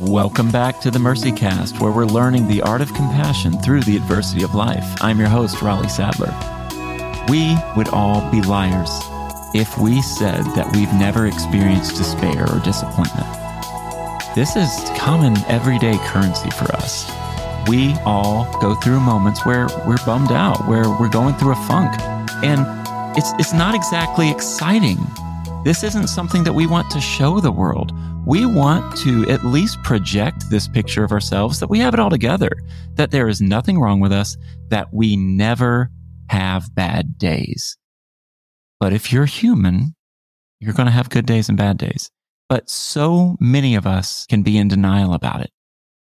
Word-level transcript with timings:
Welcome 0.00 0.50
back 0.50 0.80
to 0.80 0.90
the 0.90 0.98
Mercy 0.98 1.32
Cast, 1.32 1.80
where 1.80 1.92
we're 1.92 2.06
learning 2.06 2.48
the 2.48 2.62
art 2.62 2.80
of 2.80 2.92
compassion 2.94 3.58
through 3.60 3.82
the 3.82 3.96
adversity 3.96 4.42
of 4.42 4.54
life. 4.54 4.84
I'm 5.00 5.18
your 5.18 5.28
host, 5.28 5.62
Raleigh 5.62 5.88
Sadler. 5.88 6.34
We 7.28 7.56
would 7.76 7.88
all 7.88 8.28
be 8.30 8.42
liars 8.42 8.90
if 9.54 9.78
we 9.78 10.02
said 10.02 10.42
that 10.56 10.74
we've 10.74 10.92
never 10.94 11.26
experienced 11.26 11.96
despair 11.96 12.42
or 12.52 12.58
disappointment. 12.60 13.26
This 14.34 14.56
is 14.56 14.68
common 14.98 15.36
everyday 15.46 15.98
currency 15.98 16.50
for 16.50 16.74
us. 16.74 17.10
We 17.68 17.94
all 18.04 18.50
go 18.60 18.74
through 18.74 19.00
moments 19.00 19.44
where 19.46 19.68
we're 19.86 20.04
bummed 20.04 20.32
out, 20.32 20.66
where 20.66 20.88
we're 20.88 21.10
going 21.10 21.36
through 21.36 21.52
a 21.52 21.66
funk, 21.66 21.94
and 22.42 22.66
it's, 23.16 23.30
it's 23.38 23.52
not 23.52 23.74
exactly 23.74 24.30
exciting. 24.30 24.98
This 25.64 25.82
isn't 25.82 26.08
something 26.08 26.44
that 26.44 26.52
we 26.52 26.66
want 26.66 26.90
to 26.90 27.00
show 27.00 27.40
the 27.40 27.52
world 27.52 27.92
we 28.24 28.46
want 28.46 28.96
to 28.98 29.28
at 29.28 29.44
least 29.44 29.82
project 29.82 30.48
this 30.48 30.68
picture 30.68 31.02
of 31.02 31.10
ourselves 31.10 31.58
that 31.58 31.68
we 31.68 31.80
have 31.80 31.92
it 31.92 31.98
all 31.98 32.10
together, 32.10 32.52
that 32.94 33.10
there 33.10 33.26
is 33.26 33.40
nothing 33.40 33.80
wrong 33.80 33.98
with 33.98 34.12
us, 34.12 34.36
that 34.68 34.94
we 34.94 35.16
never 35.16 35.90
have 36.28 36.72
bad 36.72 37.18
days. 37.18 37.76
But 38.78 38.92
if 38.92 39.12
you're 39.12 39.26
human, 39.26 39.96
you're 40.60 40.72
going 40.72 40.86
to 40.86 40.92
have 40.92 41.10
good 41.10 41.26
days 41.26 41.48
and 41.48 41.58
bad 41.58 41.78
days. 41.78 42.12
But 42.48 42.70
so 42.70 43.36
many 43.40 43.74
of 43.74 43.88
us 43.88 44.24
can 44.26 44.42
be 44.42 44.56
in 44.56 44.68
denial 44.68 45.14
about 45.14 45.40
it. 45.40 45.50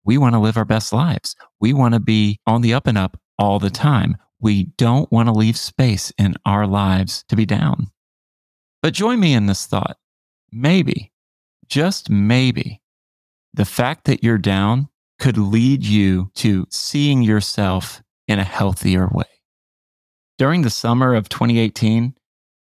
We 0.05 0.19
want 0.19 0.35
to 0.35 0.39
live 0.39 0.57
our 0.57 0.65
best 0.65 0.93
lives. 0.93 1.35
We 1.59 1.73
want 1.73 1.95
to 1.95 1.99
be 1.99 2.39
on 2.45 2.61
the 2.61 2.75
up 2.75 2.85
and 2.85 2.99
up 2.99 3.19
all 3.39 3.57
the 3.57 3.71
time. 3.71 4.15
We 4.39 4.65
don't 4.77 5.11
want 5.11 5.27
to 5.27 5.33
leave 5.33 5.57
space 5.57 6.13
in 6.19 6.35
our 6.45 6.67
lives 6.67 7.23
to 7.29 7.35
be 7.35 7.47
down. 7.47 7.87
But 8.81 8.93
join 8.93 9.19
me 9.19 9.33
in 9.33 9.45
this 9.45 9.65
thought. 9.65 9.97
Maybe 10.51 11.11
just 11.71 12.09
maybe, 12.09 12.81
the 13.53 13.65
fact 13.65 14.03
that 14.03 14.23
you're 14.23 14.37
down 14.37 14.89
could 15.19 15.37
lead 15.37 15.85
you 15.85 16.29
to 16.35 16.67
seeing 16.69 17.23
yourself 17.23 18.03
in 18.27 18.39
a 18.39 18.43
healthier 18.43 19.07
way. 19.07 19.23
During 20.37 20.63
the 20.63 20.69
summer 20.69 21.15
of 21.15 21.29
2018, 21.29 22.13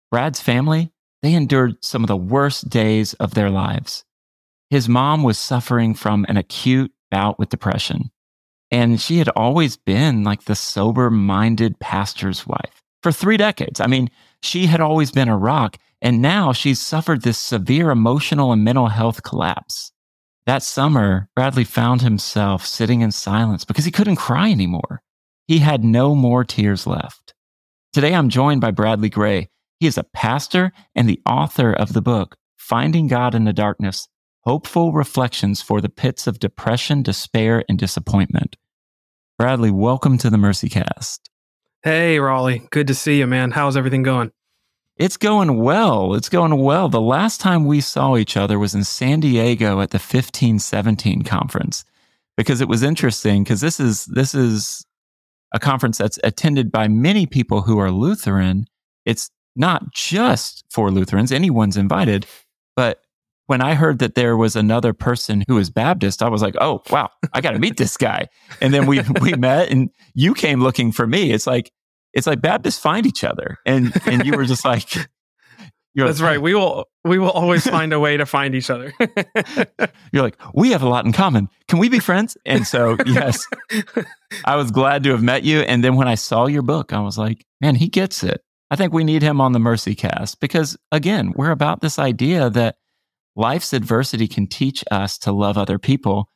Brad's 0.09 0.39
family, 0.39 0.93
they 1.21 1.33
endured 1.33 1.83
some 1.83 2.01
of 2.01 2.07
the 2.07 2.15
worst 2.15 2.69
days 2.69 3.13
of 3.15 3.33
their 3.33 3.49
lives. 3.49 4.05
His 4.69 4.87
mom 4.87 5.21
was 5.21 5.37
suffering 5.37 5.93
from 5.95 6.25
an 6.29 6.37
acute 6.37 6.93
bout 7.11 7.37
with 7.37 7.49
depression, 7.49 8.09
and 8.71 9.01
she 9.01 9.17
had 9.17 9.29
always 9.29 9.75
been 9.75 10.23
like 10.23 10.45
the 10.45 10.55
sober 10.55 11.09
minded 11.09 11.77
pastor's 11.79 12.47
wife 12.47 12.81
for 13.01 13.11
three 13.11 13.37
decades. 13.37 13.81
I 13.81 13.87
mean, 13.87 14.09
she 14.41 14.67
had 14.67 14.79
always 14.79 15.11
been 15.11 15.27
a 15.27 15.37
rock, 15.37 15.77
and 16.03 16.21
now 16.21 16.51
she's 16.51 16.81
suffered 16.81 17.21
this 17.21 17.37
severe 17.37 17.89
emotional 17.89 18.51
and 18.51 18.63
mental 18.63 18.89
health 18.89 19.23
collapse. 19.23 19.93
That 20.45 20.61
summer, 20.61 21.29
Bradley 21.33 21.63
found 21.63 22.01
himself 22.01 22.65
sitting 22.65 22.99
in 22.99 23.13
silence 23.13 23.63
because 23.63 23.85
he 23.85 23.91
couldn't 23.91 24.17
cry 24.17 24.51
anymore. 24.51 25.01
He 25.47 25.59
had 25.59 25.85
no 25.85 26.13
more 26.13 26.43
tears 26.43 26.85
left. 26.85 27.33
Today, 27.93 28.13
I'm 28.13 28.27
joined 28.27 28.59
by 28.59 28.71
Bradley 28.71 29.09
Gray. 29.09 29.49
He 29.79 29.87
is 29.87 29.97
a 29.97 30.03
pastor 30.03 30.73
and 30.93 31.07
the 31.07 31.21
author 31.25 31.71
of 31.71 31.93
the 31.93 32.01
book, 32.01 32.35
Finding 32.57 33.07
God 33.07 33.33
in 33.33 33.45
the 33.45 33.53
Darkness 33.53 34.09
Hopeful 34.41 34.91
Reflections 34.91 35.61
for 35.61 35.79
the 35.79 35.87
Pits 35.87 36.27
of 36.27 36.39
Depression, 36.39 37.01
Despair, 37.01 37.63
and 37.69 37.79
Disappointment. 37.79 38.57
Bradley, 39.37 39.71
welcome 39.71 40.17
to 40.17 40.29
the 40.29 40.37
Mercy 40.37 40.67
Cast. 40.67 41.29
Hey, 41.81 42.19
Raleigh. 42.19 42.67
Good 42.71 42.87
to 42.87 42.93
see 42.93 43.19
you, 43.19 43.27
man. 43.27 43.51
How's 43.51 43.77
everything 43.77 44.03
going? 44.03 44.31
It's 45.03 45.17
going 45.17 45.59
well. 45.59 46.13
It's 46.13 46.29
going 46.29 46.55
well. 46.55 46.87
The 46.87 47.01
last 47.01 47.41
time 47.41 47.65
we 47.65 47.81
saw 47.81 48.15
each 48.15 48.37
other 48.37 48.57
was 48.57 48.73
in 48.73 48.85
San 48.85 49.19
Diego 49.19 49.81
at 49.81 49.89
the 49.89 49.97
1517 49.97 51.23
conference 51.23 51.83
because 52.37 52.61
it 52.61 52.69
was 52.69 52.83
interesting 52.83 53.43
because 53.43 53.59
this 53.59 53.81
is 53.81 54.05
this 54.05 54.33
is 54.33 54.85
a 55.53 55.59
conference 55.59 55.97
that's 55.97 56.19
attended 56.23 56.71
by 56.71 56.87
many 56.87 57.25
people 57.25 57.63
who 57.63 57.79
are 57.79 57.91
Lutheran. 57.91 58.65
It's 59.05 59.29
not 59.57 59.91
just 59.91 60.63
for 60.69 60.89
Lutherans, 60.89 61.33
anyone's 61.33 61.75
invited, 61.75 62.25
but 62.77 63.01
when 63.47 63.59
I 63.59 63.73
heard 63.73 63.99
that 63.99 64.15
there 64.15 64.37
was 64.37 64.55
another 64.55 64.93
person 64.93 65.43
who 65.49 65.55
was 65.55 65.69
Baptist, 65.69 66.23
I 66.23 66.29
was 66.29 66.41
like, 66.41 66.55
"Oh, 66.61 66.81
wow, 66.89 67.09
I 67.33 67.41
got 67.41 67.51
to 67.51 67.59
meet 67.59 67.75
this 67.75 67.97
guy." 67.97 68.29
And 68.61 68.73
then 68.73 68.85
we 68.85 69.01
we 69.21 69.33
met, 69.33 69.69
and 69.69 69.89
you 70.13 70.33
came 70.33 70.61
looking 70.61 70.93
for 70.93 71.05
me. 71.05 71.33
It's 71.33 71.45
like 71.45 71.73
it's 72.13 72.27
like 72.27 72.41
Baptists 72.41 72.79
find 72.79 73.05
each 73.05 73.23
other, 73.23 73.57
and 73.65 73.93
and 74.05 74.25
you 74.25 74.35
were 74.37 74.45
just 74.45 74.65
like, 74.65 74.89
that's 75.95 76.19
like, 76.19 76.29
right. 76.29 76.41
We 76.41 76.53
will 76.53 76.85
we 77.03 77.19
will 77.19 77.31
always 77.31 77.67
find 77.67 77.93
a 77.93 77.99
way 77.99 78.17
to 78.17 78.25
find 78.25 78.55
each 78.55 78.69
other. 78.69 78.93
you're 80.11 80.23
like, 80.23 80.37
we 80.53 80.71
have 80.71 80.83
a 80.83 80.89
lot 80.89 81.05
in 81.05 81.11
common. 81.11 81.49
Can 81.67 81.79
we 81.79 81.89
be 81.89 81.99
friends? 81.99 82.37
And 82.45 82.65
so, 82.65 82.97
yes, 83.05 83.45
I 84.45 84.55
was 84.55 84.71
glad 84.71 85.03
to 85.03 85.11
have 85.11 85.23
met 85.23 85.43
you. 85.43 85.59
And 85.61 85.83
then 85.83 85.95
when 85.95 86.07
I 86.07 86.15
saw 86.15 86.47
your 86.47 86.61
book, 86.61 86.93
I 86.93 86.99
was 87.01 87.17
like, 87.17 87.45
man, 87.61 87.75
he 87.75 87.87
gets 87.87 88.23
it. 88.23 88.41
I 88.71 88.75
think 88.75 88.93
we 88.93 89.03
need 89.03 89.21
him 89.21 89.39
on 89.41 89.51
the 89.51 89.59
Mercy 89.59 89.93
Cast 89.93 90.39
because, 90.39 90.77
again, 90.91 91.33
we're 91.35 91.51
about 91.51 91.81
this 91.81 91.99
idea 91.99 92.49
that 92.51 92.77
life's 93.35 93.73
adversity 93.73 94.27
can 94.27 94.47
teach 94.47 94.83
us 94.89 95.17
to 95.19 95.31
love 95.31 95.57
other 95.57 95.77
people, 95.77 96.29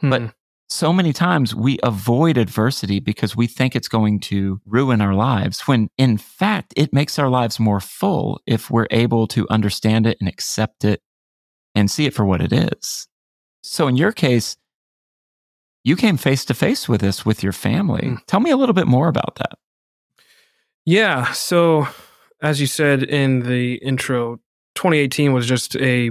hmm. 0.00 0.10
but 0.10 0.34
so 0.68 0.92
many 0.92 1.12
times 1.12 1.54
we 1.54 1.78
avoid 1.82 2.36
adversity 2.36 2.98
because 2.98 3.36
we 3.36 3.46
think 3.46 3.76
it's 3.76 3.88
going 3.88 4.18
to 4.20 4.60
ruin 4.66 5.00
our 5.00 5.14
lives, 5.14 5.60
when 5.62 5.88
in 5.96 6.18
fact, 6.18 6.74
it 6.76 6.92
makes 6.92 7.18
our 7.18 7.28
lives 7.28 7.60
more 7.60 7.80
full 7.80 8.40
if 8.46 8.70
we're 8.70 8.88
able 8.90 9.28
to 9.28 9.46
understand 9.48 10.06
it 10.06 10.16
and 10.20 10.28
accept 10.28 10.84
it 10.84 11.02
and 11.74 11.90
see 11.90 12.06
it 12.06 12.14
for 12.14 12.24
what 12.24 12.40
it 12.40 12.52
is. 12.52 13.06
So, 13.62 13.86
in 13.86 13.96
your 13.96 14.12
case, 14.12 14.56
you 15.84 15.94
came 15.94 16.16
face 16.16 16.44
to 16.46 16.54
face 16.54 16.88
with 16.88 17.00
this 17.00 17.24
with 17.24 17.44
your 17.44 17.52
family. 17.52 18.02
Mm. 18.02 18.26
Tell 18.26 18.40
me 18.40 18.50
a 18.50 18.56
little 18.56 18.74
bit 18.74 18.88
more 18.88 19.06
about 19.06 19.36
that. 19.36 19.58
Yeah. 20.84 21.30
So, 21.32 21.86
as 22.42 22.60
you 22.60 22.66
said 22.66 23.04
in 23.04 23.40
the 23.40 23.74
intro, 23.76 24.36
2018 24.74 25.32
was 25.32 25.46
just 25.46 25.76
a 25.76 26.10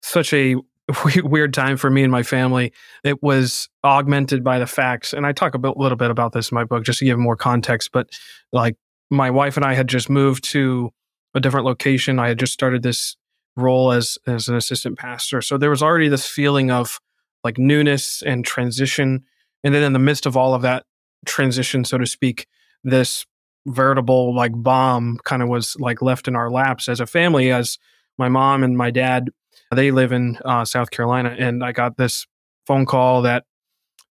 such 0.00 0.32
a 0.32 0.56
weird 1.22 1.52
time 1.52 1.76
for 1.76 1.90
me 1.90 2.02
and 2.02 2.12
my 2.12 2.22
family. 2.22 2.72
It 3.04 3.22
was 3.22 3.68
augmented 3.84 4.42
by 4.42 4.58
the 4.58 4.66
facts, 4.66 5.12
and 5.12 5.26
I 5.26 5.32
talk 5.32 5.54
a 5.54 5.58
bit, 5.58 5.76
little 5.76 5.96
bit 5.96 6.10
about 6.10 6.32
this 6.32 6.50
in 6.50 6.54
my 6.54 6.64
book 6.64 6.84
just 6.84 7.00
to 7.00 7.04
give 7.04 7.18
more 7.18 7.36
context. 7.36 7.90
But 7.92 8.08
like 8.52 8.76
my 9.10 9.30
wife 9.30 9.56
and 9.56 9.64
I 9.64 9.74
had 9.74 9.88
just 9.88 10.08
moved 10.08 10.44
to 10.44 10.90
a 11.34 11.40
different 11.40 11.66
location. 11.66 12.18
I 12.18 12.28
had 12.28 12.38
just 12.38 12.52
started 12.52 12.82
this 12.82 13.16
role 13.56 13.92
as 13.92 14.18
as 14.26 14.48
an 14.48 14.56
assistant 14.56 14.98
pastor, 14.98 15.42
so 15.42 15.58
there 15.58 15.70
was 15.70 15.82
already 15.82 16.08
this 16.08 16.26
feeling 16.26 16.70
of 16.70 17.00
like 17.44 17.58
newness 17.58 18.22
and 18.22 18.44
transition. 18.44 19.24
And 19.64 19.74
then 19.74 19.82
in 19.82 19.92
the 19.92 19.98
midst 19.98 20.26
of 20.26 20.36
all 20.36 20.54
of 20.54 20.62
that 20.62 20.84
transition, 21.26 21.84
so 21.84 21.98
to 21.98 22.06
speak, 22.06 22.46
this 22.84 23.26
veritable 23.66 24.34
like 24.34 24.52
bomb 24.54 25.18
kind 25.24 25.42
of 25.42 25.48
was 25.48 25.76
like 25.78 26.00
left 26.00 26.28
in 26.28 26.36
our 26.36 26.50
laps 26.50 26.88
as 26.88 27.00
a 27.00 27.06
family 27.06 27.50
as 27.50 27.78
my 28.16 28.28
mom 28.28 28.64
and 28.64 28.76
my 28.76 28.90
dad 28.90 29.28
they 29.74 29.90
live 29.90 30.12
in 30.12 30.38
uh, 30.44 30.64
South 30.64 30.90
Carolina, 30.90 31.34
and 31.38 31.62
I 31.62 31.72
got 31.72 31.96
this 31.96 32.26
phone 32.66 32.86
call 32.86 33.22
that, 33.22 33.44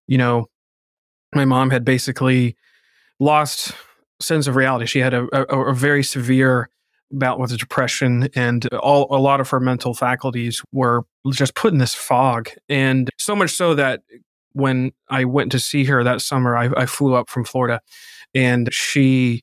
you 0.06 0.18
know, 0.18 0.46
my 1.34 1.44
mom 1.44 1.70
had 1.70 1.84
basically 1.84 2.56
lost 3.20 3.72
sense 4.20 4.46
of 4.46 4.56
reality. 4.56 4.86
She 4.86 5.00
had 5.00 5.14
a, 5.14 5.26
a, 5.32 5.70
a 5.70 5.74
very 5.74 6.02
severe 6.02 6.68
bout 7.10 7.38
with 7.38 7.56
depression, 7.58 8.28
and 8.34 8.66
all 8.74 9.06
a 9.14 9.18
lot 9.18 9.40
of 9.40 9.50
her 9.50 9.60
mental 9.60 9.94
faculties 9.94 10.62
were 10.72 11.04
just 11.32 11.54
put 11.54 11.72
in 11.72 11.78
this 11.78 11.94
fog, 11.94 12.50
and 12.68 13.10
so 13.18 13.34
much 13.34 13.50
so 13.50 13.74
that 13.74 14.02
when 14.52 14.92
I 15.08 15.24
went 15.24 15.52
to 15.52 15.58
see 15.58 15.84
her 15.84 16.02
that 16.04 16.20
summer, 16.20 16.56
I, 16.56 16.70
I 16.76 16.86
flew 16.86 17.14
up 17.14 17.28
from 17.28 17.44
Florida, 17.44 17.80
and 18.34 18.72
she 18.72 19.42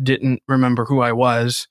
didn't 0.00 0.42
remember 0.48 0.84
who 0.84 1.00
I 1.00 1.12
was 1.12 1.66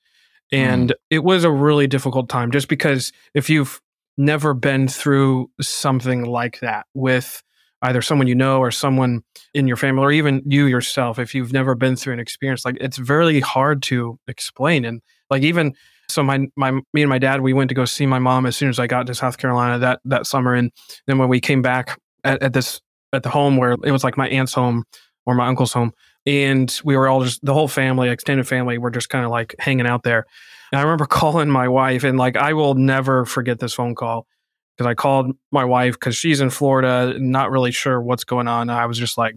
and 0.52 0.90
mm. 0.90 0.94
it 1.09 1.24
was 1.24 1.44
a 1.44 1.52
really 1.52 1.88
difficult 1.88 2.29
time 2.29 2.52
just 2.52 2.67
because 2.67 3.11
if 3.34 3.49
you've 3.49 3.82
never 4.17 4.53
been 4.53 4.88
through 4.88 5.49
something 5.61 6.26
like 6.26 6.59
that 6.59 6.85
with 6.94 7.44
either 7.84 8.02
someone 8.02 8.28
you 8.28 8.35
know 8.35 8.59
or 8.59 8.72
someone 8.72 9.22
in 9.53 9.67
your 9.67 9.78
family 9.78 10.03
or 10.03 10.11
even 10.11 10.41
you 10.46 10.66
yourself, 10.66 11.20
if 11.20 11.35
you've 11.35 11.53
never 11.53 11.76
been 11.76 11.96
through 11.96 12.14
an 12.14 12.20
experience 12.20 12.66
like 12.66 12.78
it's 12.82 12.97
very 12.97 13.40
hard 13.40 13.84
to 13.84 14.20
explain. 14.28 14.85
And 14.85 15.02
like 15.29 15.44
even 15.44 15.76
so 16.09 16.23
my 16.23 16.47
my 16.55 16.72
me 16.72 17.02
and 17.02 17.09
my 17.09 17.20
dad 17.20 17.41
we 17.41 17.53
went 17.53 17.70
to 17.70 17.76
go 17.76 17.85
see 17.85 18.05
my 18.05 18.20
mom 18.20 18.46
as 18.46 18.55
soon 18.55 18.70
as 18.70 18.79
I 18.79 18.88
got 18.88 19.08
to 19.08 19.16
South 19.16 19.38
Carolina 19.38 19.78
that 19.79 20.00
that 20.05 20.26
summer 20.26 20.53
and 20.53 20.72
then 21.05 21.17
when 21.17 21.29
we 21.29 21.40
came 21.40 21.61
back 21.61 22.00
at, 22.23 22.41
at 22.41 22.53
this 22.53 22.82
at 23.14 23.23
the 23.23 23.29
home 23.29 23.58
where 23.58 23.76
it 23.84 23.91
was 23.91 24.03
like 24.03 24.17
my 24.17 24.28
aunt's 24.29 24.53
home 24.53 24.84
or 25.26 25.35
my 25.35 25.47
uncle's 25.47 25.73
home 25.73 25.91
and 26.28 26.82
we 26.84 26.97
were 26.97 27.08
all 27.08 27.24
just 27.24 27.44
the 27.44 27.53
whole 27.53 27.70
family, 27.70 28.09
extended 28.09 28.46
family, 28.46 28.78
were 28.78 28.91
just 28.91 29.09
kind 29.09 29.24
of 29.24 29.32
like 29.32 29.56
hanging 29.59 29.88
out 29.88 30.03
there. 30.03 30.26
And 30.72 30.79
I 30.79 30.84
remember 30.84 31.06
calling 31.09 31.50
my 31.50 31.70
wife, 31.70 32.03
and 32.03 32.18
like 32.18 32.35
I 32.35 32.53
will 32.53 32.76
never 32.76 33.26
forget 33.26 33.59
this 33.59 33.74
phone 33.74 33.96
call 33.96 34.28
because 34.76 34.90
I 34.90 34.94
called 34.94 35.32
my 35.52 35.64
wife 35.64 35.94
because 35.94 36.18
she's 36.18 36.41
in 36.41 36.50
Florida, 36.50 37.18
not 37.18 37.50
really 37.50 37.72
sure 37.72 38.00
what's 38.00 38.26
going 38.26 38.50
on. 38.50 38.70
I 38.70 38.85
was 38.85 39.00
just 39.00 39.18
like, 39.18 39.35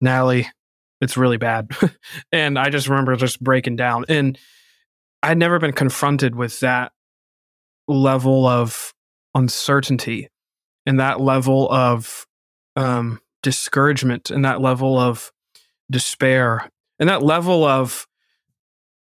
Natalie, 0.00 0.48
it's 1.00 1.16
really 1.16 1.36
bad, 1.36 1.70
and 2.32 2.58
I 2.58 2.68
just 2.68 2.88
remember 2.88 3.14
just 3.14 3.40
breaking 3.40 3.76
down. 3.76 4.04
And 4.08 4.36
I'd 5.22 5.38
never 5.38 5.60
been 5.60 5.72
confronted 5.72 6.34
with 6.34 6.58
that 6.60 6.90
level 7.86 8.44
of 8.44 8.92
uncertainty 9.36 10.28
and 10.84 10.98
that 10.98 11.20
level 11.20 11.70
of 11.70 12.26
um, 12.74 13.20
discouragement 13.42 14.30
and 14.30 14.44
that 14.44 14.60
level 14.60 14.98
of 14.98 15.31
despair 15.92 16.68
and 16.98 17.08
that 17.08 17.22
level 17.22 17.64
of 17.64 18.06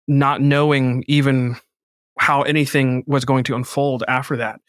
not 0.09 0.41
knowing 0.41 1.05
even 1.07 1.57
how 2.19 2.43
anything 2.43 3.05
was 3.07 3.25
going 3.25 3.45
to 3.45 3.55
unfold 3.55 4.05
after 4.09 4.37
that. 4.37 4.61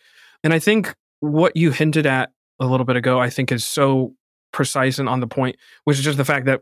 And 0.44 0.54
I 0.54 0.60
think 0.60 0.94
what 1.19 1.56
you 1.56 1.72
hinted 1.72 2.06
at 2.06 2.31
a 2.60 2.66
little 2.66 2.86
bit 2.86 2.96
ago, 2.96 3.19
I 3.19 3.30
think 3.30 3.52
is 3.52 3.66
so 3.66 4.14
precise 4.52 5.00
and 5.00 5.08
on 5.08 5.19
the 5.19 5.28
point, 5.28 5.58
which 5.84 5.98
is 5.98 6.04
just 6.04 6.18
the 6.18 6.25
fact 6.25 6.46
that 6.46 6.62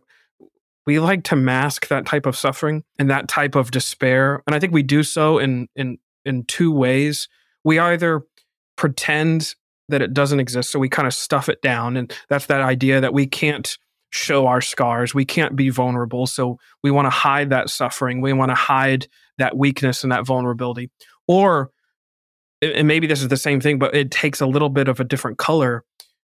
we 0.86 1.00
like 1.00 1.24
to 1.26 1.36
mask 1.36 1.88
that 1.88 2.06
type 2.06 2.26
of 2.26 2.38
suffering 2.38 2.84
and 3.00 3.10
that 3.10 3.28
type 3.28 3.56
of 3.56 3.72
despair. 3.72 4.44
And 4.46 4.56
I 4.56 4.60
think 4.60 4.74
we 4.74 4.84
do 4.84 5.04
so 5.04 5.40
in 5.40 5.68
in 5.76 5.98
in 6.26 6.44
two 6.46 6.72
ways. 6.72 7.28
We 7.64 7.80
either 7.80 8.24
pretend 8.76 9.56
that 9.90 10.02
it 10.02 10.14
doesn't 10.14 10.40
exist, 10.40 10.72
so 10.72 10.80
we 10.80 10.90
kind 10.90 11.08
of 11.08 11.14
stuff 11.14 11.50
it 11.50 11.62
down, 11.62 11.98
and 11.98 12.14
that's 12.30 12.48
that 12.48 12.62
idea 12.62 13.02
that 13.02 13.14
we 13.14 13.26
can't 13.26 13.78
show 14.12 14.48
our 14.48 14.62
scars, 14.62 15.14
we 15.14 15.26
can't 15.26 15.56
be 15.56 15.70
vulnerable, 15.70 16.28
so 16.28 16.58
we 16.84 16.92
want 16.92 17.06
to 17.06 17.10
hide 17.10 17.50
that 17.50 17.70
suffering, 17.70 18.22
we 18.22 18.34
want 18.34 18.50
to 18.50 18.56
hide 18.56 19.08
that 19.38 19.58
weakness 19.58 20.04
and 20.04 20.12
that 20.12 20.26
vulnerability, 20.26 20.90
or 21.28 21.72
and 22.62 22.88
maybe 22.88 23.06
this 23.06 23.22
is 23.22 23.28
the 23.28 23.38
same 23.38 23.60
thing, 23.60 23.78
but 23.78 23.94
it 23.94 24.12
takes 24.12 24.42
a 24.42 24.46
little 24.46 24.70
bit 24.70 24.88
of 24.88 25.00
a 25.00 25.04
different 25.04 25.38
color. 25.38 25.84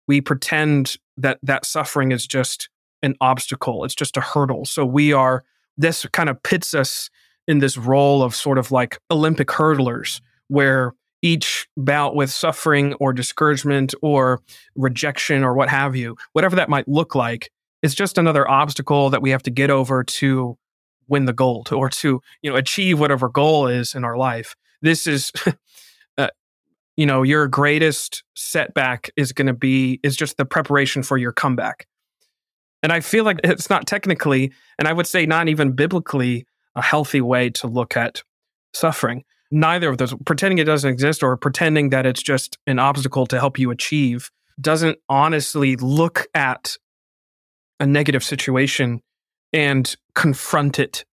We 0.07 0.21
pretend 0.21 0.95
that 1.17 1.39
that 1.43 1.65
suffering 1.65 2.11
is 2.11 2.25
just 2.25 2.69
an 3.01 3.15
obstacle, 3.19 3.83
it's 3.83 3.95
just 3.95 4.15
a 4.15 4.21
hurdle. 4.21 4.65
So 4.65 4.85
we 4.85 5.11
are, 5.11 5.43
this 5.77 6.05
kind 6.13 6.29
of 6.29 6.41
pits 6.43 6.73
us 6.73 7.09
in 7.47 7.59
this 7.59 7.77
role 7.77 8.21
of 8.21 8.35
sort 8.35 8.57
of 8.57 8.71
like 8.71 8.99
Olympic 9.09 9.47
hurdlers, 9.47 10.21
where 10.49 10.93
each 11.21 11.67
bout 11.75 12.15
with 12.15 12.29
suffering 12.29 12.93
or 12.95 13.11
discouragement 13.11 13.93
or 14.01 14.41
rejection 14.75 15.43
or 15.43 15.53
what 15.53 15.67
have 15.69 15.95
you, 15.95 16.15
whatever 16.33 16.55
that 16.55 16.69
might 16.69 16.87
look 16.87 17.15
like, 17.15 17.51
is 17.81 17.95
just 17.95 18.17
another 18.17 18.49
obstacle 18.49 19.09
that 19.09 19.21
we 19.21 19.29
have 19.31 19.43
to 19.43 19.51
get 19.51 19.69
over 19.69 20.03
to 20.03 20.57
win 21.07 21.25
the 21.25 21.33
gold 21.33 21.71
or 21.73 21.89
to 21.89 22.21
you 22.41 22.49
know 22.49 22.55
achieve 22.55 22.99
whatever 22.99 23.29
goal 23.29 23.67
is 23.67 23.95
in 23.95 24.03
our 24.03 24.17
life. 24.17 24.55
This 24.81 25.07
is 25.07 25.31
uh, 26.17 26.29
you 26.99 27.05
know 27.05 27.23
your 27.23 27.47
greatest 27.47 28.23
setback 28.35 29.09
is 29.15 29.31
going 29.31 29.47
to 29.47 29.53
be 29.53 29.99
is 30.03 30.15
just 30.15 30.37
the 30.37 30.45
preparation 30.45 31.01
for 31.01 31.17
your 31.17 31.31
comeback 31.31 31.87
and 32.83 32.91
i 32.91 32.99
feel 32.99 33.23
like 33.23 33.39
it's 33.43 33.69
not 33.69 33.87
technically 33.87 34.51
and 34.77 34.87
i 34.87 34.93
would 34.93 35.07
say 35.07 35.25
not 35.25 35.47
even 35.47 35.71
biblically 35.71 36.45
a 36.75 36.81
healthy 36.81 37.21
way 37.21 37.49
to 37.49 37.67
look 37.67 37.95
at 37.95 38.21
suffering 38.73 39.23
neither 39.49 39.89
of 39.89 39.97
those 39.97 40.13
pretending 40.25 40.57
it 40.57 40.65
doesn't 40.65 40.91
exist 40.91 41.23
or 41.23 41.37
pretending 41.37 41.89
that 41.89 42.05
it's 42.05 42.21
just 42.21 42.57
an 42.67 42.79
obstacle 42.79 43.25
to 43.25 43.39
help 43.39 43.57
you 43.57 43.71
achieve 43.71 44.29
doesn't 44.59 44.97
honestly 45.07 45.77
look 45.77 46.27
at 46.33 46.75
a 47.79 47.85
negative 47.85 48.23
situation 48.23 49.01
and 49.53 49.95
confront 50.15 50.79
it 50.79 51.05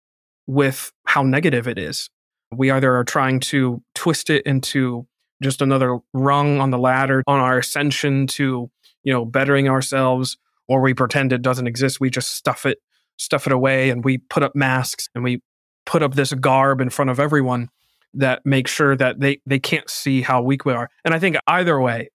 with 0.46 0.92
how 1.06 1.22
negative 1.22 1.66
it 1.66 1.78
is 1.78 2.08
we 2.54 2.70
either 2.70 2.94
are 2.94 3.04
trying 3.04 3.40
to 3.40 3.82
twist 3.94 4.30
it 4.30 4.44
into 4.46 5.06
just 5.42 5.60
another 5.60 5.98
rung 6.12 6.60
on 6.60 6.70
the 6.70 6.78
ladder 6.78 7.22
on 7.26 7.40
our 7.40 7.58
ascension 7.58 8.26
to, 8.26 8.70
you 9.04 9.12
know, 9.12 9.24
bettering 9.24 9.68
ourselves, 9.68 10.38
or 10.68 10.80
we 10.80 10.94
pretend 10.94 11.32
it 11.32 11.42
doesn't 11.42 11.66
exist. 11.66 12.00
We 12.00 12.10
just 12.10 12.32
stuff 12.32 12.64
it, 12.64 12.78
stuff 13.18 13.46
it 13.46 13.52
away, 13.52 13.90
and 13.90 14.04
we 14.04 14.18
put 14.18 14.42
up 14.42 14.54
masks 14.54 15.08
and 15.14 15.22
we 15.22 15.42
put 15.84 16.02
up 16.02 16.14
this 16.14 16.32
garb 16.34 16.80
in 16.80 16.90
front 16.90 17.10
of 17.10 17.20
everyone 17.20 17.68
that 18.14 18.40
makes 18.44 18.70
sure 18.70 18.96
that 18.96 19.20
they 19.20 19.40
they 19.44 19.58
can't 19.58 19.90
see 19.90 20.22
how 20.22 20.40
weak 20.40 20.64
we 20.64 20.72
are. 20.72 20.88
And 21.04 21.12
I 21.12 21.18
think 21.18 21.36
either 21.46 21.78
way, 21.80 22.08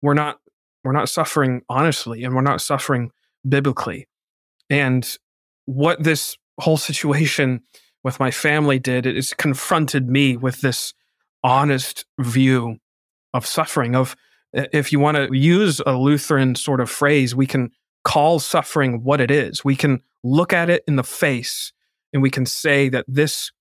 we're 0.00 0.14
not 0.14 0.38
we're 0.82 0.92
not 0.92 1.08
suffering 1.08 1.62
honestly, 1.68 2.24
and 2.24 2.34
we're 2.34 2.40
not 2.40 2.62
suffering 2.62 3.10
biblically. 3.48 4.06
And 4.68 5.06
what 5.66 6.02
this 6.02 6.36
whole 6.58 6.76
situation 6.76 7.62
with 8.02 8.20
my 8.20 8.30
family 8.30 8.78
did 8.78 9.06
is 9.06 9.34
confronted 9.34 10.08
me 10.08 10.36
with 10.36 10.60
this 10.60 10.94
honest 11.42 12.04
view 12.18 12.78
of 13.32 13.46
suffering 13.46 13.94
of 13.94 14.16
if 14.52 14.92
you 14.92 14.98
want 14.98 15.16
to 15.16 15.36
use 15.36 15.80
a 15.86 15.92
lutheran 15.92 16.54
sort 16.54 16.80
of 16.80 16.90
phrase 16.90 17.34
we 17.34 17.46
can 17.46 17.70
call 18.04 18.38
suffering 18.38 19.02
what 19.04 19.20
it 19.20 19.30
is 19.30 19.64
we 19.64 19.76
can 19.76 20.00
look 20.22 20.52
at 20.52 20.68
it 20.68 20.82
in 20.86 20.96
the 20.96 21.04
face 21.04 21.72
and 22.12 22.20
we 22.20 22.30
can 22.30 22.44
say 22.44 22.88
that 22.88 23.04
this 23.08 23.52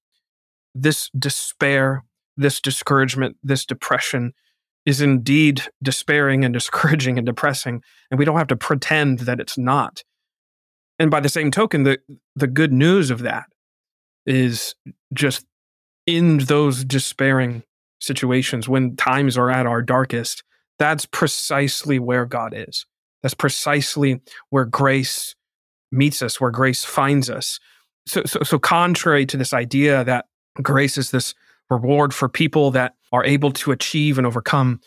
this 0.76 1.10
despair 1.18 2.04
this 2.36 2.60
discouragement 2.60 3.38
this 3.44 3.66
depression 3.66 4.34
is 4.90 5.02
indeed 5.02 5.62
despairing 5.84 6.44
and 6.44 6.54
discouraging 6.54 7.18
and 7.18 7.26
depressing 7.26 7.82
and 8.10 8.18
we 8.18 8.26
don't 8.26 8.38
have 8.38 8.48
to 8.48 8.56
pretend 8.56 9.20
that 9.20 9.40
it's 9.40 9.58
not 9.58 10.04
and 10.98 11.12
by 11.12 11.20
the 11.20 11.30
same 11.30 11.52
token 11.52 11.84
the 11.84 11.98
the 12.36 12.48
good 12.48 12.74
news 12.74 13.10
of 13.10 13.20
that 13.20 13.46
is 14.26 14.76
just 15.14 15.46
in 16.06 16.40
those 16.40 16.84
despairing 16.84 17.64
situations, 18.00 18.68
when 18.68 18.96
times 18.96 19.38
are 19.38 19.52
at 19.52 19.66
our 19.66 19.82
darkest, 19.82 20.44
that's 20.78 21.06
precisely 21.06 22.00
where 22.00 22.26
God 22.26 22.54
is. 22.56 22.86
That's 23.22 23.34
precisely 23.34 24.22
where 24.50 24.66
grace 24.66 25.36
meets 25.92 26.22
us, 26.22 26.40
where 26.40 26.52
grace 26.52 26.86
finds 26.86 27.30
us. 27.30 27.60
So, 28.08 28.24
so, 28.26 28.40
so 28.44 28.58
contrary 28.58 29.26
to 29.28 29.38
this 29.38 29.54
idea 29.54 30.04
that 30.06 30.26
grace 30.62 30.98
is 30.98 31.12
this 31.12 31.36
reward 31.70 32.14
for 32.14 32.30
people 32.30 32.72
that 32.72 32.94
are 33.12 33.26
able 33.26 33.52
to 33.52 33.72
achieve 33.72 34.18
and 34.18 34.28
overcome, 34.28 34.80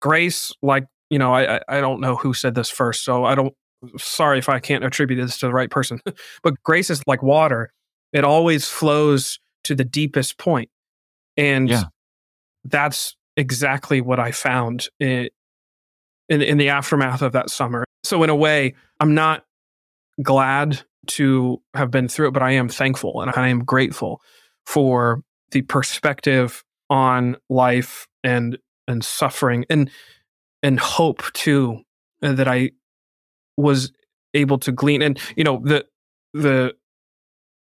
grace, 0.00 0.52
like, 0.62 0.86
you 1.10 1.18
know, 1.18 1.34
I, 1.34 1.60
I 1.68 1.80
don't 1.80 2.00
know 2.00 2.16
who 2.16 2.34
said 2.34 2.54
this 2.54 2.70
first, 2.70 3.04
so 3.04 3.24
I 3.24 3.34
don't, 3.34 3.54
sorry 3.96 4.38
if 4.38 4.48
I 4.48 4.58
can't 4.58 4.84
attribute 4.84 5.20
this 5.20 5.38
to 5.38 5.46
the 5.46 5.52
right 5.52 5.70
person, 5.70 6.00
but 6.42 6.62
grace 6.62 6.90
is 6.90 7.02
like 7.06 7.22
water. 7.22 7.72
It 8.12 8.24
always 8.24 8.68
flows 8.68 9.38
to 9.64 9.74
the 9.74 9.84
deepest 9.84 10.38
point. 10.38 10.70
And 11.36 11.68
yeah 11.68 11.84
that's 12.70 13.16
exactly 13.36 14.00
what 14.00 14.18
I 14.18 14.32
found 14.32 14.88
in, 15.00 15.28
in, 16.28 16.42
in 16.42 16.58
the 16.58 16.68
aftermath 16.68 17.22
of 17.22 17.32
that 17.32 17.50
summer. 17.50 17.84
So 18.04 18.22
in 18.22 18.30
a 18.30 18.36
way, 18.36 18.74
I'm 19.00 19.14
not 19.14 19.44
glad 20.22 20.82
to 21.08 21.62
have 21.74 21.90
been 21.90 22.08
through 22.08 22.28
it, 22.28 22.32
but 22.32 22.42
I 22.42 22.52
am 22.52 22.68
thankful 22.68 23.20
and 23.20 23.32
I 23.36 23.48
am 23.48 23.64
grateful 23.64 24.20
for 24.64 25.22
the 25.52 25.62
perspective 25.62 26.64
on 26.90 27.36
life 27.48 28.06
and 28.22 28.58
and 28.88 29.04
suffering 29.04 29.64
and 29.68 29.90
and 30.62 30.78
hope 30.78 31.22
too 31.32 31.80
uh, 32.22 32.32
that 32.32 32.48
I 32.48 32.70
was 33.56 33.92
able 34.34 34.58
to 34.58 34.72
glean 34.72 35.02
and 35.02 35.18
you 35.36 35.44
know 35.44 35.60
the 35.64 35.86
the 36.32 36.74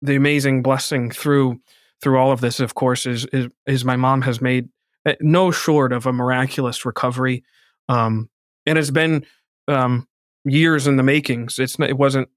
the 0.01 0.15
amazing 0.15 0.61
blessing 0.61 1.11
through 1.11 1.59
through 2.01 2.17
all 2.17 2.31
of 2.31 2.41
this 2.41 2.59
of 2.59 2.75
course 2.75 3.05
is 3.05 3.25
is, 3.27 3.47
is 3.65 3.85
my 3.85 3.95
mom 3.95 4.21
has 4.23 4.41
made 4.41 4.69
uh, 5.05 5.13
no 5.21 5.51
short 5.51 5.93
of 5.93 6.05
a 6.05 6.13
miraculous 6.13 6.83
recovery. 6.83 7.43
Um, 7.87 8.29
and 8.65 8.77
it's 8.77 8.91
been 8.91 9.25
um, 9.67 10.07
years 10.43 10.87
in 10.87 10.95
the 10.95 11.03
makings. 11.03 11.59
It's 11.59 11.79
it 11.79 11.97
wasn't 11.97 12.29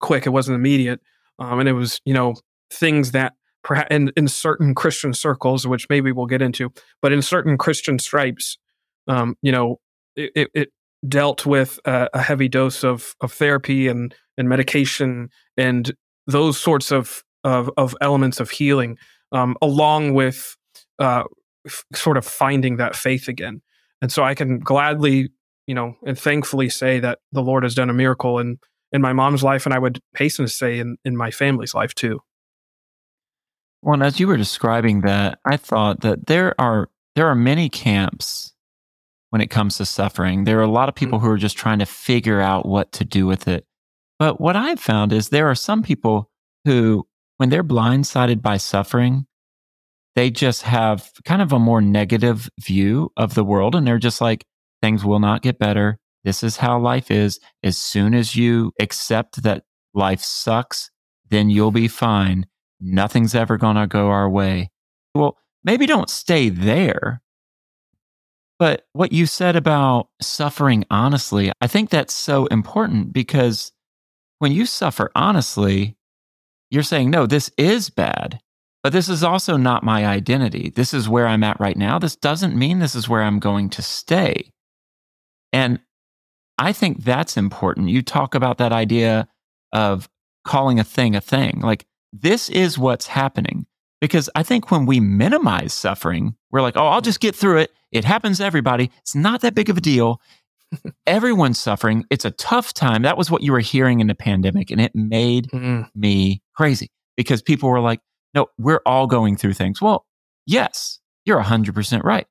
quick. 0.00 0.26
It 0.26 0.30
wasn't 0.30 0.56
immediate. 0.56 1.00
Um, 1.38 1.60
and 1.60 1.68
it 1.68 1.74
was 1.74 2.00
you 2.04 2.14
know 2.14 2.34
things 2.72 3.12
that 3.12 3.34
in, 3.90 4.12
in 4.16 4.28
certain 4.28 4.74
Christian 4.74 5.12
circles, 5.14 5.66
which 5.66 5.86
maybe 5.88 6.12
we'll 6.12 6.26
get 6.26 6.42
into, 6.42 6.72
but 7.00 7.12
in 7.12 7.22
certain 7.22 7.56
Christian 7.56 7.98
stripes, 7.98 8.58
um, 9.08 9.36
you 9.42 9.52
know, 9.52 9.80
it, 10.16 10.50
it 10.54 10.68
dealt 11.08 11.44
with 11.44 11.78
a, 11.84 12.08
a, 12.14 12.22
heavy 12.22 12.48
dose 12.48 12.82
of 12.82 13.14
of 13.20 13.32
therapy 13.32 13.88
and 13.88 14.14
and 14.38 14.48
medication 14.48 15.28
and 15.56 15.94
those 16.26 16.58
sorts 16.58 16.90
of 16.90 17.22
of, 17.42 17.70
of 17.76 17.94
elements 18.00 18.40
of 18.40 18.50
healing, 18.50 18.96
um, 19.32 19.56
along 19.60 20.14
with 20.14 20.56
uh, 20.98 21.24
f- 21.66 21.84
sort 21.94 22.16
of 22.16 22.24
finding 22.24 22.76
that 22.78 22.96
faith 22.96 23.28
again. 23.28 23.60
And 24.00 24.10
so 24.10 24.22
I 24.22 24.34
can 24.34 24.58
gladly, 24.58 25.28
you 25.66 25.74
know, 25.74 25.94
and 26.06 26.18
thankfully 26.18 26.70
say 26.70 27.00
that 27.00 27.18
the 27.32 27.42
Lord 27.42 27.64
has 27.64 27.74
done 27.74 27.90
a 27.90 27.94
miracle 27.94 28.38
in 28.38 28.58
in 28.92 29.02
my 29.02 29.12
mom's 29.12 29.42
life, 29.42 29.66
and 29.66 29.74
I 29.74 29.78
would 29.78 30.00
hasten 30.16 30.46
to 30.46 30.50
say 30.50 30.78
in 30.78 30.96
in 31.04 31.16
my 31.16 31.30
family's 31.30 31.74
life 31.74 31.94
too. 31.94 32.20
Well, 33.84 34.02
as 34.02 34.18
you 34.18 34.28
were 34.28 34.38
describing 34.38 35.02
that, 35.02 35.40
I 35.44 35.58
thought 35.58 36.00
that 36.00 36.26
there 36.26 36.58
are 36.58 36.88
there 37.16 37.26
are 37.26 37.34
many 37.34 37.68
camps 37.68 38.54
when 39.28 39.42
it 39.42 39.50
comes 39.50 39.76
to 39.76 39.84
suffering. 39.84 40.44
There 40.44 40.58
are 40.58 40.62
a 40.62 40.70
lot 40.70 40.88
of 40.88 40.94
people 40.94 41.18
mm-hmm. 41.18 41.26
who 41.26 41.32
are 41.34 41.38
just 41.38 41.58
trying 41.58 41.80
to 41.80 41.86
figure 41.86 42.40
out 42.40 42.66
what 42.66 42.92
to 42.92 43.04
do 43.04 43.26
with 43.26 43.46
it. 43.46 43.66
But 44.18 44.40
what 44.40 44.56
I've 44.56 44.80
found 44.80 45.12
is 45.12 45.28
there 45.28 45.50
are 45.50 45.54
some 45.54 45.82
people 45.82 46.30
who, 46.64 47.06
when 47.36 47.50
they're 47.50 47.62
blindsided 47.62 48.40
by 48.40 48.56
suffering, 48.56 49.26
they 50.14 50.30
just 50.30 50.62
have 50.62 51.10
kind 51.26 51.42
of 51.42 51.52
a 51.52 51.58
more 51.58 51.82
negative 51.82 52.48
view 52.58 53.12
of 53.18 53.34
the 53.34 53.44
world. 53.44 53.74
And 53.74 53.86
they're 53.86 53.98
just 53.98 54.22
like, 54.22 54.46
things 54.80 55.04
will 55.04 55.20
not 55.20 55.42
get 55.42 55.58
better. 55.58 55.98
This 56.22 56.42
is 56.42 56.56
how 56.56 56.78
life 56.78 57.10
is. 57.10 57.38
As 57.62 57.76
soon 57.76 58.14
as 58.14 58.34
you 58.34 58.72
accept 58.80 59.42
that 59.42 59.64
life 59.92 60.22
sucks, 60.22 60.90
then 61.28 61.50
you'll 61.50 61.70
be 61.70 61.88
fine. 61.88 62.46
Nothing's 62.86 63.34
ever 63.34 63.56
going 63.56 63.76
to 63.76 63.86
go 63.86 64.08
our 64.08 64.28
way. 64.28 64.70
Well, 65.14 65.38
maybe 65.64 65.86
don't 65.86 66.10
stay 66.10 66.50
there, 66.50 67.22
But 68.58 68.86
what 68.92 69.12
you 69.12 69.26
said 69.26 69.56
about 69.56 70.08
suffering 70.22 70.84
honestly, 70.90 71.50
I 71.60 71.66
think 71.66 71.90
that's 71.90 72.14
so 72.14 72.46
important 72.46 73.12
because 73.12 73.72
when 74.38 74.52
you 74.52 74.66
suffer 74.66 75.10
honestly, 75.14 75.96
you're 76.70 76.82
saying, 76.82 77.10
no, 77.10 77.26
this 77.26 77.50
is 77.58 77.90
bad, 77.90 78.40
but 78.82 78.92
this 78.92 79.08
is 79.08 79.22
also 79.24 79.56
not 79.56 79.82
my 79.82 80.06
identity. 80.06 80.72
This 80.74 80.94
is 80.94 81.08
where 81.08 81.26
I'm 81.26 81.44
at 81.44 81.58
right 81.60 81.76
now. 81.76 81.98
This 81.98 82.16
doesn't 82.16 82.56
mean 82.56 82.78
this 82.78 82.94
is 82.94 83.08
where 83.08 83.22
I'm 83.22 83.38
going 83.38 83.70
to 83.70 83.82
stay. 83.82 84.50
And 85.52 85.80
I 86.58 86.72
think 86.72 87.02
that's 87.02 87.36
important. 87.36 87.90
You 87.90 88.02
talk 88.02 88.34
about 88.34 88.58
that 88.58 88.72
idea 88.72 89.28
of 89.72 90.08
calling 90.44 90.78
a 90.78 90.84
thing 90.84 91.16
a 91.16 91.20
thing. 91.20 91.60
Like, 91.60 91.86
this 92.14 92.48
is 92.48 92.78
what's 92.78 93.06
happening. 93.06 93.66
Because 94.00 94.30
I 94.34 94.42
think 94.42 94.70
when 94.70 94.86
we 94.86 95.00
minimize 95.00 95.72
suffering, 95.72 96.36
we're 96.50 96.62
like, 96.62 96.76
oh, 96.76 96.86
I'll 96.86 97.00
just 97.00 97.20
get 97.20 97.34
through 97.34 97.58
it. 97.58 97.72
It 97.90 98.04
happens 98.04 98.38
to 98.38 98.44
everybody. 98.44 98.90
It's 99.00 99.14
not 99.14 99.40
that 99.40 99.54
big 99.54 99.70
of 99.70 99.78
a 99.78 99.80
deal. 99.80 100.20
Everyone's 101.06 101.58
suffering. 101.58 102.04
It's 102.10 102.24
a 102.24 102.30
tough 102.32 102.74
time. 102.74 103.02
That 103.02 103.16
was 103.16 103.30
what 103.30 103.42
you 103.42 103.52
were 103.52 103.60
hearing 103.60 104.00
in 104.00 104.06
the 104.06 104.14
pandemic. 104.14 104.70
And 104.70 104.80
it 104.80 104.94
made 104.94 105.48
mm-hmm. 105.48 105.82
me 105.98 106.42
crazy 106.54 106.90
because 107.16 107.40
people 107.40 107.70
were 107.70 107.80
like, 107.80 108.00
no, 108.34 108.46
we're 108.58 108.82
all 108.84 109.06
going 109.06 109.36
through 109.36 109.54
things. 109.54 109.80
Well, 109.80 110.04
yes, 110.44 111.00
you're 111.24 111.42
100% 111.42 112.02
right. 112.02 112.26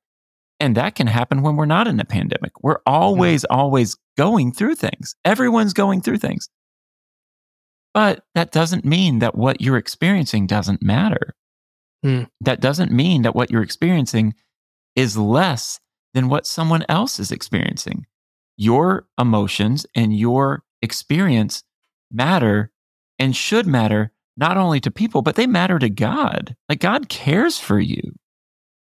And 0.60 0.76
that 0.76 0.94
can 0.94 1.08
happen 1.08 1.42
when 1.42 1.56
we're 1.56 1.66
not 1.66 1.88
in 1.88 1.98
a 1.98 2.04
pandemic. 2.04 2.52
We're 2.62 2.80
always, 2.86 3.42
mm-hmm. 3.42 3.58
always 3.58 3.96
going 4.16 4.52
through 4.52 4.76
things. 4.76 5.16
Everyone's 5.24 5.72
going 5.72 6.02
through 6.02 6.18
things. 6.18 6.48
But 7.94 8.24
that 8.34 8.50
doesn't 8.50 8.84
mean 8.84 9.20
that 9.20 9.36
what 9.36 9.60
you're 9.60 9.76
experiencing 9.76 10.46
doesn't 10.46 10.82
matter. 10.82 11.34
Mm. 12.04 12.28
That 12.40 12.60
doesn't 12.60 12.92
mean 12.92 13.22
that 13.22 13.34
what 13.34 13.50
you're 13.50 13.62
experiencing 13.62 14.34
is 14.96 15.16
less 15.16 15.80
than 16.12 16.28
what 16.28 16.46
someone 16.46 16.84
else 16.88 17.18
is 17.18 17.32
experiencing. 17.32 18.06
Your 18.56 19.06
emotions 19.18 19.86
and 19.94 20.16
your 20.16 20.64
experience 20.82 21.62
matter 22.10 22.70
and 23.18 23.34
should 23.34 23.66
matter 23.66 24.12
not 24.36 24.56
only 24.56 24.80
to 24.80 24.90
people, 24.90 25.22
but 25.22 25.36
they 25.36 25.46
matter 25.46 25.78
to 25.78 25.88
God. 25.88 26.56
Like 26.68 26.80
God 26.80 27.08
cares 27.08 27.58
for 27.58 27.78
you. 27.78 28.02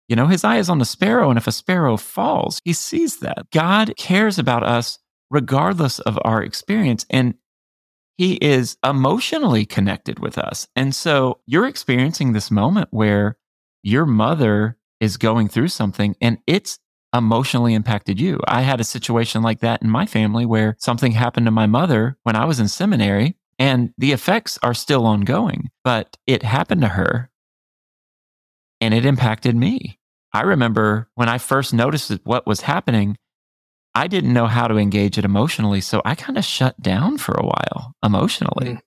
You 0.09 0.17
know, 0.17 0.27
his 0.27 0.45
eye 0.45 0.59
is 0.59 0.69
on 0.69 0.79
the 0.79 0.85
sparrow, 0.85 1.31
and 1.31 1.39
if 1.39 1.47
a 1.47 1.53
sparrow 1.53 1.97
falls, 1.97 2.61
he 2.65 2.73
sees 2.73 3.19
that. 3.19 3.49
God 3.53 3.95
cares 3.97 4.39
about 4.39 4.65
us 4.65 4.99
regardless 5.31 6.01
of 6.01 6.19
our 6.25 6.43
experience. 6.43 7.07
And 7.09 7.35
he 8.21 8.35
is 8.35 8.77
emotionally 8.85 9.65
connected 9.65 10.19
with 10.19 10.37
us. 10.37 10.69
And 10.77 10.95
so 10.95 11.41
you're 11.47 11.67
experiencing 11.67 12.35
this 12.35 12.51
moment 12.51 12.89
where 12.91 13.39
your 13.83 14.05
mother 14.05 14.77
is 15.01 15.17
going 15.17 15.49
through 15.49 15.69
something 15.69 16.15
and 16.21 16.37
it's 16.47 16.79
emotionally 17.17 17.73
impacted 17.73 18.21
you. 18.21 18.39
I 18.47 18.61
had 18.61 18.79
a 18.79 18.85
situation 18.85 19.41
like 19.41 19.61
that 19.61 19.81
in 19.81 19.89
my 19.89 20.05
family 20.05 20.45
where 20.45 20.77
something 20.79 21.13
happened 21.13 21.47
to 21.47 21.51
my 21.51 21.65
mother 21.65 22.19
when 22.25 22.37
I 22.37 22.45
was 22.45 22.61
in 22.61 22.69
seminary 22.69 23.37
and 23.59 23.95
the 23.97 24.13
effects 24.13 24.59
are 24.63 24.75
still 24.75 25.07
ongoing, 25.07 25.71
but 25.83 26.19
it 26.27 26.43
happened 26.43 26.83
to 26.83 26.89
her 26.89 27.31
and 28.83 28.93
it 28.93 29.07
impacted 29.07 29.57
me. 29.57 29.99
I 30.35 30.43
remember 30.43 31.09
when 31.15 31.31
I 31.31 31.39
first 31.39 31.73
noticed 31.73 32.13
what 32.25 32.47
was 32.47 32.61
happening, 32.61 33.17
I 33.95 34.07
didn't 34.07 34.33
know 34.33 34.47
how 34.47 34.69
to 34.69 34.77
engage 34.77 35.19
it 35.19 35.25
emotionally. 35.25 35.81
So 35.81 36.01
I 36.05 36.15
kind 36.15 36.39
of 36.39 36.45
shut 36.45 36.81
down 36.81 37.19
for 37.19 37.35
a 37.35 37.45
while 37.45 37.95
emotionally. 38.05 38.79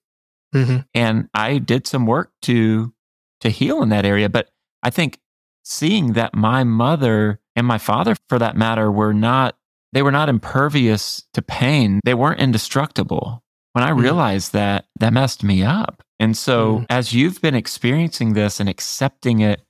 Mm-hmm. 0.54 0.58
mm-hmm. 0.58 0.76
And 0.94 1.28
I 1.34 1.58
did 1.58 1.86
some 1.86 2.06
work 2.06 2.32
to 2.42 2.92
to 3.40 3.50
heal 3.50 3.82
in 3.82 3.90
that 3.90 4.06
area. 4.06 4.28
But 4.28 4.50
I 4.82 4.90
think 4.90 5.18
seeing 5.64 6.14
that 6.14 6.34
my 6.34 6.64
mother 6.64 7.40
and 7.56 7.66
my 7.66 7.78
father, 7.78 8.16
for 8.28 8.38
that 8.38 8.56
matter, 8.56 8.90
were 8.90 9.14
not 9.14 9.56
they 9.92 10.02
were 10.02 10.12
not 10.12 10.28
impervious 10.28 11.22
to 11.34 11.42
pain. 11.42 12.00
They 12.04 12.14
weren't 12.14 12.40
indestructible. 12.40 13.44
When 13.72 13.84
I 13.84 13.90
mm-hmm. 13.90 14.00
realized 14.00 14.52
that, 14.52 14.86
that 14.98 15.12
messed 15.12 15.44
me 15.44 15.62
up. 15.62 16.02
And 16.18 16.36
so 16.36 16.76
mm-hmm. 16.76 16.84
as 16.90 17.12
you've 17.12 17.40
been 17.40 17.54
experiencing 17.54 18.32
this 18.32 18.58
and 18.58 18.68
accepting 18.68 19.40
it, 19.40 19.62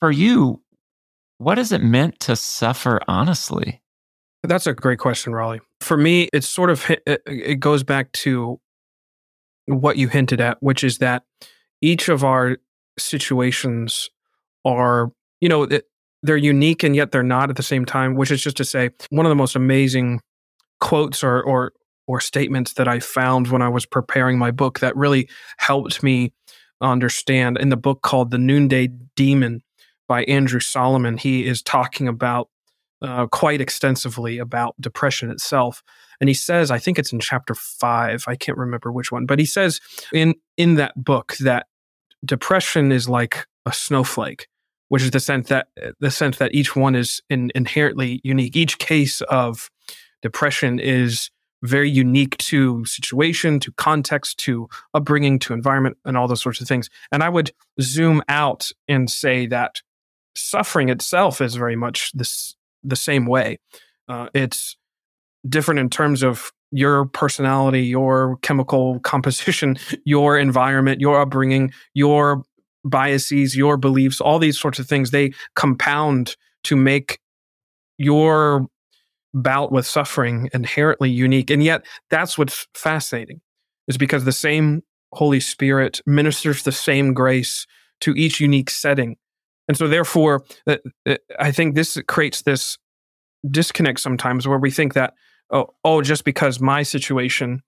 for 0.00 0.10
you, 0.10 0.60
what 1.38 1.58
has 1.58 1.72
it 1.72 1.82
meant 1.82 2.20
to 2.20 2.36
suffer 2.36 3.00
honestly? 3.06 3.80
That's 4.48 4.66
a 4.66 4.74
great 4.74 4.98
question, 4.98 5.32
Raleigh. 5.32 5.60
For 5.80 5.96
me, 5.96 6.28
it's 6.32 6.48
sort 6.48 6.70
of 6.70 6.90
it 7.06 7.60
goes 7.60 7.82
back 7.82 8.12
to 8.12 8.60
what 9.66 9.96
you 9.96 10.08
hinted 10.08 10.40
at, 10.40 10.58
which 10.60 10.84
is 10.84 10.98
that 10.98 11.24
each 11.80 12.08
of 12.08 12.24
our 12.24 12.58
situations 12.98 14.10
are, 14.64 15.10
you 15.40 15.48
know, 15.48 15.66
they're 16.22 16.36
unique 16.36 16.82
and 16.82 16.94
yet 16.94 17.10
they're 17.10 17.22
not 17.22 17.50
at 17.50 17.56
the 17.56 17.62
same 17.62 17.84
time. 17.84 18.14
Which 18.14 18.30
is 18.30 18.42
just 18.42 18.56
to 18.58 18.64
say, 18.64 18.90
one 19.10 19.26
of 19.26 19.30
the 19.30 19.36
most 19.36 19.56
amazing 19.56 20.20
quotes 20.80 21.24
or 21.24 21.42
or 21.42 21.72
or 22.06 22.20
statements 22.20 22.74
that 22.74 22.86
I 22.86 23.00
found 23.00 23.48
when 23.48 23.62
I 23.62 23.68
was 23.68 23.86
preparing 23.86 24.38
my 24.38 24.50
book 24.50 24.80
that 24.80 24.94
really 24.94 25.28
helped 25.56 26.02
me 26.02 26.32
understand 26.82 27.56
in 27.58 27.70
the 27.70 27.76
book 27.76 28.02
called 28.02 28.30
The 28.30 28.38
Noonday 28.38 28.88
Demon 29.16 29.62
by 30.06 30.24
Andrew 30.24 30.60
Solomon. 30.60 31.16
He 31.16 31.46
is 31.46 31.62
talking 31.62 32.08
about 32.08 32.50
uh, 33.04 33.26
quite 33.26 33.60
extensively 33.60 34.38
about 34.38 34.74
depression 34.80 35.30
itself. 35.30 35.82
And 36.20 36.28
he 36.28 36.34
says, 36.34 36.70
I 36.70 36.78
think 36.78 36.98
it's 36.98 37.12
in 37.12 37.20
chapter 37.20 37.54
five, 37.54 38.24
I 38.26 38.36
can't 38.36 38.58
remember 38.58 38.90
which 38.90 39.12
one, 39.12 39.26
but 39.26 39.38
he 39.38 39.44
says 39.44 39.80
in 40.12 40.34
in 40.56 40.76
that 40.76 40.92
book 40.96 41.34
that 41.40 41.66
depression 42.24 42.90
is 42.92 43.08
like 43.08 43.46
a 43.66 43.72
snowflake, 43.72 44.48
which 44.88 45.02
is 45.02 45.10
the 45.10 45.20
sense 45.20 45.48
that 45.48 45.68
the 46.00 46.10
sense 46.10 46.38
that 46.38 46.54
each 46.54 46.74
one 46.74 46.94
is 46.94 47.20
in, 47.28 47.50
inherently 47.54 48.20
unique. 48.24 48.56
Each 48.56 48.78
case 48.78 49.20
of 49.22 49.70
depression 50.22 50.78
is 50.78 51.30
very 51.62 51.90
unique 51.90 52.36
to 52.36 52.84
situation, 52.84 53.58
to 53.58 53.72
context, 53.72 54.38
to 54.38 54.68
upbringing, 54.92 55.38
to 55.40 55.54
environment, 55.54 55.96
and 56.04 56.16
all 56.16 56.28
those 56.28 56.42
sorts 56.42 56.60
of 56.60 56.68
things. 56.68 56.90
And 57.10 57.22
I 57.22 57.28
would 57.28 57.52
zoom 57.80 58.22
out 58.28 58.70
and 58.86 59.10
say 59.10 59.46
that 59.46 59.80
suffering 60.36 60.88
itself 60.88 61.40
is 61.40 61.54
very 61.54 61.76
much 61.76 62.12
this 62.12 62.54
the 62.84 62.96
same 62.96 63.26
way. 63.26 63.58
Uh, 64.08 64.28
it's 64.34 64.76
different 65.48 65.80
in 65.80 65.90
terms 65.90 66.22
of 66.22 66.52
your 66.70 67.06
personality, 67.06 67.82
your 67.82 68.36
chemical 68.42 68.98
composition, 69.04 69.76
your 70.04 70.38
environment, 70.38 71.00
your 71.00 71.20
upbringing, 71.20 71.72
your 71.94 72.42
biases, 72.84 73.56
your 73.56 73.76
beliefs, 73.76 74.20
all 74.20 74.38
these 74.38 74.60
sorts 74.60 74.78
of 74.78 74.86
things, 74.86 75.10
they 75.10 75.32
compound 75.54 76.36
to 76.64 76.76
make 76.76 77.18
your 77.96 78.66
bout 79.32 79.72
with 79.72 79.86
suffering 79.86 80.48
inherently 80.52 81.10
unique. 81.10 81.50
And 81.50 81.62
yet, 81.62 81.84
that's 82.10 82.36
what's 82.38 82.66
fascinating, 82.74 83.40
is 83.88 83.96
because 83.96 84.24
the 84.24 84.32
same 84.32 84.82
Holy 85.12 85.40
Spirit 85.40 86.00
ministers 86.06 86.62
the 86.62 86.72
same 86.72 87.14
grace 87.14 87.66
to 88.00 88.12
each 88.12 88.40
unique 88.40 88.70
setting. 88.70 89.16
And 89.68 89.76
so, 89.76 89.88
therefore, 89.88 90.44
uh, 90.66 90.76
uh, 91.06 91.16
I 91.38 91.52
think 91.52 91.74
this 91.74 91.98
creates 92.06 92.42
this 92.42 92.78
disconnect 93.50 94.00
sometimes 94.00 94.46
where 94.46 94.58
we 94.58 94.70
think 94.70 94.94
that, 94.94 95.14
oh, 95.50 95.74
oh, 95.84 96.02
just 96.02 96.24
because 96.24 96.60
my 96.60 96.82
situation, 96.82 97.62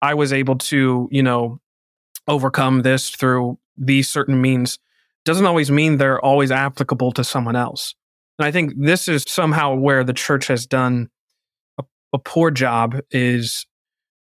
I 0.00 0.14
was 0.14 0.32
able 0.32 0.56
to, 0.58 1.08
you 1.10 1.22
know, 1.22 1.60
overcome 2.28 2.82
this 2.82 3.10
through 3.10 3.58
these 3.76 4.08
certain 4.08 4.40
means, 4.40 4.78
doesn't 5.24 5.46
always 5.46 5.70
mean 5.70 5.96
they're 5.96 6.20
always 6.20 6.50
applicable 6.50 7.12
to 7.12 7.24
someone 7.24 7.56
else. 7.56 7.94
And 8.38 8.46
I 8.46 8.50
think 8.50 8.72
this 8.76 9.08
is 9.08 9.24
somehow 9.28 9.74
where 9.74 10.02
the 10.02 10.12
church 10.12 10.48
has 10.48 10.66
done 10.66 11.08
a, 11.78 11.84
a 12.12 12.18
poor 12.18 12.50
job 12.50 12.98
is 13.10 13.66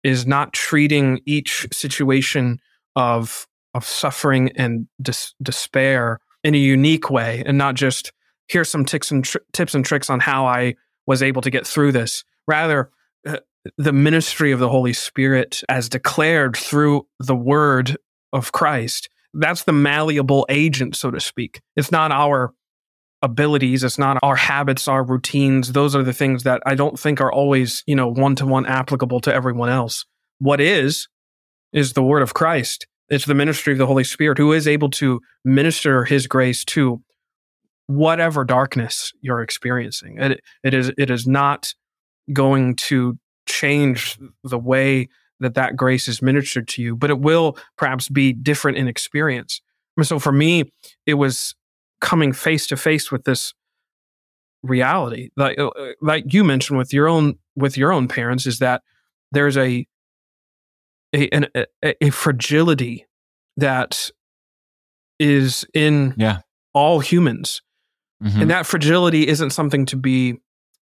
is 0.02 0.26
not 0.26 0.52
treating 0.52 1.20
each 1.26 1.66
situation 1.72 2.58
of 2.96 3.46
of 3.74 3.84
suffering 3.84 4.50
and 4.56 4.88
dis- 5.00 5.34
despair 5.42 6.18
in 6.44 6.54
a 6.54 6.58
unique 6.58 7.10
way 7.10 7.42
and 7.46 7.58
not 7.58 7.74
just 7.74 8.12
here's 8.48 8.68
some 8.68 8.84
tips 8.84 9.10
and 9.10 9.24
tr- 9.24 9.38
tips 9.52 9.74
and 9.74 9.84
tricks 9.84 10.10
on 10.10 10.20
how 10.20 10.46
I 10.46 10.74
was 11.06 11.22
able 11.22 11.42
to 11.42 11.50
get 11.50 11.66
through 11.66 11.92
this. 11.92 12.24
Rather, 12.46 12.90
uh, 13.26 13.38
the 13.76 13.92
ministry 13.92 14.52
of 14.52 14.58
the 14.58 14.68
Holy 14.68 14.92
Spirit 14.92 15.62
as 15.68 15.88
declared 15.88 16.56
through 16.56 17.06
the 17.18 17.36
word 17.36 17.96
of 18.32 18.52
Christ. 18.52 19.08
That's 19.34 19.64
the 19.64 19.72
malleable 19.72 20.46
agent, 20.48 20.96
so 20.96 21.10
to 21.10 21.20
speak. 21.20 21.60
It's 21.76 21.92
not 21.92 22.10
our 22.10 22.52
abilities, 23.22 23.84
it's 23.84 23.98
not 23.98 24.18
our 24.22 24.36
habits, 24.36 24.88
our 24.88 25.04
routines. 25.04 25.72
Those 25.72 25.94
are 25.94 26.02
the 26.02 26.12
things 26.12 26.44
that 26.44 26.62
I 26.64 26.74
don't 26.74 26.98
think 26.98 27.20
are 27.20 27.32
always, 27.32 27.84
you 27.86 27.94
know, 27.94 28.08
one 28.08 28.34
to 28.36 28.46
one 28.46 28.66
applicable 28.66 29.20
to 29.20 29.34
everyone 29.34 29.68
else. 29.68 30.06
What 30.38 30.60
is, 30.60 31.06
is 31.72 31.92
the 31.92 32.02
word 32.02 32.22
of 32.22 32.34
Christ. 32.34 32.86
It's 33.10 33.26
the 33.26 33.34
ministry 33.34 33.72
of 33.72 33.78
the 33.78 33.86
Holy 33.86 34.04
Spirit 34.04 34.38
who 34.38 34.52
is 34.52 34.68
able 34.68 34.88
to 34.90 35.20
minister 35.44 36.04
his 36.04 36.26
grace 36.26 36.64
to 36.66 37.02
whatever 37.88 38.44
darkness 38.44 39.12
you're 39.20 39.42
experiencing. 39.42 40.18
It, 40.18 40.40
it 40.62 40.74
is 40.74 40.92
it 40.96 41.10
is 41.10 41.26
not 41.26 41.74
going 42.32 42.76
to 42.76 43.18
change 43.46 44.16
the 44.44 44.58
way 44.58 45.08
that 45.40 45.54
that 45.54 45.74
grace 45.74 46.06
is 46.06 46.22
ministered 46.22 46.68
to 46.68 46.82
you, 46.82 46.94
but 46.94 47.10
it 47.10 47.18
will 47.18 47.56
perhaps 47.76 48.08
be 48.08 48.32
different 48.32 48.78
in 48.78 48.86
experience. 48.86 49.60
And 49.96 50.06
so 50.06 50.18
for 50.18 50.32
me, 50.32 50.70
it 51.06 51.14
was 51.14 51.54
coming 52.00 52.32
face 52.32 52.66
to 52.68 52.76
face 52.76 53.10
with 53.10 53.24
this 53.24 53.54
reality. 54.62 55.30
Like 55.36 55.58
uh, 55.58 55.70
like 56.00 56.32
you 56.32 56.44
mentioned 56.44 56.78
with 56.78 56.92
your 56.92 57.08
own 57.08 57.38
with 57.56 57.76
your 57.76 57.92
own 57.92 58.06
parents, 58.06 58.46
is 58.46 58.60
that 58.60 58.82
there's 59.32 59.56
a 59.56 59.86
a, 61.14 61.28
an, 61.30 61.46
a, 61.54 61.94
a 62.04 62.10
fragility 62.10 63.06
that 63.56 64.10
is 65.18 65.66
in 65.74 66.14
yeah. 66.16 66.40
all 66.72 67.00
humans. 67.00 67.62
Mhm. 68.22 68.42
And 68.42 68.50
that 68.50 68.66
fragility 68.66 69.26
isn't 69.28 69.50
something 69.50 69.86
to 69.86 69.96
be 69.96 70.38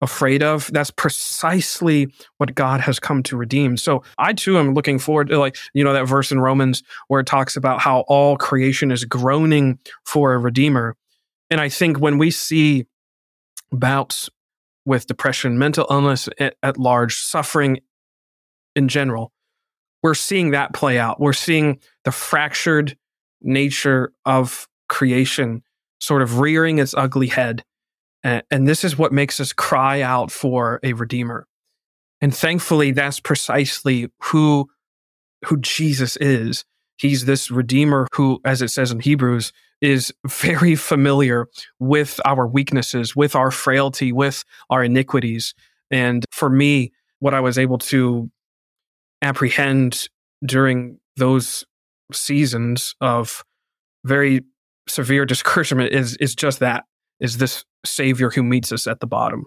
afraid 0.00 0.42
of. 0.42 0.70
That's 0.72 0.90
precisely 0.90 2.12
what 2.38 2.54
God 2.54 2.80
has 2.80 2.98
come 2.98 3.22
to 3.24 3.36
redeem. 3.36 3.76
So 3.76 4.02
I 4.18 4.32
too 4.32 4.58
am 4.58 4.74
looking 4.74 4.98
forward 4.98 5.28
to 5.28 5.38
like, 5.38 5.56
you 5.74 5.84
know, 5.84 5.92
that 5.92 6.08
verse 6.08 6.32
in 6.32 6.40
Romans 6.40 6.82
where 7.08 7.20
it 7.20 7.26
talks 7.26 7.56
about 7.56 7.80
how 7.80 8.00
all 8.08 8.36
creation 8.36 8.90
is 8.90 9.04
groaning 9.04 9.78
for 10.04 10.32
a 10.32 10.38
redeemer. 10.38 10.96
And 11.50 11.60
I 11.60 11.68
think 11.68 11.98
when 11.98 12.18
we 12.18 12.30
see 12.30 12.86
bouts 13.70 14.30
with 14.86 15.06
depression, 15.06 15.58
mental 15.58 15.86
illness 15.90 16.28
at, 16.38 16.56
at 16.62 16.78
large, 16.78 17.16
suffering 17.16 17.80
in 18.74 18.88
general, 18.88 19.32
we're 20.02 20.14
seeing 20.14 20.50
that 20.50 20.72
play 20.72 20.98
out. 20.98 21.20
We're 21.20 21.32
seeing 21.32 21.78
the 22.04 22.12
fractured 22.12 22.96
nature 23.42 24.12
of 24.24 24.68
creation 24.88 25.62
sort 26.00 26.22
of 26.22 26.38
rearing 26.38 26.78
its 26.78 26.94
ugly 26.94 27.28
head. 27.28 27.62
And, 28.22 28.42
and 28.50 28.66
this 28.66 28.84
is 28.84 28.98
what 28.98 29.12
makes 29.12 29.40
us 29.40 29.52
cry 29.52 30.00
out 30.00 30.30
for 30.30 30.80
a 30.82 30.94
redeemer. 30.94 31.46
And 32.20 32.34
thankfully, 32.34 32.92
that's 32.92 33.20
precisely 33.20 34.08
who, 34.24 34.68
who 35.46 35.58
Jesus 35.58 36.16
is. 36.16 36.64
He's 36.98 37.24
this 37.24 37.50
redeemer 37.50 38.06
who, 38.14 38.40
as 38.44 38.60
it 38.60 38.68
says 38.68 38.92
in 38.92 39.00
Hebrews, 39.00 39.52
is 39.80 40.12
very 40.26 40.74
familiar 40.74 41.46
with 41.78 42.20
our 42.26 42.46
weaknesses, 42.46 43.16
with 43.16 43.34
our 43.34 43.50
frailty, 43.50 44.12
with 44.12 44.44
our 44.68 44.84
iniquities. 44.84 45.54
And 45.90 46.24
for 46.30 46.50
me, 46.50 46.92
what 47.18 47.34
I 47.34 47.40
was 47.40 47.56
able 47.56 47.78
to 47.78 48.30
apprehend 49.22 50.08
during 50.44 50.98
those 51.16 51.64
seasons 52.12 52.94
of 53.00 53.44
very 54.04 54.40
severe 54.88 55.24
discouragement 55.24 55.92
is 55.92 56.16
is 56.16 56.34
just 56.34 56.58
that 56.60 56.84
is 57.20 57.38
this 57.38 57.64
savior 57.84 58.30
who 58.30 58.42
meets 58.42 58.72
us 58.72 58.86
at 58.86 59.00
the 59.00 59.06
bottom 59.06 59.44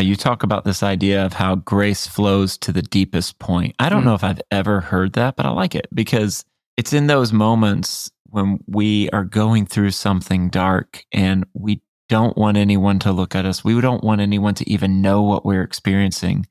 You 0.00 0.16
talk 0.16 0.42
about 0.42 0.64
this 0.64 0.82
idea 0.82 1.24
of 1.24 1.34
how 1.34 1.54
grace 1.54 2.06
flows 2.06 2.58
to 2.58 2.72
the 2.72 2.82
deepest 2.82 3.38
point. 3.38 3.74
I 3.78 3.88
don't 3.88 4.02
Mm. 4.02 4.06
know 4.06 4.14
if 4.14 4.24
I've 4.24 4.40
ever 4.50 4.80
heard 4.80 5.12
that, 5.14 5.36
but 5.36 5.46
I 5.46 5.50
like 5.50 5.74
it 5.76 5.86
because 5.94 6.44
it's 6.76 6.92
in 6.92 7.06
those 7.06 7.32
moments 7.32 8.10
when 8.24 8.58
we 8.66 9.08
are 9.10 9.24
going 9.24 9.64
through 9.66 9.92
something 9.92 10.48
dark 10.48 11.04
and 11.12 11.46
we 11.54 11.80
don't 12.08 12.36
want 12.36 12.56
anyone 12.56 12.98
to 13.00 13.12
look 13.12 13.34
at 13.36 13.46
us. 13.46 13.62
We 13.64 13.80
don't 13.80 14.02
want 14.02 14.20
anyone 14.20 14.54
to 14.54 14.68
even 14.68 15.00
know 15.00 15.22
what 15.22 15.46
we're 15.46 15.62
experiencing. 15.62 16.46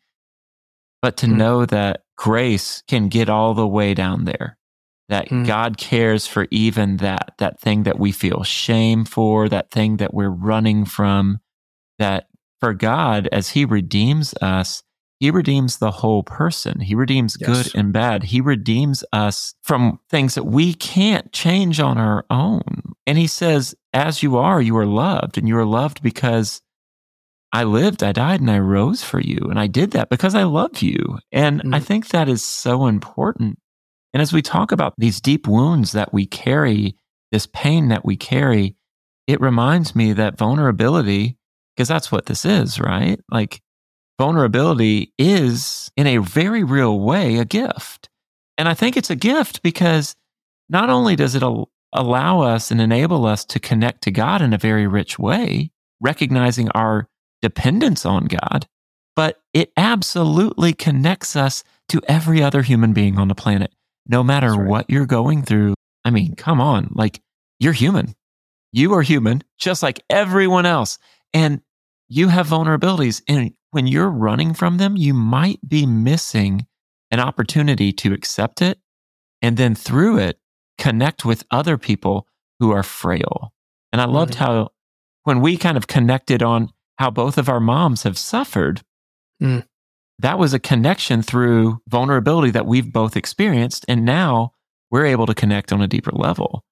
But 1.04 1.18
to 1.18 1.28
Mm. 1.28 1.36
know 1.38 1.66
that 1.68 2.02
grace 2.18 2.82
can 2.88 3.10
get 3.10 3.30
all 3.30 3.54
the 3.54 3.68
way 3.68 3.94
down 3.94 4.24
there. 4.26 4.58
That 5.10 5.28
Mm. 5.30 5.46
God 5.46 5.78
cares 5.78 6.26
for 6.28 6.48
even 6.50 6.98
that 6.98 7.34
that 7.38 7.60
thing 7.60 7.84
that 7.84 8.00
we 8.00 8.12
feel 8.14 8.44
shame 8.44 9.04
for, 9.06 9.50
that 9.50 9.70
thing 9.70 9.98
that 9.98 10.14
we're 10.14 10.30
running 10.32 10.86
from, 10.86 11.40
that 12.00 12.28
for 12.62 12.74
God, 12.74 13.28
as 13.34 13.50
He 13.50 13.66
redeems 13.66 14.34
us, 14.42 14.82
He 15.20 15.30
redeems 15.30 15.78
the 15.78 15.92
whole 15.92 16.24
person. 16.24 16.80
He 16.80 16.96
redeems 16.96 17.38
Yes. 17.40 17.48
good 17.50 17.72
and 17.76 17.94
bad. 17.94 18.24
He 18.24 18.40
redeems 18.42 19.04
us 19.14 19.54
from 19.62 20.00
things 20.10 20.36
that 20.36 20.46
we 20.46 20.74
can't 20.74 21.32
change 21.34 21.80
on 21.82 21.98
our 21.98 22.26
own. 22.30 22.94
And 23.06 23.18
He 23.18 23.28
says, 23.28 23.76
As 23.94 24.24
you 24.24 24.38
are, 24.38 24.62
you 24.62 24.76
are 24.78 24.86
loved, 24.86 25.38
and 25.38 25.48
you 25.48 25.58
are 25.58 25.66
loved 25.66 26.02
because 26.02 26.62
I 27.54 27.64
lived, 27.64 28.04
I 28.04 28.12
died, 28.12 28.42
and 28.42 28.50
I 28.50 28.58
rose 28.60 29.04
for 29.04 29.20
you. 29.20 29.38
And 29.50 29.60
I 29.60 29.68
did 29.68 29.92
that 29.92 30.10
because 30.10 30.34
I 30.34 30.44
love 30.44 30.82
you. 30.82 31.20
And 31.32 31.62
I 31.74 31.80
Mm. 31.80 31.84
think 31.84 32.08
that 32.10 32.28
is 32.28 32.44
so 32.44 32.88
important. 32.88 33.60
And 34.12 34.22
as 34.22 34.34
we 34.34 34.42
talk 34.42 34.72
about 34.72 34.94
these 34.98 35.22
deep 35.22 35.48
wounds 35.48 35.92
that 35.92 36.12
we 36.14 36.26
carry, 36.26 36.96
this 37.32 37.48
pain 37.48 37.90
that 37.90 38.04
we 38.04 38.16
carry, 38.18 38.76
it 39.28 39.40
reminds 39.40 39.96
me 39.96 40.14
that 40.14 40.38
vulnerability, 40.38 41.38
because 41.76 41.88
that's 41.88 42.12
what 42.12 42.26
this 42.26 42.44
is, 42.44 42.80
right? 42.80 43.20
Like 43.32 43.62
vulnerability 44.20 45.14
is 45.18 45.92
in 45.96 46.08
a 46.08 46.18
very 46.18 46.64
real 46.64 47.00
way 47.00 47.38
a 47.38 47.46
gift. 47.46 48.10
And 48.58 48.68
I 48.68 48.74
think 48.74 48.98
it's 48.98 49.10
a 49.10 49.16
gift 49.16 49.62
because 49.64 50.16
not 50.70 50.90
only 50.90 51.16
does 51.16 51.36
it 51.36 51.44
al- 51.44 51.70
allow 51.92 52.42
us 52.42 52.72
and 52.72 52.82
enable 52.82 53.26
us 53.26 53.46
to 53.46 53.60
connect 53.60 54.04
to 54.04 54.12
God 54.12 54.42
in 54.42 54.54
a 54.54 54.58
very 54.58 54.88
rich 54.88 55.18
way, 55.20 55.72
recognizing 56.02 56.70
our 56.72 57.08
dependence 57.44 58.06
on 58.06 58.26
God, 58.26 58.66
but 59.16 59.42
it 59.54 59.72
absolutely 59.78 60.74
connects 60.74 61.36
us 61.36 61.64
to 61.90 62.02
every 62.08 62.42
other 62.42 62.64
human 62.64 62.94
being 62.94 63.20
on 63.20 63.28
the 63.28 63.36
planet, 63.36 63.72
no 64.08 64.24
matter 64.24 64.52
right. 64.54 64.68
what 64.68 64.90
you're 64.90 65.06
going 65.06 65.44
through. 65.44 65.76
I 66.06 66.10
mean, 66.10 66.36
come 66.36 66.60
on, 66.62 66.90
like 66.96 67.20
you're 67.60 67.74
human. 67.74 68.16
You 68.72 68.94
are 68.94 69.02
human, 69.04 69.44
just 69.60 69.84
like 69.84 70.02
everyone 70.10 70.66
else. 70.66 70.98
And 71.34 71.62
you 72.08 72.30
have 72.30 72.48
vulnerabilities. 72.48 73.22
And 73.28 73.54
when 73.72 73.88
you're 73.88 74.10
running 74.10 74.54
from 74.54 74.78
them, 74.78 74.96
you 74.96 75.14
might 75.14 75.60
be 75.68 75.86
missing 75.86 76.66
an 77.12 77.20
opportunity 77.20 77.92
to 77.92 78.14
accept 78.14 78.62
it 78.62 78.80
and 79.42 79.58
then 79.58 79.76
through 79.76 80.18
it, 80.18 80.40
connect 80.78 81.26
with 81.26 81.44
other 81.52 81.78
people 81.78 82.28
who 82.60 82.72
are 82.72 82.84
frail. 82.84 83.54
And 83.92 84.02
I 84.02 84.06
loved 84.06 84.34
Mhm. 84.34 84.38
how 84.38 84.70
when 85.24 85.42
we 85.42 85.58
kind 85.58 85.78
of 85.78 85.88
connected 85.88 86.42
on 86.42 86.72
how 86.98 87.10
both 87.10 87.38
of 87.38 87.50
our 87.50 87.60
moms 87.60 88.04
have 88.04 88.18
suffered, 88.18 88.82
Mm. 89.42 89.66
that 90.20 90.38
was 90.40 90.54
a 90.54 90.60
connection 90.60 91.22
through 91.22 91.82
vulnerability 91.90 92.52
that 92.52 92.66
we've 92.66 92.94
both 92.94 93.18
experienced. 93.18 93.84
And 93.88 94.06
now 94.06 94.54
we're 94.92 95.06
able 95.06 95.26
to 95.26 95.34
connect 95.34 95.74
on 95.74 95.82
a 95.82 95.88
deeper 95.88 96.12
level. 96.14 96.64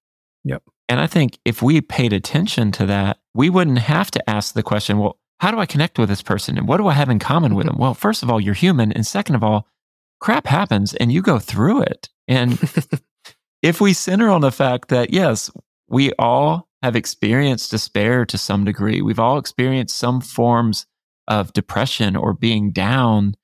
Yep. 0.44 0.62
And 0.88 1.00
I 1.00 1.06
think 1.06 1.38
if 1.44 1.60
we 1.60 1.80
paid 1.80 2.12
attention 2.12 2.70
to 2.72 2.86
that, 2.86 3.18
we 3.34 3.50
wouldn't 3.50 3.78
have 3.78 4.10
to 4.12 4.30
ask 4.30 4.54
the 4.54 4.62
question, 4.62 4.98
well, 4.98 5.18
how 5.40 5.50
do 5.50 5.58
I 5.58 5.66
connect 5.66 5.98
with 5.98 6.08
this 6.08 6.22
person? 6.22 6.56
And 6.56 6.68
what 6.68 6.76
do 6.76 6.86
I 6.86 6.92
have 6.92 7.08
in 7.10 7.18
common 7.18 7.54
with 7.54 7.66
them? 7.66 7.76
Well, 7.78 7.94
first 7.94 8.22
of 8.22 8.30
all, 8.30 8.40
you're 8.40 8.54
human. 8.54 8.92
And 8.92 9.04
second 9.06 9.34
of 9.34 9.42
all, 9.42 9.66
crap 10.20 10.46
happens 10.46 10.94
and 10.94 11.12
you 11.12 11.20
go 11.20 11.38
through 11.40 11.82
it. 11.82 12.08
And 12.28 12.60
if 13.62 13.80
we 13.80 13.92
center 13.92 14.28
on 14.30 14.40
the 14.40 14.52
fact 14.52 14.88
that, 14.88 15.12
yes, 15.12 15.50
we 15.88 16.12
all 16.18 16.68
have 16.82 16.96
experienced 16.96 17.70
despair 17.70 18.24
to 18.26 18.38
some 18.38 18.64
degree, 18.64 19.02
we've 19.02 19.18
all 19.18 19.38
experienced 19.38 19.96
some 19.96 20.20
forms 20.20 20.86
of 21.28 21.52
depression 21.52 22.16
or 22.16 22.32
being 22.34 22.72
down 22.72 23.34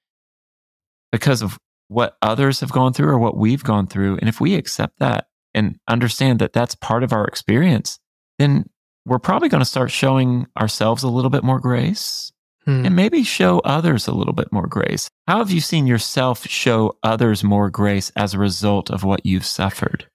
because 1.12 1.42
of 1.42 1.59
what 1.88 2.16
others 2.20 2.61
have 2.61 2.72
gone 2.72 2.92
through 2.92 3.09
or 3.09 3.18
what 3.18 3.37
we've 3.37 3.64
gone 3.64 3.87
through. 3.87 4.18
And 4.18 4.29
if 4.29 4.40
we 4.40 4.55
accept 4.55 4.98
that 4.98 5.29
and 5.55 5.79
understand 5.88 6.38
that 6.40 6.53
that's 6.53 6.74
part 6.74 7.03
of 7.03 7.12
our 7.12 7.24
experience, 7.27 7.98
then 8.38 8.68
we're 9.07 9.18
probably 9.18 9.48
going 9.48 9.62
to 9.62 9.64
start 9.64 9.90
showing 9.90 10.46
ourselves 10.61 11.03
a 11.03 11.09
little 11.09 11.31
bit 11.31 11.44
more 11.44 11.61
grace 11.61 12.33
Hmm. 12.68 12.85
and 12.85 12.94
maybe 12.94 13.22
show 13.22 13.61
others 13.61 14.07
a 14.07 14.12
little 14.12 14.35
bit 14.35 14.53
more 14.53 14.66
grace. 14.66 15.09
How 15.27 15.38
have 15.38 15.51
you 15.51 15.62
seen 15.62 15.87
yourself 15.87 16.46
show 16.46 16.98
others 17.03 17.42
more 17.42 17.70
grace 17.70 18.12
as 18.14 18.35
a 18.35 18.38
result 18.38 18.90
of 18.90 19.05
what 19.05 19.24
you've 19.24 19.46
suffered? 19.46 20.07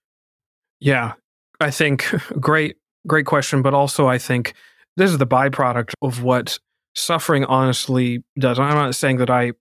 Yeah, 0.79 1.13
I 1.59 1.71
think 1.71 2.13
great, 2.39 2.75
great 3.07 3.25
question. 3.25 3.61
But 3.61 3.73
also, 3.73 4.07
I 4.07 4.17
think 4.17 4.53
this 4.97 5.11
is 5.11 5.17
the 5.17 5.27
byproduct 5.27 5.93
of 6.01 6.23
what 6.23 6.59
suffering 6.95 7.45
honestly 7.45 8.23
does. 8.37 8.59
I'm 8.59 8.75
not 8.75 8.95
saying 8.95 9.17
that 9.17 9.29
I, 9.29 9.53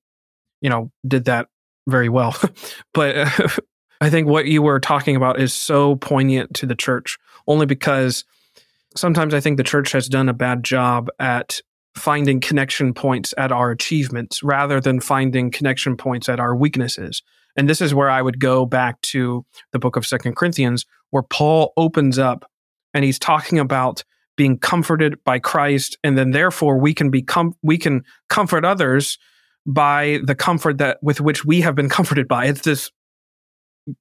you 0.61 0.71
know, 0.71 0.91
did 1.07 1.25
that 1.27 1.49
very 1.89 2.09
well, 2.09 2.37
but 2.95 3.17
I 4.01 4.11
think 4.11 4.27
what 4.27 4.47
you 4.47 4.63
were 4.63 4.81
talking 4.81 5.17
about 5.17 5.41
is 5.41 5.55
so 5.55 5.97
poignant 5.97 6.55
to 6.55 6.67
the 6.67 6.75
church 6.75 7.19
only 7.47 7.67
because 7.67 8.25
sometimes 8.97 9.35
I 9.35 9.41
think 9.41 9.57
the 9.57 9.63
church 9.63 9.93
has 9.93 10.09
done 10.09 10.29
a 10.29 10.35
bad 10.35 10.65
job 10.65 11.09
at 11.19 11.61
finding 11.95 12.41
connection 12.41 12.95
points 12.95 13.35
at 13.37 13.53
our 13.53 13.71
achievements 13.71 14.43
rather 14.43 14.81
than 14.81 15.01
finding 15.01 15.51
connection 15.51 15.97
points 15.97 16.29
at 16.29 16.41
our 16.41 16.57
weaknesses. 16.57 17.23
And 17.57 17.69
this 17.69 17.81
is 17.81 17.95
where 17.95 18.09
I 18.09 18.23
would 18.23 18.41
go 18.41 18.65
back 18.65 19.01
to 19.03 19.45
the 19.73 19.79
book 19.79 19.97
of 19.97 20.07
Second 20.07 20.37
Corinthians, 20.37 20.87
where 21.11 21.23
Paul 21.23 21.73
opens 21.77 22.19
up 22.19 22.51
and 22.95 23.05
he's 23.05 23.19
talking 23.19 23.59
about 23.59 24.05
being 24.37 24.59
comforted 24.59 25.23
by 25.25 25.39
Christ, 25.39 25.99
and 26.03 26.17
then 26.17 26.31
therefore 26.31 26.79
we 26.79 26.95
can 26.95 27.11
become 27.11 27.55
we 27.63 27.79
can 27.79 28.03
comfort 28.29 28.65
others 28.65 29.19
by 29.67 30.21
the 30.25 30.35
comfort 30.35 30.79
that 30.79 30.99
with 31.03 31.21
which 31.21 31.45
we 31.45 31.61
have 31.61 31.75
been 31.75 31.89
comforted 31.89 32.27
by. 32.29 32.47
It's 32.47 32.63
this 32.63 32.91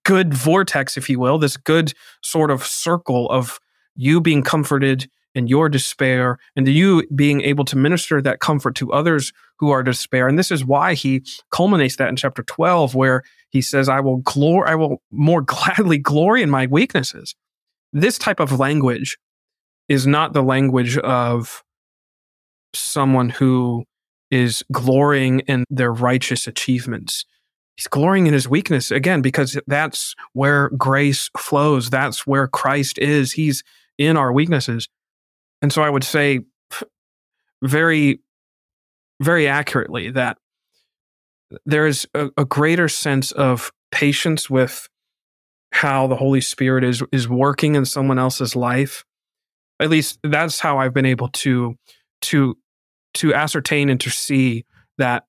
good 0.04 0.34
vortex, 0.34 0.98
if 0.98 1.10
you 1.10 1.20
will, 1.20 1.38
this 1.38 1.58
good 1.58 1.94
sort 2.22 2.52
of 2.52 2.66
circle 2.66 3.30
of 3.30 3.60
you 3.96 4.22
being 4.22 4.44
comforted 4.44 5.10
in 5.34 5.48
your 5.48 5.70
despair 5.70 6.38
and 6.56 6.68
you 6.68 7.08
being 7.16 7.42
able 7.42 7.64
to 7.66 7.78
minister 7.78 8.22
that 8.22 8.40
comfort 8.40 8.76
to 8.76 8.92
others 8.92 9.32
who 9.60 9.70
are 9.70 9.84
despair. 9.84 10.28
And 10.28 10.38
this 10.38 10.52
is 10.52 10.66
why 10.66 10.94
he 10.94 11.24
culminates 11.52 11.96
that 11.98 12.10
in 12.10 12.16
chapter 12.16 12.44
12, 12.44 12.96
where 12.96 13.24
he 13.50 13.62
says, 13.62 13.88
I 13.88 14.00
will 14.02 14.18
glory, 14.18 14.70
I 14.70 14.76
will 14.76 15.02
more 15.12 15.42
gladly 15.46 15.98
glory 15.98 16.42
in 16.42 16.50
my 16.50 16.68
weaknesses. 16.68 17.36
This 17.94 18.18
type 18.18 18.40
of 18.40 18.60
language 18.60 19.18
is 19.90 20.08
not 20.08 20.34
the 20.34 20.44
language 20.44 20.98
of 20.98 21.64
someone 22.74 23.30
who 23.30 23.84
is 24.30 24.64
glorying 24.72 25.40
in 25.42 25.66
their 25.70 25.92
righteous 25.92 26.48
achievements. 26.48 27.26
He's 27.76 27.88
glorying 27.88 28.28
in 28.28 28.34
his 28.34 28.48
weakness 28.48 28.92
again 28.92 29.22
because 29.22 29.60
that's 29.68 30.16
where 30.34 30.70
grace 30.70 31.30
flows. 31.38 31.90
That's 31.90 32.26
where 32.26 32.48
Christ 32.48 32.98
is. 32.98 33.34
He's 33.34 33.64
in 33.98 34.18
our 34.18 34.32
weaknesses. 34.32 34.88
And 35.62 35.72
so 35.74 35.82
I 35.82 35.90
would 35.90 36.04
say 36.04 36.42
very, 37.62 38.22
very 39.22 39.48
accurately 39.48 40.12
that 40.12 40.38
there 41.66 41.86
is 41.86 42.08
a, 42.14 42.30
a 42.38 42.46
greater 42.46 42.88
sense 42.88 43.32
of 43.34 43.72
patience 43.92 44.50
with 44.50 44.88
how 45.72 46.08
the 46.08 46.16
Holy 46.16 46.42
Spirit 46.42 46.84
is 46.84 47.04
is 47.12 47.28
working 47.28 47.76
in 47.76 47.86
someone 47.86 48.20
else's 48.20 48.56
life. 48.56 49.04
At 49.80 49.90
least 49.90 50.20
that's 50.24 50.60
how 50.60 50.78
I've 50.78 50.94
been 50.94 51.06
able 51.06 51.30
to 51.30 51.76
to 52.24 52.58
to 53.16 53.34
ascertain 53.34 53.90
and 53.90 54.00
to 54.02 54.10
see 54.10 54.66
that 54.98 55.26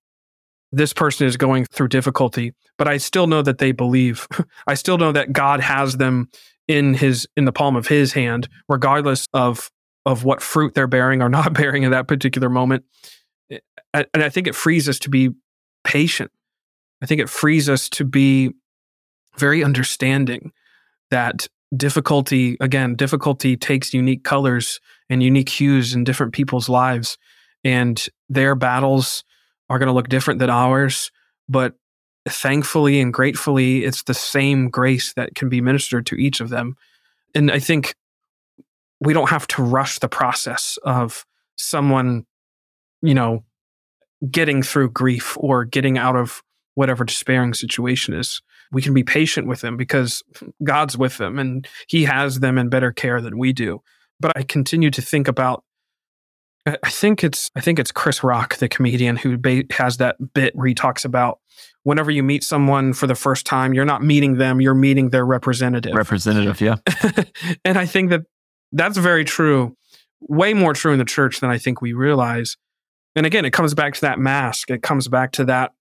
this 0.72 0.92
person 0.92 1.26
is 1.26 1.36
going 1.36 1.66
through 1.66 1.88
difficulty, 1.88 2.54
but 2.78 2.88
I 2.88 2.96
still 2.96 3.26
know 3.26 3.42
that 3.42 3.58
they 3.58 3.72
believe. 3.72 4.26
I 4.66 4.74
still 4.74 4.98
know 4.98 5.12
that 5.12 5.32
God 5.32 5.60
has 5.60 5.96
them 5.96 6.30
in 6.66 6.94
his 6.94 7.28
in 7.36 7.44
the 7.44 7.52
palm 7.52 7.76
of 7.76 7.86
his 7.86 8.12
hand, 8.12 8.48
regardless 8.68 9.26
of 9.32 9.70
of 10.04 10.24
what 10.24 10.42
fruit 10.42 10.74
they're 10.74 10.86
bearing 10.86 11.22
or 11.22 11.28
not 11.30 11.52
bearing 11.52 11.82
in 11.84 11.92
that 11.92 12.08
particular 12.08 12.48
moment. 12.48 12.84
Eh, 13.50 13.58
and 13.94 14.22
I 14.22 14.28
think 14.28 14.46
it 14.46 14.54
frees 14.54 14.88
us 14.88 14.98
to 15.00 15.10
be 15.10 15.30
patient. 15.84 16.30
I 17.02 17.06
think 17.06 17.20
it 17.20 17.28
frees 17.28 17.68
us 17.68 17.88
to 17.90 18.04
be 18.04 18.52
very 19.38 19.64
understanding 19.64 20.52
that 21.10 21.48
difficulty, 21.76 22.56
again, 22.60 22.94
difficulty 22.94 23.56
takes 23.56 23.94
unique 23.94 24.24
colors 24.24 24.80
and 25.08 25.22
unique 25.22 25.48
hues 25.48 25.94
in 25.94 26.04
different 26.04 26.32
people's 26.32 26.68
lives. 26.68 27.18
And 27.64 28.04
their 28.28 28.54
battles 28.54 29.24
are 29.68 29.78
going 29.78 29.86
to 29.86 29.92
look 29.92 30.08
different 30.08 30.40
than 30.40 30.50
ours. 30.50 31.10
But 31.48 31.74
thankfully 32.28 33.00
and 33.00 33.12
gratefully, 33.12 33.84
it's 33.84 34.02
the 34.02 34.14
same 34.14 34.68
grace 34.68 35.12
that 35.14 35.34
can 35.34 35.48
be 35.48 35.60
ministered 35.60 36.06
to 36.06 36.16
each 36.16 36.40
of 36.40 36.50
them. 36.50 36.76
And 37.34 37.50
I 37.50 37.58
think 37.58 37.94
we 39.00 39.12
don't 39.12 39.30
have 39.30 39.46
to 39.48 39.62
rush 39.62 39.98
the 39.98 40.08
process 40.08 40.78
of 40.84 41.24
someone, 41.56 42.24
you 43.00 43.14
know, 43.14 43.44
getting 44.30 44.62
through 44.62 44.90
grief 44.90 45.36
or 45.40 45.64
getting 45.64 45.98
out 45.98 46.16
of 46.16 46.42
whatever 46.74 47.04
despairing 47.04 47.54
situation 47.54 48.14
is. 48.14 48.40
We 48.72 48.82
can 48.82 48.94
be 48.94 49.04
patient 49.04 49.46
with 49.46 49.60
them 49.60 49.76
because 49.76 50.22
God's 50.64 50.96
with 50.96 51.18
them 51.18 51.38
and 51.38 51.66
He 51.88 52.04
has 52.04 52.40
them 52.40 52.58
in 52.58 52.68
better 52.68 52.92
care 52.92 53.20
than 53.20 53.38
we 53.38 53.52
do. 53.52 53.82
But 54.18 54.32
I 54.36 54.42
continue 54.42 54.90
to 54.90 55.02
think 55.02 55.28
about. 55.28 55.64
I 56.64 56.90
think 56.90 57.24
it's 57.24 57.50
I 57.56 57.60
think 57.60 57.80
it's 57.80 57.90
Chris 57.90 58.22
Rock, 58.22 58.56
the 58.56 58.68
comedian, 58.68 59.16
who 59.16 59.36
has 59.72 59.96
that 59.96 60.16
bit 60.32 60.54
where 60.54 60.68
he 60.68 60.74
talks 60.74 61.04
about 61.04 61.40
whenever 61.84 62.10
you 62.10 62.22
meet 62.22 62.44
someone 62.44 62.92
for 62.92 63.06
the 63.06 63.14
first 63.14 63.46
time, 63.46 63.74
you're 63.74 63.84
not 63.84 64.02
meeting 64.02 64.36
them, 64.36 64.60
you're 64.60 64.74
meeting 64.74 65.10
their 65.10 65.26
representative. 65.26 65.94
Representative, 65.94 66.60
yeah. 66.60 66.76
and 67.64 67.78
I 67.78 67.86
think 67.86 68.10
that 68.10 68.22
that's 68.72 68.96
very 68.96 69.24
true, 69.24 69.76
way 70.20 70.54
more 70.54 70.72
true 70.72 70.92
in 70.92 70.98
the 70.98 71.04
church 71.04 71.40
than 71.40 71.50
I 71.50 71.58
think 71.58 71.80
we 71.82 71.92
realize. 71.92 72.56
And 73.14 73.26
again, 73.26 73.44
it 73.44 73.52
comes 73.52 73.74
back 73.74 73.94
to 73.94 74.00
that 74.02 74.18
mask. 74.18 74.70
It 74.70 74.82
comes 74.82 75.08
back 75.08 75.32
to 75.32 75.44
that 75.46 75.72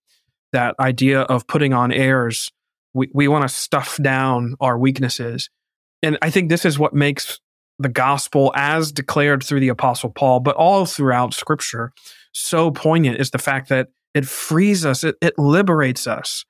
that 0.52 0.74
idea 0.78 1.22
of 1.22 1.46
putting 1.46 1.72
on 1.72 1.92
airs. 1.92 2.50
We 2.94 3.10
we 3.12 3.28
want 3.28 3.42
to 3.42 3.48
stuff 3.48 3.98
down 4.02 4.54
our 4.60 4.78
weaknesses. 4.78 5.50
And 6.02 6.18
I 6.20 6.30
think 6.30 6.48
this 6.48 6.64
is 6.64 6.78
what 6.78 6.94
makes 6.94 7.40
the 7.78 7.88
gospel 7.88 8.52
as 8.54 8.92
declared 8.92 9.42
through 9.42 9.60
the 9.60 9.68
apostle 9.68 10.10
Paul, 10.10 10.40
but 10.40 10.56
all 10.56 10.84
throughout 10.84 11.34
scripture 11.34 11.92
so 12.32 12.70
poignant 12.70 13.20
is 13.20 13.30
the 13.30 13.38
fact 13.38 13.68
that 13.68 13.88
it 14.14 14.26
frees 14.26 14.84
us, 14.84 15.04
it, 15.04 15.16
it 15.20 15.38
liberates 15.38 16.06
us 16.06 16.44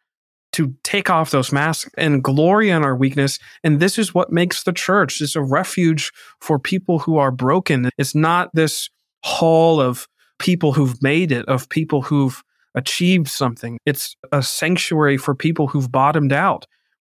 to 0.52 0.74
take 0.83 1.09
off 1.09 1.31
those 1.31 1.52
masks 1.52 1.90
and 1.96 2.22
glory 2.22 2.70
in 2.70 2.85
our 2.85 2.94
weakness. 2.94 3.38
And 3.64 3.81
this 3.81 3.98
is 3.98 4.14
what 4.14 4.33
makes 4.33 4.64
the 4.64 4.72
church. 4.72 5.20
It's 5.20 5.37
a 5.37 5.42
refuge 5.42 6.12
for 6.40 6.59
people 6.59 6.98
who 7.00 7.16
are 7.16 7.31
broken. 7.31 7.88
It's 7.96 8.14
not 8.14 8.50
this 8.52 8.90
hall 9.24 9.81
of 9.81 10.07
people 10.38 10.72
who've 10.72 11.00
made 11.02 11.33
it, 11.33 11.46
of 11.46 11.68
people 11.68 12.02
who've 12.02 12.42
achieved 12.74 13.28
something. 13.28 13.78
It's 13.85 14.16
a 14.32 14.42
sanctuary 14.42 15.16
for 15.16 15.35
people 15.35 15.66
who've 15.66 15.90
bottomed 15.90 16.32
out. 16.32 16.66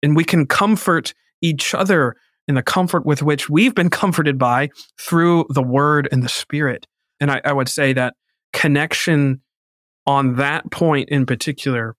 And 0.04 0.16
we 0.16 0.24
can 0.24 0.46
comfort 0.46 1.14
each 1.42 1.74
other 1.74 2.16
in 2.48 2.56
the 2.56 2.64
comfort 2.64 3.06
with 3.06 3.24
which 3.24 3.50
we've 3.50 3.76
been 3.76 3.90
comforted 4.02 4.38
by 4.38 4.70
through 5.00 5.46
the 5.50 5.64
word 5.64 6.08
and 6.12 6.24
the 6.24 6.30
spirit. 6.30 6.88
And 7.20 7.32
I, 7.32 7.42
I 7.44 7.54
would 7.54 7.70
say 7.70 7.94
that 7.94 8.14
connection 8.54 9.42
on 10.06 10.36
that 10.36 10.72
point 10.72 11.10
in 11.10 11.26
particular 11.26 11.96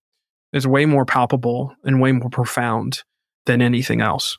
is 0.53 0.67
way 0.67 0.87
more 0.87 1.05
palpable 1.05 1.75
and 1.85 2.01
way 2.01 2.13
more 2.13 2.31
profound 2.31 3.03
than 3.47 3.61
anything 3.61 4.01
else. 4.01 4.39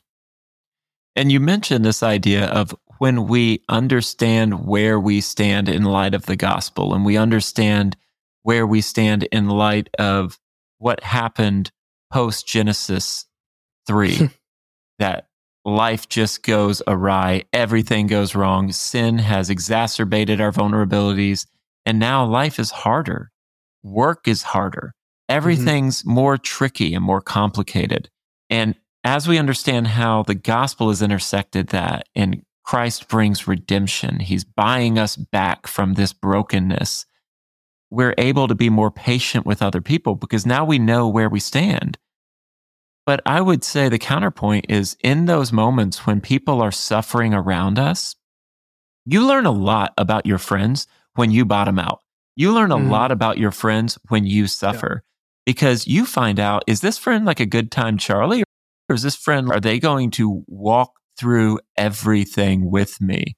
And 1.14 1.30
you 1.30 1.40
mentioned 1.40 1.84
this 1.84 2.02
idea 2.02 2.46
of 2.46 2.74
when 2.98 3.26
we 3.26 3.62
understand 3.68 4.66
where 4.66 4.98
we 4.98 5.20
stand 5.20 5.68
in 5.68 5.84
light 5.84 6.14
of 6.14 6.26
the 6.26 6.36
gospel 6.36 6.94
and 6.94 7.04
we 7.04 7.16
understand 7.16 7.96
where 8.42 8.66
we 8.66 8.80
stand 8.80 9.24
in 9.24 9.48
light 9.48 9.88
of 9.98 10.38
what 10.78 11.02
happened 11.02 11.70
post 12.12 12.46
Genesis 12.46 13.26
3, 13.86 14.30
that 14.98 15.26
life 15.64 16.08
just 16.08 16.42
goes 16.42 16.82
awry, 16.86 17.44
everything 17.52 18.06
goes 18.06 18.34
wrong, 18.34 18.72
sin 18.72 19.18
has 19.18 19.50
exacerbated 19.50 20.40
our 20.40 20.52
vulnerabilities, 20.52 21.46
and 21.84 21.98
now 21.98 22.24
life 22.24 22.58
is 22.58 22.70
harder, 22.70 23.30
work 23.82 24.26
is 24.26 24.42
harder, 24.42 24.94
Mm-hmm. 25.30 25.36
everything's 25.36 26.00
mm-hmm. 26.00 26.10
more 26.10 26.38
tricky 26.38 26.94
and 26.94 27.04
more 27.04 27.20
complicated. 27.20 28.10
And 28.48 28.74
as 29.04 29.28
we 29.28 29.38
understand 29.38 29.86
how 29.86 30.24
the 30.24 30.34
gospel 30.34 30.88
has 30.88 31.02
intersected 31.02 31.68
that 31.68 32.08
and 32.14 32.42
Christ 32.64 33.08
brings 33.08 33.46
redemption, 33.46 34.20
he's 34.20 34.44
buying 34.44 34.98
us 34.98 35.16
back 35.16 35.66
from 35.66 35.94
this 35.94 36.12
brokenness, 36.12 37.06
we're 37.90 38.14
able 38.18 38.48
to 38.48 38.54
be 38.54 38.70
more 38.70 38.90
patient 38.90 39.44
with 39.44 39.62
other 39.62 39.80
people 39.80 40.14
because 40.14 40.46
now 40.46 40.64
we 40.64 40.78
know 40.78 41.08
where 41.08 41.28
we 41.28 41.40
stand. 41.40 41.98
But 43.04 43.20
I 43.26 43.40
would 43.40 43.64
say 43.64 43.88
the 43.88 43.98
counterpoint 43.98 44.66
is 44.68 44.96
in 45.00 45.26
those 45.26 45.52
moments 45.52 46.06
when 46.06 46.20
people 46.20 46.60
are 46.60 46.70
suffering 46.70 47.34
around 47.34 47.78
us, 47.78 48.14
you 49.04 49.26
learn 49.26 49.46
a 49.46 49.50
lot 49.50 49.92
about 49.98 50.26
your 50.26 50.38
friends 50.38 50.86
when 51.14 51.30
you 51.30 51.44
bottom 51.44 51.78
out. 51.78 52.00
You 52.36 52.52
learn 52.52 52.70
a 52.70 52.76
mm. 52.76 52.90
lot 52.90 53.10
about 53.10 53.38
your 53.38 53.50
friends 53.50 53.98
when 54.08 54.24
you 54.24 54.46
suffer 54.46 55.02
because 55.44 55.86
you 55.86 56.06
find 56.06 56.38
out 56.38 56.62
is 56.66 56.80
this 56.80 56.98
friend 56.98 57.24
like 57.24 57.40
a 57.40 57.46
good 57.46 57.72
time 57.72 57.98
Charlie 57.98 58.44
or 58.88 58.94
is 58.94 59.02
this 59.02 59.16
friend 59.16 59.50
are 59.50 59.60
they 59.60 59.78
going 59.78 60.10
to 60.12 60.44
walk 60.46 60.92
through 61.18 61.58
everything 61.76 62.70
with 62.70 63.00
me? 63.00 63.34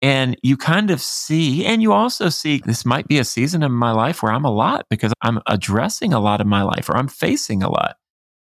And 0.00 0.36
you 0.42 0.56
kind 0.56 0.90
of 0.90 1.00
see, 1.00 1.66
and 1.66 1.82
you 1.82 1.92
also 1.92 2.28
see 2.28 2.62
this 2.64 2.84
might 2.84 3.08
be 3.08 3.18
a 3.18 3.24
season 3.24 3.64
in 3.64 3.72
my 3.72 3.90
life 3.90 4.22
where 4.22 4.32
I'm 4.32 4.44
a 4.44 4.50
lot 4.50 4.86
because 4.90 5.12
I'm 5.22 5.40
addressing 5.46 6.12
a 6.12 6.20
lot 6.20 6.40
of 6.40 6.46
my 6.46 6.62
life 6.62 6.88
or 6.88 6.96
I'm 6.96 7.08
facing 7.08 7.62
a 7.62 7.70
lot. 7.70 7.96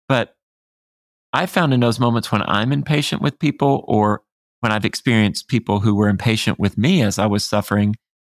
But 0.07 0.35
I 1.33 1.47
found 1.47 1.73
in 1.73 1.79
those 1.79 1.99
moments 1.99 2.31
when 2.31 2.43
I'm 2.43 2.71
impatient 2.71 3.21
with 3.21 3.39
people 3.39 3.83
or 3.87 4.21
when 4.59 4.71
I've 4.71 4.85
experienced 4.85 5.47
people 5.47 5.79
who 5.79 5.95
were 5.95 6.09
impatient 6.09 6.59
with 6.59 6.77
me 6.77 7.01
as 7.01 7.17
I 7.17 7.25
was 7.25 7.43
suffering, 7.43 7.95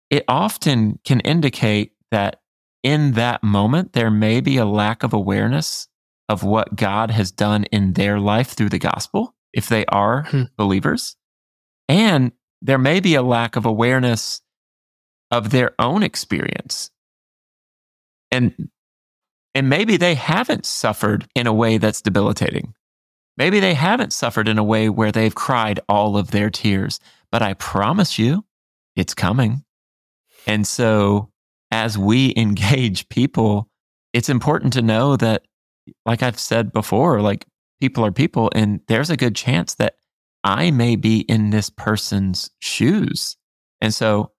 it 0.10 0.24
often 0.28 1.00
can 1.04 1.20
indicate 1.22 1.94
that 2.12 2.42
in 2.84 3.14
that 3.14 3.44
moment, 3.44 3.94
there 3.94 4.12
may 4.12 4.40
be 4.40 4.58
a 4.58 4.66
lack 4.66 5.04
of 5.04 5.14
awareness 5.14 5.88
of 6.30 6.44
what 6.44 6.76
God 6.76 7.12
has 7.12 7.32
done 7.32 7.66
in 7.66 7.94
their 7.94 8.20
life 8.20 8.52
through 8.52 8.70
the 8.70 8.80
gospel, 8.80 9.36
if 9.54 9.68
they 9.68 9.86
are 9.88 10.24
hmm. 10.24 10.44
believers. 10.58 11.16
And 11.88 12.32
there 12.62 12.78
may 12.78 13.00
be 13.00 13.16
a 13.16 13.22
lack 13.22 13.56
of 13.56 13.66
awareness 13.66 14.42
of 15.32 15.52
their 15.52 15.74
own 15.80 16.04
experience. 16.04 16.92
And, 18.32 18.70
and 19.56 19.70
maybe 19.70 19.98
they 19.98 20.16
haven't 20.16 20.66
suffered 20.66 21.28
in 21.36 21.48
a 21.48 21.54
way 21.54 21.78
that's 21.78 22.02
debilitating. 22.02 22.74
Maybe 23.38 23.60
they 23.60 23.74
haven't 23.74 24.12
suffered 24.12 24.48
in 24.48 24.58
a 24.58 24.64
way 24.64 24.90
where 24.90 25.12
they've 25.12 25.34
cried 25.34 25.80
all 25.88 26.18
of 26.18 26.32
their 26.32 26.50
tears, 26.50 27.00
but 27.32 27.42
I 27.42 27.54
promise 27.54 28.20
you, 28.20 28.44
it's 28.96 29.14
coming. 29.14 29.64
And 30.46 30.68
so 30.68 31.30
as 31.72 31.98
we 31.98 32.34
engage 32.38 33.08
people, 33.10 33.70
it's 34.14 34.30
important 34.30 34.74
to 34.74 34.82
know 34.82 35.16
that, 35.16 35.44
like 36.06 36.22
I've 36.22 36.40
said 36.40 36.74
before, 36.74 37.22
like 37.22 37.46
people 37.80 38.06
are 38.06 38.12
people, 38.12 38.52
and 38.54 38.82
there's 38.88 39.10
a 39.10 39.18
good 39.18 39.36
chance 39.36 39.76
that 39.76 39.96
I 40.44 40.72
may 40.72 40.96
be 40.96 41.20
in 41.22 41.50
this 41.50 41.70
person's 41.70 42.50
shoes. 42.60 43.38
And 43.82 43.94
so, 43.94 44.32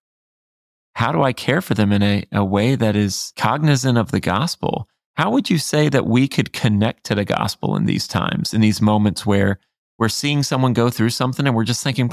how 0.95 1.13
do 1.13 1.23
I 1.23 1.33
care 1.33 1.61
for 1.61 1.75
them 1.75 1.93
in 1.93 2.03
a, 2.03 2.25
a 2.33 2.45
way 2.45 2.75
that 2.75 2.97
is 2.97 3.33
cognizant 3.37 3.97
of 3.97 4.11
the 4.11 4.21
gospel? 4.21 4.89
How 5.15 5.31
would 5.31 5.51
you 5.51 5.59
say 5.59 5.89
that 5.89 6.07
we 6.07 6.29
could 6.29 6.53
connect 6.53 7.05
to 7.05 7.15
the 7.15 7.25
gospel 7.25 7.77
in 7.77 7.87
these 7.87 8.09
times, 8.09 8.55
in 8.55 8.61
these 8.61 8.81
moments 8.81 9.25
where 9.25 9.61
we're 9.99 10.09
seeing 10.09 10.43
someone 10.43 10.73
go 10.73 10.91
through 10.91 11.11
something 11.11 11.47
and 11.47 11.55
we're 11.55 11.65
just 11.65 11.85
thinking, 11.85 12.11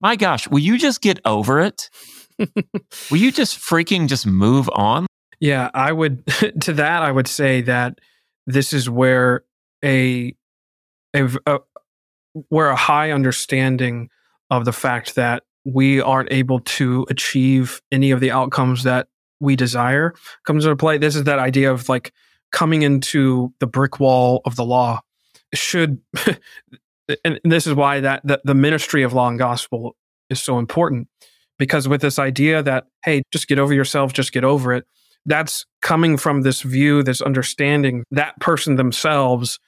my 0.00 0.16
gosh, 0.16 0.48
will 0.48 0.60
you 0.60 0.78
just 0.78 1.00
get 1.00 1.20
over 1.24 1.60
it? 1.60 1.90
Will 3.10 3.16
you 3.16 3.32
just 3.32 3.58
freaking 3.58 4.08
just 4.08 4.26
move 4.26 4.68
on? 4.74 5.06
Yeah, 5.40 5.70
I 5.72 5.90
would 5.90 6.26
to 6.60 6.74
that 6.74 7.02
I 7.02 7.10
would 7.10 7.28
say 7.28 7.62
that 7.62 7.98
this 8.46 8.74
is 8.74 8.90
where 8.90 9.44
a, 9.82 10.34
a, 11.14 11.30
a 11.46 11.58
where 12.48 12.68
a 12.68 12.76
high 12.76 13.10
understanding 13.10 14.08
of 14.50 14.64
the 14.64 14.72
fact 14.72 15.14
that 15.14 15.42
we 15.64 16.00
aren't 16.00 16.32
able 16.32 16.60
to 16.60 17.06
achieve 17.10 17.80
any 17.90 18.10
of 18.10 18.20
the 18.20 18.30
outcomes 18.30 18.84
that 18.84 19.08
we 19.40 19.56
desire 19.56 20.14
comes 20.46 20.64
into 20.64 20.76
play. 20.76 20.98
This 20.98 21.16
is 21.16 21.24
that 21.24 21.38
idea 21.38 21.72
of 21.72 21.88
like 21.88 22.12
coming 22.52 22.82
into 22.82 23.52
the 23.58 23.66
brick 23.66 23.98
wall 24.00 24.40
of 24.44 24.56
the 24.56 24.64
law 24.64 25.00
should 25.54 26.00
and 27.24 27.40
this 27.44 27.66
is 27.66 27.74
why 27.74 28.00
that, 28.00 28.20
that 28.26 28.40
the 28.44 28.54
ministry 28.54 29.02
of 29.02 29.12
law 29.12 29.28
and 29.28 29.38
gospel 29.38 29.96
is 30.30 30.42
so 30.42 30.58
important 30.58 31.08
because 31.58 31.88
with 31.88 32.00
this 32.00 32.18
idea 32.18 32.62
that 32.62 32.84
hey 33.04 33.22
just 33.30 33.48
get 33.48 33.58
over 33.58 33.72
yourself 33.72 34.12
just 34.12 34.32
get 34.32 34.44
over 34.44 34.72
it 34.72 34.84
that's 35.24 35.66
coming 35.82 36.16
from 36.16 36.42
this 36.42 36.62
view 36.62 37.02
this 37.02 37.20
understanding 37.20 38.04
that 38.10 38.38
person 38.40 38.76
themselves 38.76 39.58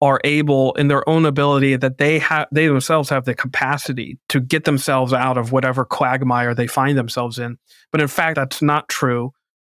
are 0.00 0.20
able 0.24 0.72
in 0.74 0.88
their 0.88 1.08
own 1.08 1.24
ability 1.24 1.76
that 1.76 1.98
they 1.98 2.18
have 2.18 2.46
they 2.52 2.66
themselves 2.66 3.08
have 3.08 3.24
the 3.24 3.34
capacity 3.34 4.18
to 4.28 4.40
get 4.40 4.64
themselves 4.64 5.12
out 5.12 5.38
of 5.38 5.52
whatever 5.52 5.84
quagmire 5.84 6.54
they 6.54 6.66
find 6.66 6.98
themselves 6.98 7.38
in 7.38 7.56
but 7.90 8.00
in 8.00 8.08
fact 8.08 8.36
that's 8.36 8.60
not 8.60 8.88
true 8.88 9.32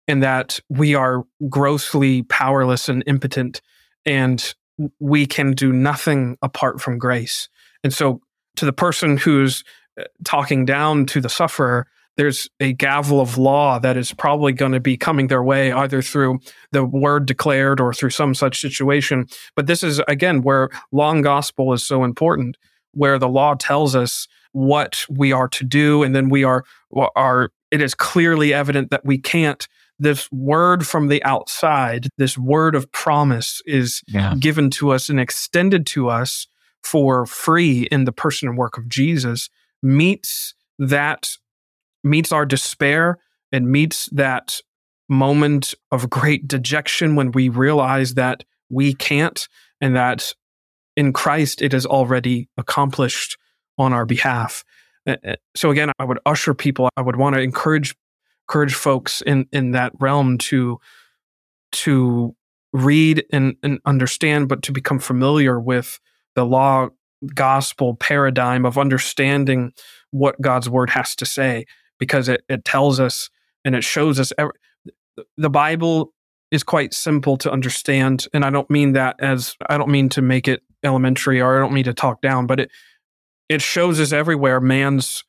in 0.07 0.21
that 0.21 0.59
we 0.69 0.95
are 0.95 1.23
grossly 1.49 2.23
powerless 2.23 2.89
and 2.89 3.03
impotent 3.05 3.61
and 4.05 4.55
we 4.99 5.25
can 5.25 5.53
do 5.53 5.73
nothing 5.73 6.37
apart 6.41 6.81
from 6.81 6.97
grace. 6.97 7.49
And 7.83 7.93
so, 7.93 8.21
to 8.55 8.65
the 8.65 8.73
person 8.73 9.17
who's 9.17 9.63
uh, 9.99 10.05
talking 10.23 10.65
down 10.65 11.05
to 11.07 11.21
the 11.21 11.29
sufferer, 11.29 11.87
there's 12.17 12.49
a 12.59 12.73
gavel 12.73 13.21
of 13.21 13.37
law 13.37 13.79
that 13.79 13.95
is 13.95 14.13
probably 14.13 14.51
going 14.51 14.71
to 14.71 14.79
be 14.79 14.97
coming 14.97 15.27
their 15.27 15.43
way 15.43 15.71
either 15.71 16.01
through 16.01 16.39
the 16.71 16.83
word 16.83 17.25
declared 17.25 17.79
or 17.79 17.93
through 17.93 18.09
some 18.09 18.33
such 18.33 18.59
situation. 18.59 19.27
But 19.55 19.67
this 19.67 19.83
is, 19.83 20.01
again, 20.07 20.41
where 20.41 20.69
law 20.91 21.13
gospel 21.21 21.73
is 21.73 21.83
so 21.83 22.03
important, 22.03 22.57
where 22.93 23.17
the 23.19 23.29
law 23.29 23.53
tells 23.53 23.95
us 23.95 24.27
what 24.51 25.05
we 25.09 25.31
are 25.31 25.47
to 25.49 25.63
do, 25.63 26.03
and 26.03 26.15
then 26.15 26.29
we 26.29 26.43
are, 26.43 26.65
are 27.15 27.51
it 27.71 27.81
is 27.81 27.93
clearly 27.93 28.53
evident 28.53 28.91
that 28.91 29.05
we 29.05 29.17
can't 29.17 29.67
this 29.99 30.31
word 30.31 30.85
from 30.85 31.07
the 31.07 31.23
outside, 31.23 32.07
this 32.17 32.37
word 32.37 32.75
of 32.75 32.91
promise 32.91 33.61
is 33.65 34.01
yeah. 34.07 34.35
given 34.39 34.69
to 34.69 34.91
us 34.91 35.09
and 35.09 35.19
extended 35.19 35.85
to 35.87 36.09
us 36.09 36.47
for 36.83 37.25
free 37.25 37.87
in 37.91 38.05
the 38.05 38.11
person 38.11 38.47
and 38.47 38.57
work 38.57 38.77
of 38.77 38.87
Jesus, 38.87 39.49
meets 39.81 40.53
that, 40.79 41.29
meets 42.09 42.31
our 42.31 42.45
despair 42.45 43.17
and 43.51 43.71
meets 43.71 44.07
that 44.07 44.59
moment 45.09 45.73
of 45.91 46.09
great 46.09 46.47
dejection 46.47 47.15
when 47.15 47.31
we 47.31 47.49
realize 47.49 48.15
that 48.15 48.43
we 48.69 48.93
can't 48.93 49.47
and 49.79 49.95
that 49.95 50.33
in 50.95 51.13
Christ 51.13 51.61
it 51.61 51.73
is 51.73 51.85
already 51.85 52.49
accomplished 52.57 53.37
on 53.77 53.93
our 53.93 54.05
behalf. 54.05 54.63
So 55.55 55.71
again, 55.71 55.91
I 55.99 56.03
would 56.03 56.19
usher 56.25 56.53
people, 56.53 56.89
I 56.97 57.01
would 57.01 57.15
want 57.15 57.35
to 57.35 57.41
encourage 57.41 57.95
encourage 58.49 58.73
folks 58.73 59.21
in 59.21 59.45
in 59.51 59.71
that 59.71 59.91
realm 59.99 60.37
to 60.37 60.79
to 61.71 62.35
read 62.73 63.25
and, 63.31 63.55
and 63.63 63.79
understand, 63.85 64.49
but 64.49 64.61
to 64.63 64.71
become 64.71 64.99
familiar 64.99 65.59
with 65.59 65.99
the 66.35 66.45
law 66.45 66.89
gospel 67.33 67.95
paradigm 67.95 68.65
of 68.65 68.77
understanding 68.77 69.71
what 70.11 70.39
God's 70.39 70.69
word 70.69 70.89
has 70.91 71.15
to 71.15 71.25
say, 71.25 71.65
because 71.99 72.29
it, 72.29 72.43
it 72.49 72.65
tells 72.65 72.99
us 72.99 73.29
and 73.65 73.75
it 73.75 73.83
shows 73.83 74.19
us 74.19 74.31
every, 74.37 74.53
the 75.37 75.49
Bible 75.49 76.13
is 76.51 76.63
quite 76.63 76.93
simple 76.93 77.37
to 77.37 77.51
understand. 77.51 78.27
And 78.33 78.45
I 78.45 78.49
don't 78.49 78.69
mean 78.69 78.93
that 78.93 79.17
as 79.19 79.55
I 79.69 79.77
don't 79.77 79.89
mean 79.89 80.09
to 80.09 80.21
make 80.21 80.47
it 80.47 80.63
elementary 80.83 81.41
or 81.41 81.57
I 81.57 81.59
don't 81.59 81.73
mean 81.73 81.83
to 81.85 81.93
talk 81.93 82.21
down, 82.21 82.47
but 82.47 82.59
it 82.59 82.71
it 83.49 83.61
shows 83.61 83.99
us 83.99 84.11
everywhere 84.11 84.59
man's 84.59 85.23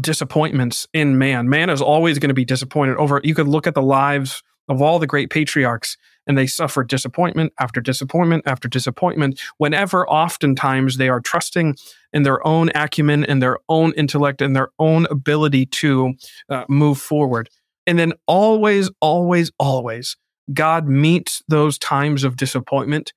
disappointments 0.00 0.86
in 0.92 1.18
man. 1.18 1.48
Man 1.48 1.70
is 1.70 1.82
always 1.82 2.18
going 2.18 2.28
to 2.28 2.34
be 2.34 2.44
disappointed 2.44 2.96
over. 2.96 3.20
You 3.22 3.34
could 3.34 3.48
look 3.48 3.66
at 3.66 3.74
the 3.74 3.82
lives 3.82 4.42
of 4.72 4.82
all 4.82 4.98
the 4.98 5.06
great 5.06 5.30
patriarchs 5.30 5.96
and 6.26 6.38
they 6.38 6.46
suffer 6.46 6.82
disappointment 6.82 7.52
after 7.58 7.80
disappointment 7.80 8.42
after 8.46 8.68
disappointment 8.68 9.40
whenever 9.58 10.08
oftentimes 10.08 10.96
they 10.96 11.08
are 11.08 11.20
trusting 11.20 11.76
in 12.12 12.22
their 12.22 12.44
own 12.46 12.70
acumen 12.74 13.24
and 13.24 13.42
their 13.42 13.58
own 13.68 13.92
intellect 13.92 14.40
and 14.40 14.56
their 14.56 14.70
own 14.78 15.06
ability 15.10 15.66
to 15.66 16.14
uh, 16.48 16.64
move 16.68 16.98
forward. 16.98 17.48
And 17.86 17.98
then 17.98 18.12
always 18.26 18.90
always 19.00 19.50
always 19.58 20.16
god 20.52 20.88
meets 20.88 21.42
those 21.48 21.78
times 21.78 22.24
of 22.24 22.36
disappointment 22.36 23.12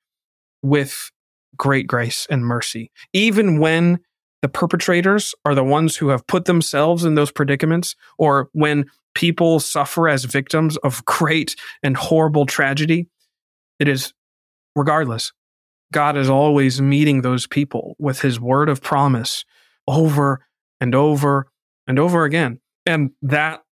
with 0.61 1.11
great 1.57 1.87
grace 1.87 2.27
and 2.29 2.45
mercy 2.45 2.91
even 3.13 3.59
when 3.59 3.99
the 4.45 4.49
perpetrators 4.49 5.33
are 5.43 5.55
the 5.55 5.63
ones 5.63 5.97
who 5.97 6.09
have 6.09 6.27
put 6.27 6.45
themselves 6.45 7.03
in 7.03 7.15
those 7.15 7.31
predicaments, 7.31 7.95
or 8.19 8.47
when 8.53 8.85
people 9.15 9.59
suffer 9.59 10.07
as 10.07 10.25
victims 10.25 10.77
of 10.77 11.03
great 11.05 11.55
and 11.81 11.97
horrible 11.97 12.45
tragedy, 12.45 13.07
it 13.79 13.87
is 13.87 14.13
regardless. 14.75 15.31
God 15.91 16.17
is 16.17 16.29
always 16.29 16.81
meeting 16.81 17.21
those 17.21 17.47
people 17.47 17.95
with 17.97 18.21
his 18.21 18.39
word 18.39 18.69
of 18.69 18.81
promise 18.81 19.45
over 19.87 20.45
and 20.79 20.93
over 20.93 21.47
and 21.87 21.97
over 21.97 22.25
again. 22.25 22.59
And 22.85 23.11
that 23.21 23.63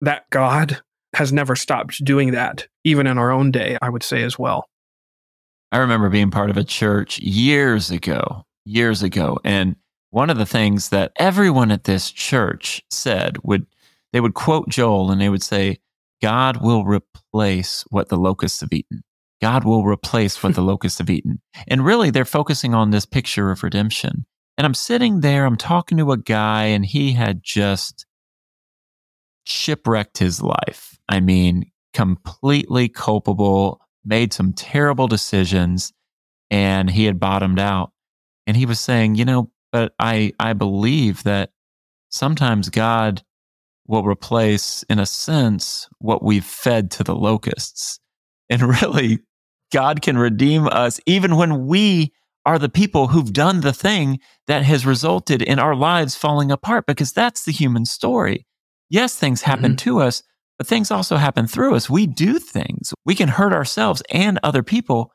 that 0.00 0.28
God 0.30 0.80
has 1.14 1.32
never 1.32 1.54
stopped 1.54 2.04
doing 2.04 2.32
that, 2.32 2.66
even 2.84 3.06
in 3.06 3.18
our 3.18 3.30
own 3.30 3.50
day, 3.50 3.78
I 3.80 3.88
would 3.88 4.02
say 4.02 4.22
as 4.22 4.38
well. 4.38 4.68
I 5.70 5.78
remember 5.78 6.08
being 6.08 6.30
part 6.30 6.50
of 6.50 6.56
a 6.56 6.64
church 6.64 7.18
years 7.20 7.90
ago, 7.90 8.44
years 8.64 9.02
ago, 9.02 9.38
and 9.44 9.76
one 10.10 10.28
of 10.28 10.38
the 10.38 10.46
things 10.46 10.90
that 10.90 11.12
everyone 11.16 11.70
at 11.70 11.84
this 11.84 12.10
church 12.10 12.82
said 12.90 13.38
would 13.42 13.66
they 14.12 14.20
would 14.20 14.34
quote 14.34 14.68
Joel 14.68 15.10
and 15.10 15.20
they 15.20 15.28
would 15.28 15.42
say, 15.42 15.78
God 16.20 16.62
will 16.62 16.84
replace 16.84 17.84
what 17.90 18.08
the 18.08 18.16
locusts 18.16 18.60
have 18.60 18.72
eaten. 18.72 19.02
God 19.40 19.64
will 19.64 19.84
replace 19.84 20.42
what 20.42 20.54
the 20.54 20.62
locusts 20.62 20.98
have 20.98 21.10
eaten. 21.10 21.40
And 21.66 21.84
really, 21.84 22.10
they're 22.10 22.24
focusing 22.24 22.74
on 22.74 22.90
this 22.90 23.06
picture 23.06 23.50
of 23.50 23.62
redemption. 23.62 24.24
And 24.56 24.66
I'm 24.66 24.74
sitting 24.74 25.20
there, 25.20 25.44
I'm 25.44 25.56
talking 25.56 25.98
to 25.98 26.12
a 26.12 26.18
guy, 26.18 26.64
and 26.64 26.84
he 26.84 27.12
had 27.12 27.42
just 27.42 28.06
shipwrecked 29.44 30.18
his 30.18 30.42
life. 30.42 30.98
I 31.08 31.20
mean, 31.20 31.70
completely 31.92 32.88
culpable, 32.88 33.80
made 34.04 34.32
some 34.32 34.52
terrible 34.52 35.08
decisions, 35.08 35.92
and 36.50 36.90
he 36.90 37.06
had 37.06 37.18
bottomed 37.18 37.58
out. 37.58 37.92
And 38.46 38.56
he 38.56 38.66
was 38.66 38.78
saying, 38.78 39.14
you 39.14 39.24
know, 39.24 39.50
but 39.72 39.94
I, 39.98 40.32
I 40.38 40.52
believe 40.52 41.22
that 41.22 41.50
sometimes 42.10 42.68
God 42.68 43.22
will 43.86 44.04
replace, 44.04 44.82
in 44.84 44.98
a 44.98 45.06
sense, 45.06 45.88
what 45.98 46.22
we've 46.22 46.44
fed 46.44 46.90
to 46.92 47.04
the 47.04 47.14
locusts. 47.14 47.98
And 48.48 48.62
really, 48.82 49.20
God 49.72 50.02
can 50.02 50.18
redeem 50.18 50.66
us 50.68 51.00
even 51.06 51.36
when 51.36 51.66
we 51.66 52.12
are 52.44 52.58
the 52.58 52.68
people 52.68 53.08
who've 53.08 53.32
done 53.32 53.60
the 53.60 53.72
thing 53.72 54.18
that 54.46 54.64
has 54.64 54.84
resulted 54.84 55.42
in 55.42 55.58
our 55.58 55.76
lives 55.76 56.16
falling 56.16 56.50
apart, 56.50 56.86
because 56.86 57.12
that's 57.12 57.44
the 57.44 57.52
human 57.52 57.84
story. 57.84 58.46
Yes, 58.90 59.14
things 59.16 59.42
happen 59.42 59.72
mm-hmm. 59.72 59.76
to 59.76 60.00
us, 60.00 60.22
but 60.58 60.66
things 60.66 60.90
also 60.90 61.16
happen 61.16 61.46
through 61.46 61.74
us. 61.74 61.88
We 61.88 62.06
do 62.06 62.38
things. 62.38 62.92
We 63.04 63.14
can 63.14 63.28
hurt 63.28 63.52
ourselves 63.52 64.02
and 64.10 64.38
other 64.42 64.62
people 64.62 65.12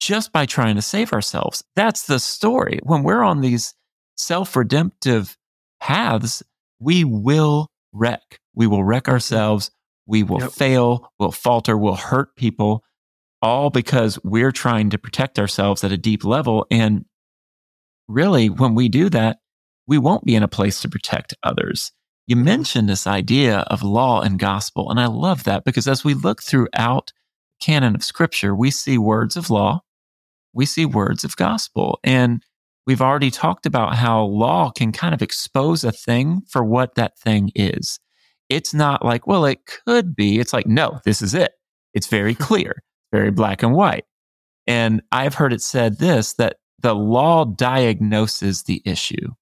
just 0.00 0.32
by 0.32 0.46
trying 0.46 0.76
to 0.76 0.82
save 0.82 1.12
ourselves. 1.12 1.62
That's 1.76 2.06
the 2.06 2.18
story. 2.18 2.80
When 2.82 3.02
we're 3.02 3.22
on 3.22 3.40
these 3.40 3.74
self 4.16 4.56
redemptive 4.56 5.36
paths, 5.80 6.42
we 6.80 7.04
will 7.04 7.68
wreck. 7.92 8.40
We 8.54 8.66
will 8.66 8.84
wreck 8.84 9.08
ourselves. 9.08 9.70
We 10.06 10.22
will 10.24 10.40
yep. 10.40 10.50
fail, 10.50 11.08
we'll 11.20 11.30
falter, 11.30 11.78
we'll 11.78 11.94
hurt 11.94 12.34
people, 12.34 12.82
all 13.40 13.70
because 13.70 14.18
we're 14.24 14.50
trying 14.50 14.90
to 14.90 14.98
protect 14.98 15.38
ourselves 15.38 15.84
at 15.84 15.92
a 15.92 15.96
deep 15.96 16.24
level. 16.24 16.66
And 16.68 17.04
really, 18.08 18.50
when 18.50 18.74
we 18.74 18.88
do 18.88 19.08
that, 19.10 19.38
we 19.86 19.98
won't 19.98 20.24
be 20.24 20.34
in 20.34 20.42
a 20.42 20.48
place 20.48 20.80
to 20.80 20.88
protect 20.88 21.34
others. 21.44 21.92
You 22.26 22.36
mentioned 22.36 22.88
this 22.88 23.06
idea 23.06 23.60
of 23.68 23.82
law 23.82 24.20
and 24.20 24.38
gospel, 24.38 24.90
and 24.90 25.00
I 25.00 25.06
love 25.06 25.44
that 25.44 25.64
because 25.64 25.86
as 25.86 26.04
we 26.04 26.14
look 26.14 26.42
throughout 26.42 27.12
the 27.60 27.64
canon 27.64 27.94
of 27.94 28.04
scripture, 28.04 28.54
we 28.54 28.70
see 28.70 28.98
words 28.98 29.36
of 29.36 29.48
law, 29.48 29.80
we 30.52 30.66
see 30.66 30.84
words 30.84 31.24
of 31.24 31.36
gospel. 31.36 32.00
And 32.02 32.42
we've 32.90 33.00
already 33.00 33.30
talked 33.30 33.66
about 33.66 33.94
how 33.94 34.24
law 34.24 34.68
can 34.68 34.90
kind 34.90 35.14
of 35.14 35.22
expose 35.22 35.84
a 35.84 35.92
thing 35.92 36.42
for 36.48 36.64
what 36.64 36.96
that 36.96 37.16
thing 37.16 37.52
is. 37.54 38.00
It's 38.48 38.74
not 38.74 39.04
like, 39.04 39.28
well, 39.28 39.44
it 39.44 39.60
could 39.64 40.16
be. 40.16 40.40
It's 40.40 40.52
like, 40.52 40.66
no, 40.66 40.98
this 41.04 41.22
is 41.22 41.32
it. 41.32 41.52
It's 41.94 42.08
very 42.08 42.34
clear, 42.34 42.82
very 43.12 43.30
black 43.30 43.62
and 43.62 43.74
white. 43.74 44.06
And 44.66 45.02
I've 45.12 45.34
heard 45.34 45.52
it 45.52 45.62
said 45.62 46.00
this 46.00 46.34
that 46.34 46.56
the 46.80 46.96
law 46.96 47.44
diagnoses 47.44 48.64
the 48.64 48.82
issue. 48.84 49.34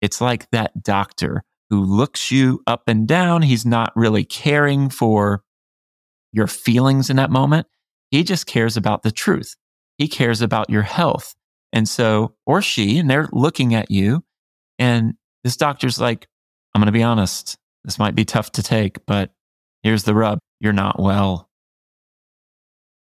It's 0.00 0.20
like 0.20 0.48
that 0.52 0.84
doctor 0.84 1.42
who 1.70 1.82
looks 1.82 2.30
you 2.30 2.62
up 2.68 2.84
and 2.86 3.08
down. 3.08 3.42
He's 3.42 3.66
not 3.66 3.90
really 3.96 4.24
caring 4.24 4.88
for 4.88 5.42
your 6.30 6.46
feelings 6.46 7.10
in 7.10 7.16
that 7.16 7.32
moment. 7.32 7.66
He 8.12 8.22
just 8.22 8.46
cares 8.46 8.76
about 8.76 9.02
the 9.02 9.10
truth. 9.10 9.56
He 9.98 10.06
cares 10.06 10.42
about 10.42 10.70
your 10.70 10.82
health. 10.82 11.34
And 11.74 11.88
so, 11.88 12.34
or 12.46 12.62
she, 12.62 12.98
and 12.98 13.10
they're 13.10 13.28
looking 13.32 13.74
at 13.74 13.90
you. 13.90 14.22
And 14.78 15.14
this 15.42 15.56
doctor's 15.56 16.00
like, 16.00 16.28
I'm 16.72 16.80
going 16.80 16.86
to 16.86 16.92
be 16.92 17.02
honest. 17.02 17.58
This 17.82 17.98
might 17.98 18.14
be 18.14 18.24
tough 18.24 18.52
to 18.52 18.62
take, 18.62 19.04
but 19.06 19.32
here's 19.82 20.04
the 20.04 20.14
rub 20.14 20.38
you're 20.60 20.72
not 20.72 21.00
well. 21.00 21.50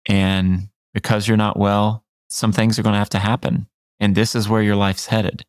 And 0.07 0.69
because 0.93 1.27
you're 1.27 1.37
not 1.37 1.59
well, 1.59 2.05
some 2.29 2.53
things 2.53 2.79
are 2.79 2.83
going 2.83 2.93
to 2.93 2.99
have 2.99 3.09
to 3.09 3.19
happen. 3.19 3.67
And 3.99 4.15
this 4.15 4.35
is 4.35 4.49
where 4.49 4.63
your 4.63 4.77
life's 4.77 5.05
headed. 5.05 5.43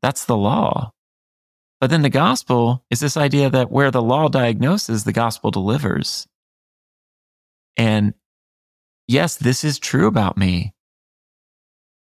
That's 0.00 0.24
the 0.24 0.36
law. 0.36 0.92
But 1.80 1.90
then 1.90 2.02
the 2.02 2.10
gospel 2.10 2.84
is 2.90 3.00
this 3.00 3.16
idea 3.16 3.50
that 3.50 3.72
where 3.72 3.90
the 3.90 4.02
law 4.02 4.28
diagnoses, 4.28 5.02
the 5.02 5.12
gospel 5.12 5.50
delivers. 5.50 6.26
And 7.76 8.14
yes, 9.08 9.36
this 9.36 9.64
is 9.64 9.78
true 9.80 10.06
about 10.06 10.38
me. 10.38 10.74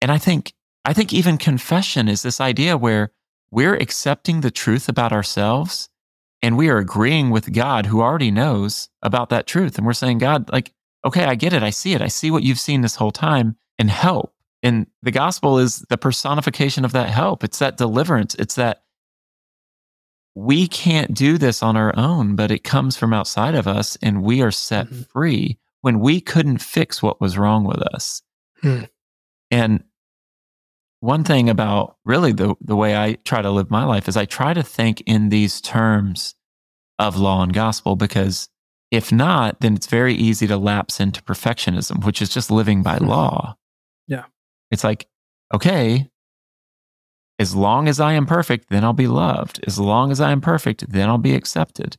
And 0.01 0.12
I 0.12 0.17
think, 0.17 0.53
I 0.86 0.93
think 0.93 1.13
even 1.13 1.38
confession 1.38 2.07
is 2.07 2.21
this 2.21 2.39
idea 2.39 2.77
where 2.77 3.12
we're 3.51 3.75
accepting 3.75 4.41
the 4.41 4.51
truth 4.51 4.89
about 4.89 5.12
ourselves 5.12 5.89
and 6.41 6.57
we 6.57 6.69
are 6.69 6.77
agreeing 6.77 7.29
with 7.29 7.53
God 7.53 7.86
who 7.86 8.01
already 8.01 8.31
knows 8.31 8.89
about 9.01 9.29
that 9.29 9.47
truth. 9.47 9.77
And 9.77 9.88
we're 9.88 9.93
saying, 9.93 10.19
God, 10.19 10.51
like, 10.51 10.73
okay, 11.03 11.25
I 11.25 11.36
get 11.36 11.53
it. 11.53 11.63
I 11.63 11.71
see 11.71 11.93
it. 11.93 12.01
I 12.01 12.07
see 12.07 12.31
what 12.31 12.43
you've 12.43 12.60
seen 12.60 12.81
this 12.81 12.95
whole 12.95 13.12
time 13.12 13.57
and 13.79 13.89
help. 13.89 14.33
And 14.63 14.88
the 15.01 15.12
gospel 15.12 15.57
is 15.57 15.86
the 15.89 15.97
personification 15.97 16.86
of 16.86 16.91
that 16.93 17.10
help. 17.10 17.43
It's 17.43 17.60
that 17.60 17.77
deliverance. 17.77 18.36
It's 18.36 18.55
that 18.55 18.83
we 20.36 20.67
can't 20.67 21.13
do 21.13 21.38
this 21.38 21.63
on 21.63 21.75
our 21.75 21.97
own, 21.97 22.36
but 22.36 22.51
it 22.51 22.63
comes 22.63 22.95
from 22.95 23.13
outside 23.13 23.55
of 23.55 23.67
us 23.67 23.97
and 24.01 24.21
we 24.21 24.41
are 24.41 24.51
set 24.51 24.88
mm-hmm. 24.88 25.01
free 25.03 25.57
when 25.81 25.99
we 25.99 26.21
couldn't 26.21 26.60
fix 26.60 27.01
what 27.01 27.19
was 27.19 27.38
wrong 27.38 27.63
with 27.63 27.81
us. 27.81 28.21
Hmm. 28.62 28.83
And 29.49 29.83
one 30.99 31.23
thing 31.23 31.49
about 31.49 31.97
really 32.05 32.31
the, 32.31 32.55
the 32.62 32.75
way 32.75 32.95
I 32.95 33.13
try 33.23 33.41
to 33.41 33.51
live 33.51 33.69
my 33.69 33.83
life 33.83 34.07
is 34.07 34.17
I 34.17 34.25
try 34.25 34.53
to 34.53 34.63
think 34.63 35.01
in 35.01 35.29
these 35.29 35.62
terms 35.62 36.36
of 36.99 37.17
law 37.17 37.43
and 37.43 37.53
gospel 37.53 37.95
because 37.95 38.49
if 38.89 39.12
not, 39.12 39.60
then 39.60 39.75
it's 39.75 39.88
very 39.88 40.13
easy 40.15 40.47
to 40.47 40.57
lapse 40.57 40.99
into 40.99 41.21
perfectionism, 41.21 42.05
which 42.05 42.21
is 42.21 42.29
just 42.29 42.49
living 42.49 42.83
by 42.83 42.97
hmm. 42.97 43.07
law. 43.07 43.55
Yeah. 44.07 44.25
It's 44.71 44.83
like, 44.83 45.07
okay, 45.53 46.10
as 47.39 47.55
long 47.55 47.88
as 47.88 47.99
I 47.99 48.13
am 48.13 48.25
perfect, 48.25 48.69
then 48.69 48.83
I'll 48.83 48.93
be 48.93 49.07
loved. 49.07 49.63
As 49.67 49.77
long 49.77 50.12
as 50.12 50.19
I 50.19 50.31
am 50.31 50.41
perfect, 50.41 50.89
then 50.89 51.10
I'll 51.10 51.17
be 51.17 51.36
accepted. 51.36 51.97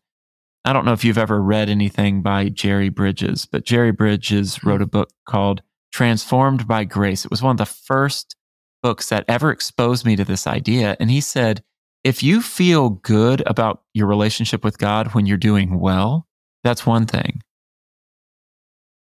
I 0.65 0.73
don't 0.73 0.85
know 0.85 0.93
if 0.93 1.05
you've 1.05 1.19
ever 1.19 1.41
read 1.41 1.69
anything 1.69 2.21
by 2.21 2.49
Jerry 2.49 2.89
Bridges, 2.89 3.47
but 3.47 3.65
Jerry 3.65 3.93
Bridges 3.93 4.57
hmm. 4.57 4.69
wrote 4.69 4.83
a 4.83 4.87
book 4.87 5.11
called 5.29 5.63
Transformed 5.93 6.67
by 6.67 6.85
Grace. 6.85 7.25
It 7.25 7.31
was 7.31 7.43
one 7.43 7.53
of 7.53 7.59
the 7.59 7.67
first 7.67 8.35
books 8.83 9.09
that 9.09 9.25
ever 9.29 9.51
exposed 9.51 10.05
me 10.05 10.17
to 10.17 10.25
this 10.25 10.47
idea. 10.47 10.97
And 11.01 11.11
he 11.11 11.21
said, 11.21 11.63
if 12.05 12.23
you 12.23 12.41
feel 12.41 12.91
good 12.91 13.43
about 13.47 13.83
your 13.93 14.07
relationship 14.07 14.65
with 14.65 14.79
God 14.79 15.15
when 15.15 15.27
you're 15.27 15.37
doing 15.37 15.81
well, 15.81 16.27
that's 16.63 16.87
one 16.87 17.07
thing. 17.07 17.43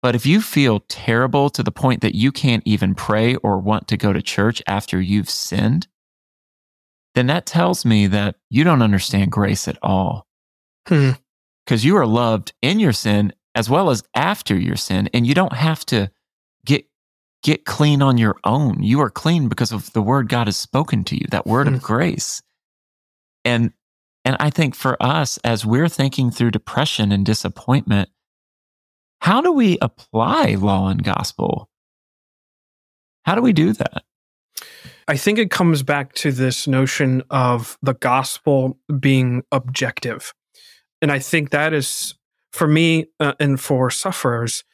But 0.03 0.15
if 0.15 0.25
you 0.25 0.41
feel 0.41 0.81
terrible 0.89 1.51
to 1.51 1.63
the 1.63 1.73
point 1.73 2.03
that 2.03 2.15
you 2.15 2.33
can't 2.33 2.63
even 2.65 2.95
pray 2.95 3.35
or 3.37 3.59
want 3.59 3.89
to 3.89 3.97
go 3.97 4.13
to 4.13 4.23
church 4.23 4.63
after 4.67 5.01
you've 5.01 5.29
sinned, 5.29 5.89
then 7.15 7.27
that 7.27 7.47
tells 7.47 7.85
me 7.85 8.07
that 8.07 8.37
you 8.49 8.63
don't 8.65 8.83
understand 8.83 9.33
grace 9.33 9.67
at 9.67 9.79
all. 9.83 10.27
Because 10.85 11.17
hmm. 11.83 11.87
you 11.87 11.97
are 11.97 12.07
loved 12.07 12.53
in 12.63 12.79
your 12.79 12.93
sin 12.93 13.33
as 13.55 13.69
well 13.69 13.91
as 13.91 14.05
after 14.15 14.57
your 14.57 14.77
sin, 14.77 15.11
and 15.13 15.27
you 15.27 15.35
don't 15.35 15.55
have 15.55 15.85
to 15.87 16.09
get 17.43 17.65
clean 17.65 18.03
on 18.03 18.19
your 18.19 18.37
own. 18.45 18.83
You 18.83 19.01
are 19.01 19.11
clean 19.11 19.49
because 19.49 19.73
of 19.73 19.93
the 19.93 20.03
word 20.03 20.29
God 20.29 20.47
has 20.47 20.57
spoken 20.57 21.05
to 21.05 21.17
you, 21.17 21.27
that 21.31 21.47
word 21.47 21.69
hmm. 21.69 21.75
of 21.75 21.83
grace. 21.83 22.43
And 23.45 23.73
and 24.25 24.37
I 24.41 24.51
think 24.51 24.75
for 24.75 25.03
us, 25.03 25.39
as 25.39 25.65
we're 25.65 25.89
thinking 25.89 26.31
through 26.31 26.51
depression 26.51 27.13
and 27.13 27.25
disappointment, 27.25 28.11
how 29.21 29.41
do 29.41 29.53
we 29.53 29.79
apply 29.81 30.57
law 30.59 30.89
and 30.89 31.03
gospel? 31.03 31.71
How 33.25 33.35
do 33.35 33.43
we 33.43 33.53
do 33.53 33.73
that? 33.73 34.03
I 35.07 35.17
think 35.17 35.39
it 35.39 35.51
comes 35.51 35.83
back 35.83 36.13
to 36.15 36.33
this 36.33 36.67
notion 36.67 37.23
of 37.31 37.79
the 37.81 37.95
gospel 37.95 38.79
being 39.01 39.43
objective. 39.51 40.35
And 41.01 41.11
I 41.11 41.19
think 41.19 41.51
that 41.51 41.73
is, 41.73 42.15
for 42.53 42.69
me 42.69 43.07
uh, 43.19 43.33
and 43.41 43.59
for 43.59 43.91
sufferers, 43.91 44.65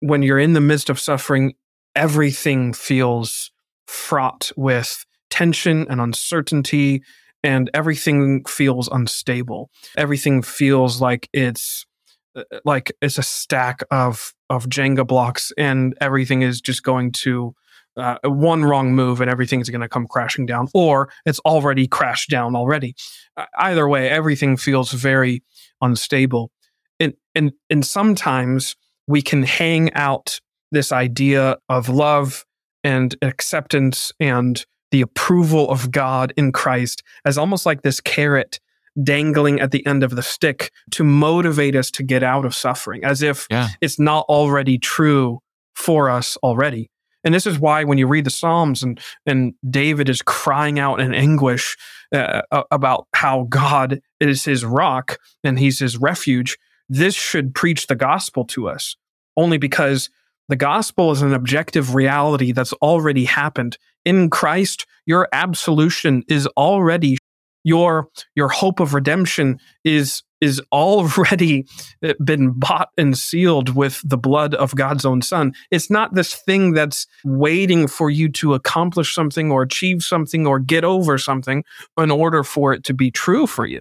when 0.00 0.22
you're 0.22 0.38
in 0.38 0.52
the 0.52 0.60
midst 0.60 0.90
of 0.90 1.00
suffering, 1.00 1.54
everything 1.96 2.72
feels 2.72 3.50
fraught 3.86 4.52
with 4.56 5.04
tension 5.30 5.86
and 5.88 6.00
uncertainty 6.00 7.02
and 7.42 7.70
everything 7.74 8.44
feels 8.44 8.88
unstable. 8.88 9.70
Everything 9.96 10.42
feels 10.42 11.00
like 11.00 11.28
it's 11.32 11.86
uh, 12.34 12.42
like 12.64 12.92
it's 13.00 13.18
a 13.18 13.22
stack 13.22 13.82
of 13.90 14.34
of 14.50 14.66
Jenga 14.66 15.06
blocks, 15.06 15.52
and 15.56 15.96
everything 16.00 16.42
is 16.42 16.60
just 16.60 16.82
going 16.82 17.12
to 17.12 17.54
uh, 17.96 18.18
one 18.24 18.64
wrong 18.64 18.94
move 18.94 19.20
and 19.20 19.30
everything's 19.30 19.70
going 19.70 19.80
to 19.80 19.88
come 19.88 20.06
crashing 20.06 20.46
down, 20.46 20.68
or 20.74 21.08
it's 21.24 21.38
already 21.40 21.86
crashed 21.86 22.30
down 22.30 22.56
already. 22.56 22.94
Uh, 23.36 23.46
either 23.58 23.88
way, 23.88 24.08
everything 24.08 24.56
feels 24.56 24.92
very 24.92 25.42
unstable, 25.80 26.50
and 26.98 27.14
and 27.34 27.52
and 27.70 27.86
sometimes 27.86 28.76
we 29.06 29.22
can 29.22 29.44
hang 29.44 29.92
out 29.94 30.40
this 30.72 30.92
idea 30.92 31.56
of 31.68 31.88
love 31.88 32.44
and 32.84 33.16
acceptance 33.22 34.12
and 34.20 34.64
the 34.90 35.00
approval 35.00 35.70
of 35.70 35.90
God 35.90 36.32
in 36.36 36.52
Christ 36.52 37.02
as 37.24 37.36
almost 37.36 37.66
like 37.66 37.82
this 37.82 38.00
carrot 38.00 38.60
dangling 39.02 39.60
at 39.60 39.72
the 39.72 39.84
end 39.86 40.02
of 40.02 40.16
the 40.16 40.22
stick 40.22 40.70
to 40.92 41.04
motivate 41.04 41.76
us 41.76 41.90
to 41.92 42.02
get 42.02 42.22
out 42.22 42.44
of 42.44 42.54
suffering, 42.54 43.04
as 43.04 43.22
if 43.22 43.46
yeah. 43.50 43.68
it's 43.80 43.98
not 43.98 44.24
already 44.28 44.78
true 44.78 45.40
for 45.74 46.08
us 46.08 46.36
already. 46.38 46.90
And 47.22 47.34
this 47.34 47.46
is 47.46 47.58
why 47.58 47.84
when 47.84 47.98
you 47.98 48.06
read 48.06 48.24
the 48.24 48.30
Psalms 48.30 48.82
and, 48.82 49.00
and 49.26 49.54
David 49.68 50.08
is 50.08 50.22
crying 50.22 50.78
out 50.78 51.00
in 51.00 51.12
anguish 51.12 51.76
uh, 52.14 52.42
about 52.70 53.08
how 53.14 53.46
God 53.50 54.00
is 54.20 54.44
his 54.44 54.64
rock 54.64 55.18
and 55.42 55.58
he's 55.58 55.80
his 55.80 55.98
refuge, 55.98 56.56
this 56.88 57.14
should 57.14 57.54
preach 57.54 57.88
the 57.88 57.96
gospel 57.96 58.44
to 58.46 58.68
us 58.68 58.96
only 59.36 59.58
because 59.58 60.08
the 60.48 60.56
gospel 60.56 61.10
is 61.10 61.22
an 61.22 61.32
objective 61.32 61.94
reality 61.94 62.52
that's 62.52 62.72
already 62.74 63.24
happened. 63.24 63.78
In 64.04 64.30
Christ, 64.30 64.86
your 65.04 65.28
absolution 65.32 66.22
is 66.28 66.46
already 66.48 67.18
your 67.64 68.08
your 68.36 68.48
hope 68.48 68.78
of 68.78 68.94
redemption 68.94 69.58
is 69.82 70.22
is 70.40 70.62
already 70.70 71.66
uh, 72.04 72.12
been 72.22 72.52
bought 72.52 72.90
and 72.96 73.18
sealed 73.18 73.74
with 73.74 74.00
the 74.04 74.18
blood 74.18 74.54
of 74.54 74.76
God's 74.76 75.04
own 75.04 75.20
son. 75.22 75.52
It's 75.72 75.90
not 75.90 76.14
this 76.14 76.34
thing 76.34 76.74
that's 76.74 77.06
waiting 77.24 77.88
for 77.88 78.08
you 78.08 78.28
to 78.32 78.54
accomplish 78.54 79.14
something 79.14 79.50
or 79.50 79.62
achieve 79.62 80.02
something 80.02 80.46
or 80.46 80.60
get 80.60 80.84
over 80.84 81.18
something 81.18 81.64
in 81.98 82.10
order 82.10 82.44
for 82.44 82.72
it 82.72 82.84
to 82.84 82.94
be 82.94 83.10
true 83.10 83.46
for 83.46 83.66
you. 83.66 83.80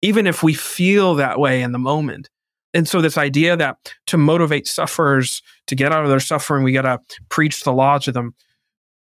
Even 0.00 0.26
if 0.26 0.42
we 0.42 0.54
feel 0.54 1.14
that 1.14 1.38
way 1.38 1.62
in 1.62 1.70
the 1.70 1.78
moment. 1.78 2.28
And 2.74 2.88
so 2.88 3.00
this 3.00 3.18
idea 3.18 3.56
that 3.56 3.76
to 4.06 4.16
motivate 4.16 4.66
sufferers 4.66 5.42
to 5.66 5.74
get 5.74 5.92
out 5.92 6.04
of 6.04 6.10
their 6.10 6.20
suffering, 6.20 6.64
we 6.64 6.72
got 6.72 6.82
to 6.82 6.98
preach 7.28 7.64
the 7.64 7.72
law 7.72 7.98
to 7.98 8.12
them. 8.12 8.34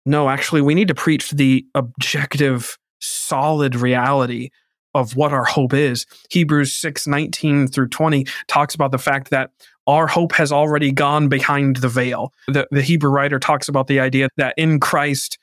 No, 0.05 0.29
actually, 0.29 0.61
we 0.61 0.75
need 0.75 0.87
to 0.87 0.95
preach 0.95 1.31
the 1.31 1.65
objective, 1.75 2.77
solid 2.99 3.75
reality 3.75 4.49
of 4.93 5.15
what 5.15 5.33
our 5.33 5.43
hope 5.43 5.73
is. 5.73 6.05
Hebrews 6.29 6.73
6 6.73 7.07
19 7.07 7.67
through 7.67 7.89
20 7.89 8.25
talks 8.47 8.73
about 8.73 8.91
the 8.91 8.97
fact 8.97 9.29
that 9.29 9.51
our 9.85 10.07
hope 10.07 10.33
has 10.33 10.51
already 10.51 10.91
gone 10.91 11.29
behind 11.29 11.77
the 11.77 11.89
veil. 11.89 12.33
The, 12.47 12.67
the 12.71 12.81
Hebrew 12.81 13.09
writer 13.09 13.39
talks 13.39 13.69
about 13.69 13.87
the 13.87 13.99
idea 13.99 14.29
that 14.37 14.53
in 14.57 14.79
Christ, 14.79 15.37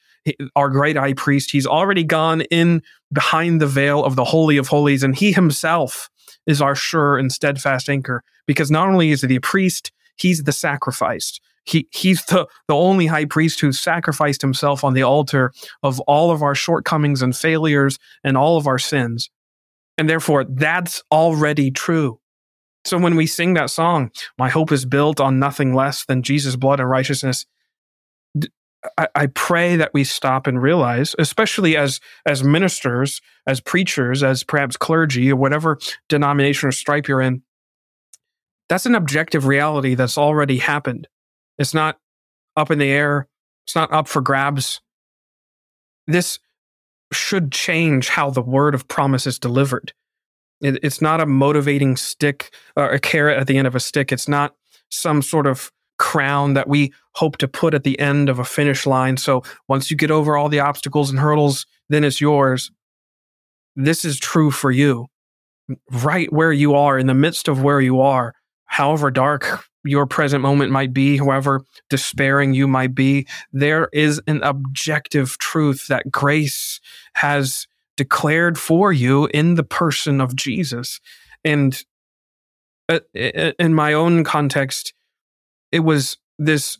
our 0.57 0.68
great 0.68 0.97
high 0.97 1.14
priest, 1.14 1.51
he's 1.51 1.66
already 1.66 2.05
gone 2.05 2.43
in 2.43 2.82
behind 3.12 3.61
the 3.61 3.66
veil 3.66 4.05
of 4.05 4.16
the 4.16 4.24
Holy 4.24 4.57
of 4.57 4.68
Holies, 4.68 5.03
and 5.03 5.16
he 5.16 5.32
himself 5.32 6.11
is 6.47 6.61
our 6.61 6.75
sure 6.75 7.16
and 7.16 7.33
steadfast 7.33 7.89
anchor 7.89 8.22
because 8.47 8.70
not 8.70 8.89
only 8.89 9.11
is 9.11 9.22
he 9.22 9.37
a 9.37 9.41
priest, 9.41 9.93
he's 10.16 10.45
the 10.45 10.53
sacrificed. 10.53 11.41
He, 11.64 11.89
he's 11.93 12.25
the, 12.27 12.47
the 12.68 12.75
only 12.75 13.07
high 13.07 13.25
priest 13.25 13.61
who 13.61 13.72
sacrificed 13.72 14.43
himself 14.43 14.85
on 14.85 14.93
the 14.93 15.03
altar 15.03 15.53
of 15.83 15.99
all 16.01 16.31
of 16.31 16.43
our 16.43 16.55
shortcomings 16.55 17.22
and 17.22 17.35
failures 17.35 17.99
and 18.22 18.37
all 18.37 18.59
of 18.59 18.66
our 18.66 18.79
sins. 18.79 19.31
And 19.97 20.09
therefore, 20.09 20.45
that's 20.45 21.03
already 21.11 21.70
true. 21.70 22.20
So 22.85 22.99
when 22.99 23.16
we 23.16 23.27
sing 23.27 23.55
that 23.55 23.70
song, 23.70 24.11
My 24.37 24.51
hope 24.51 24.70
is 24.70 24.85
built 24.85 25.20
on 25.20 25.39
nothing 25.39 25.75
less 25.75 26.05
than 26.05 26.22
Jesus' 26.22 26.57
blood 26.57 26.81
and 26.81 26.91
righteousness, 26.91 27.47
I, 28.99 29.26
pray 29.28 29.76
that 29.76 29.95
we 29.95 30.05
stop 30.05 30.47
and 30.47 30.61
realize, 30.61 31.14
especially 31.18 31.76
as 31.76 32.01
as 32.26 32.45
ministers, 32.45 33.22
as 33.47 33.61
preachers, 33.61 34.22
as 34.22 34.45
perhaps 34.45 34.76
clergy, 34.76 35.30
or 35.30 35.37
whatever 35.37 35.78
denomination 36.09 36.68
or 36.68 36.72
stripe 36.72 37.09
you're 37.09 37.20
in, 37.20 37.43
that's 38.68 38.87
an 38.87 38.95
objective 38.95 39.47
reality 39.47 39.95
that's 39.95 40.18
already 40.18 40.59
happened. 40.59 41.09
It's 41.59 41.74
not 41.74 41.99
up 42.57 42.70
in 42.70 42.78
the 42.78 42.91
air. 42.91 43.28
It's 43.66 43.74
not 43.74 43.93
up 43.93 44.09
for 44.09 44.20
grabs. 44.20 44.80
This 46.07 46.39
should 47.12 47.53
change 47.53 48.09
how 48.09 48.30
the 48.30 48.43
word 48.43 48.74
of 48.74 48.89
promise 48.89 49.26
is 49.26 49.39
delivered. 49.39 49.93
It, 50.61 50.78
it's 50.82 51.01
not 51.01 51.20
a 51.20 51.26
motivating 51.26 51.97
stick 51.97 52.55
or 52.76 52.91
a 52.91 52.99
carrot 52.99 53.39
at 53.39 53.47
the 53.47 53.57
end 53.57 53.66
of 53.66 53.74
a 53.74 53.80
stick. 53.80 54.12
It's 54.12 54.28
not 54.28 54.55
some 54.91 55.22
sort 55.22 55.47
of 55.47 55.72
crown 56.15 56.55
that 56.55 56.69
we 56.69 56.93
hope 57.17 57.39
to 57.39 57.49
put 57.49 57.75
at 57.75 57.83
the 57.83 57.99
end 57.99 58.29
of 58.29 58.39
a 58.39 58.45
finish 58.45 58.87
line. 58.87 59.17
So 59.17 59.43
once 59.67 59.91
you 59.91 59.97
get 59.97 60.12
over 60.12 60.37
all 60.37 60.49
the 60.49 60.61
obstacles 60.61 61.11
and 61.11 61.19
hurdles, 61.19 61.67
then 61.89 62.05
it's 62.05 62.21
yours. 62.21 62.71
This 63.75 64.05
is 64.05 64.21
true 64.21 64.53
for 64.53 64.71
you. 64.71 65.09
Right 65.91 66.33
where 66.33 66.53
you 66.53 66.77
are, 66.77 66.97
in 66.97 67.09
the 67.09 67.15
midst 67.15 67.49
of 67.49 67.65
where 67.65 67.81
you 67.81 68.01
are, 68.01 68.33
however 68.67 69.11
dark 69.11 69.65
your 69.83 70.07
present 70.07 70.41
moment 70.41 70.71
might 70.71 70.93
be, 70.93 71.17
however 71.17 71.62
despairing 71.91 72.55
you 72.55 72.69
might 72.69 72.95
be, 72.95 73.27
there 73.53 73.89
is 73.93 74.21
an 74.29 74.41
objective 74.45 75.37
truth 75.39 75.89
that 75.89 76.12
grace 76.12 76.81
has 77.17 77.67
declared 77.97 78.57
for 78.57 78.93
you 78.93 79.29
in 79.35 79.57
the 79.57 79.65
person 79.65 80.21
of 80.21 80.37
Jesus. 80.37 81.01
And 81.45 81.85
uh, 82.89 83.01
in 83.15 83.75
my 83.75 83.95
own 83.95 84.23
context, 84.23 84.93
it 85.75 85.81
was 85.81 86.18
this 86.39 86.79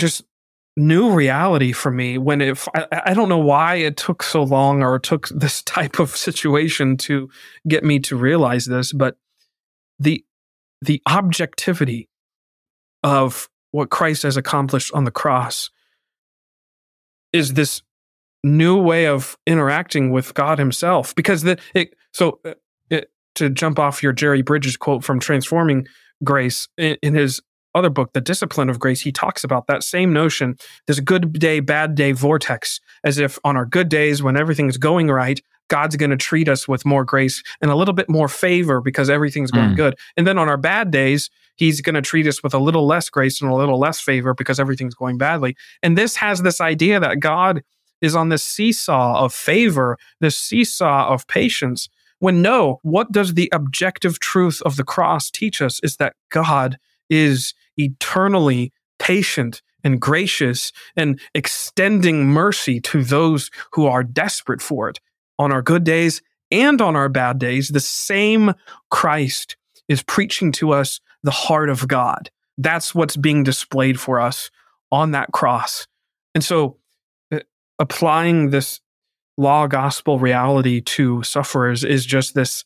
just 0.00 0.24
new 0.74 1.12
reality 1.12 1.72
for 1.72 1.90
me 1.90 2.16
when 2.16 2.40
if 2.40 2.66
I, 2.74 2.86
I, 3.06 3.14
don't 3.14 3.28
know 3.28 3.38
why 3.38 3.76
it 3.76 3.96
took 3.96 4.22
so 4.22 4.42
long 4.42 4.82
or 4.82 4.96
it 4.96 5.02
took 5.02 5.28
this 5.34 5.62
type 5.62 5.98
of 5.98 6.16
situation 6.16 6.96
to 6.98 7.28
get 7.68 7.84
me 7.84 7.98
to 8.00 8.16
realize 8.16 8.64
this 8.64 8.92
but 8.92 9.16
the 9.98 10.24
the 10.82 11.02
objectivity 11.08 12.08
of 13.02 13.48
what 13.70 13.90
Christ 13.90 14.22
has 14.22 14.36
accomplished 14.36 14.92
on 14.94 15.04
the 15.04 15.10
cross 15.10 15.70
is 17.32 17.54
this 17.54 17.82
new 18.44 18.80
way 18.80 19.06
of 19.06 19.36
interacting 19.46 20.10
with 20.10 20.32
God 20.34 20.58
himself 20.58 21.14
because 21.14 21.42
the 21.42 21.58
it, 21.74 21.94
so 22.12 22.40
uh, 22.44 22.54
it, 22.90 23.10
to 23.34 23.50
jump 23.50 23.78
off 23.78 24.02
your 24.02 24.12
Jerry 24.12 24.42
Bridges 24.42 24.76
quote 24.76 25.04
from 25.04 25.20
transforming 25.20 25.86
grace 26.24 26.68
in, 26.76 26.96
in 27.02 27.14
his 27.14 27.40
other 27.74 27.90
book, 27.90 28.12
The 28.14 28.20
Discipline 28.20 28.70
of 28.70 28.78
Grace, 28.78 29.02
he 29.02 29.12
talks 29.12 29.44
about 29.44 29.66
that 29.66 29.82
same 29.82 30.12
notion. 30.12 30.56
There's 30.86 30.98
a 30.98 31.02
good 31.02 31.34
day, 31.34 31.60
bad 31.60 31.94
day 31.94 32.12
vortex, 32.12 32.80
as 33.04 33.18
if 33.18 33.38
on 33.44 33.56
our 33.56 33.66
good 33.66 33.88
days, 33.88 34.22
when 34.22 34.36
everything's 34.36 34.78
going 34.78 35.08
right, 35.08 35.40
God's 35.68 35.96
going 35.96 36.10
to 36.10 36.16
treat 36.16 36.48
us 36.48 36.66
with 36.66 36.86
more 36.86 37.04
grace 37.04 37.42
and 37.60 37.70
a 37.70 37.76
little 37.76 37.94
bit 37.94 38.08
more 38.08 38.28
favor 38.28 38.80
because 38.80 39.10
everything's 39.10 39.50
going 39.50 39.70
mm. 39.70 39.76
good. 39.76 39.96
And 40.16 40.26
then 40.26 40.38
on 40.38 40.48
our 40.48 40.56
bad 40.56 40.90
days, 40.90 41.28
he's 41.56 41.80
going 41.80 41.94
to 41.94 42.02
treat 42.02 42.26
us 42.26 42.42
with 42.42 42.54
a 42.54 42.58
little 42.58 42.86
less 42.86 43.10
grace 43.10 43.42
and 43.42 43.50
a 43.50 43.54
little 43.54 43.78
less 43.78 44.00
favor 44.00 44.32
because 44.32 44.60
everything's 44.60 44.94
going 44.94 45.18
badly. 45.18 45.56
And 45.82 45.98
this 45.98 46.16
has 46.16 46.42
this 46.42 46.60
idea 46.60 47.00
that 47.00 47.20
God 47.20 47.62
is 48.00 48.14
on 48.14 48.28
this 48.28 48.44
seesaw 48.44 49.24
of 49.24 49.34
favor, 49.34 49.98
this 50.20 50.38
seesaw 50.38 51.08
of 51.08 51.26
patience. 51.26 51.88
When 52.18 52.42
no, 52.42 52.80
what 52.82 53.12
does 53.12 53.34
the 53.34 53.50
objective 53.52 54.18
truth 54.18 54.62
of 54.64 54.76
the 54.76 54.84
cross 54.84 55.30
teach 55.30 55.60
us 55.60 55.80
is 55.82 55.96
that 55.96 56.14
God 56.30 56.78
is 57.10 57.54
eternally 57.76 58.72
patient 58.98 59.62
and 59.84 60.00
gracious 60.00 60.72
and 60.96 61.20
extending 61.34 62.26
mercy 62.26 62.80
to 62.80 63.04
those 63.04 63.50
who 63.72 63.86
are 63.86 64.02
desperate 64.02 64.60
for 64.60 64.88
it. 64.88 64.98
On 65.38 65.52
our 65.52 65.62
good 65.62 65.84
days 65.84 66.22
and 66.50 66.80
on 66.80 66.96
our 66.96 67.08
bad 67.08 67.38
days, 67.38 67.68
the 67.68 67.80
same 67.80 68.54
Christ 68.90 69.56
is 69.88 70.02
preaching 70.02 70.50
to 70.52 70.72
us 70.72 71.00
the 71.22 71.30
heart 71.30 71.68
of 71.68 71.86
God. 71.86 72.30
That's 72.58 72.94
what's 72.94 73.16
being 73.16 73.42
displayed 73.44 74.00
for 74.00 74.20
us 74.20 74.50
on 74.90 75.10
that 75.12 75.32
cross. 75.32 75.86
And 76.34 76.42
so, 76.42 76.78
uh, 77.32 77.40
applying 77.78 78.50
this 78.50 78.80
law 79.36 79.66
gospel 79.66 80.18
reality 80.18 80.80
to 80.80 81.22
sufferers 81.22 81.84
is 81.84 82.06
just 82.06 82.34
this 82.34 82.64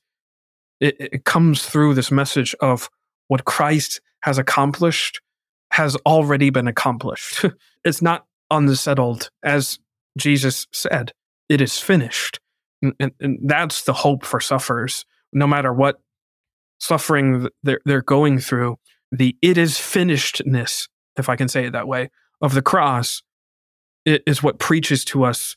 it, 0.80 0.96
it 0.98 1.24
comes 1.24 1.66
through 1.66 1.94
this 1.94 2.10
message 2.10 2.54
of 2.60 2.88
what 3.28 3.44
Christ 3.44 4.00
has 4.22 4.38
accomplished 4.38 5.20
has 5.72 5.96
already 6.06 6.50
been 6.50 6.66
accomplished. 6.66 7.44
it's 7.84 8.02
not 8.02 8.26
unsettled, 8.50 9.30
as 9.42 9.78
Jesus 10.18 10.66
said, 10.72 11.12
it 11.48 11.60
is 11.60 11.78
finished. 11.78 12.40
And, 12.82 12.94
and, 12.98 13.12
and, 13.20 13.38
that's 13.42 13.84
the 13.84 13.92
hope 13.92 14.24
for 14.24 14.40
sufferers, 14.40 15.04
no 15.32 15.46
matter 15.46 15.72
what 15.72 16.00
suffering 16.78 17.48
they're, 17.62 17.80
they're 17.84 18.02
going 18.02 18.38
through. 18.38 18.78
The 19.12 19.36
it 19.42 19.58
is 19.58 19.78
finishedness, 19.78 20.88
if 21.16 21.28
I 21.28 21.36
can 21.36 21.48
say 21.48 21.66
it 21.66 21.72
that 21.72 21.86
way, 21.86 22.10
of 22.40 22.54
the 22.54 22.62
cross 22.62 23.22
is 24.06 24.42
what 24.42 24.58
preaches 24.58 25.04
to 25.04 25.24
us 25.24 25.56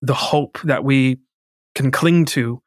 the 0.00 0.14
hope 0.14 0.58
that 0.64 0.84
we 0.84 1.20
can 1.74 1.90
cling 1.90 2.24
to, 2.26 2.62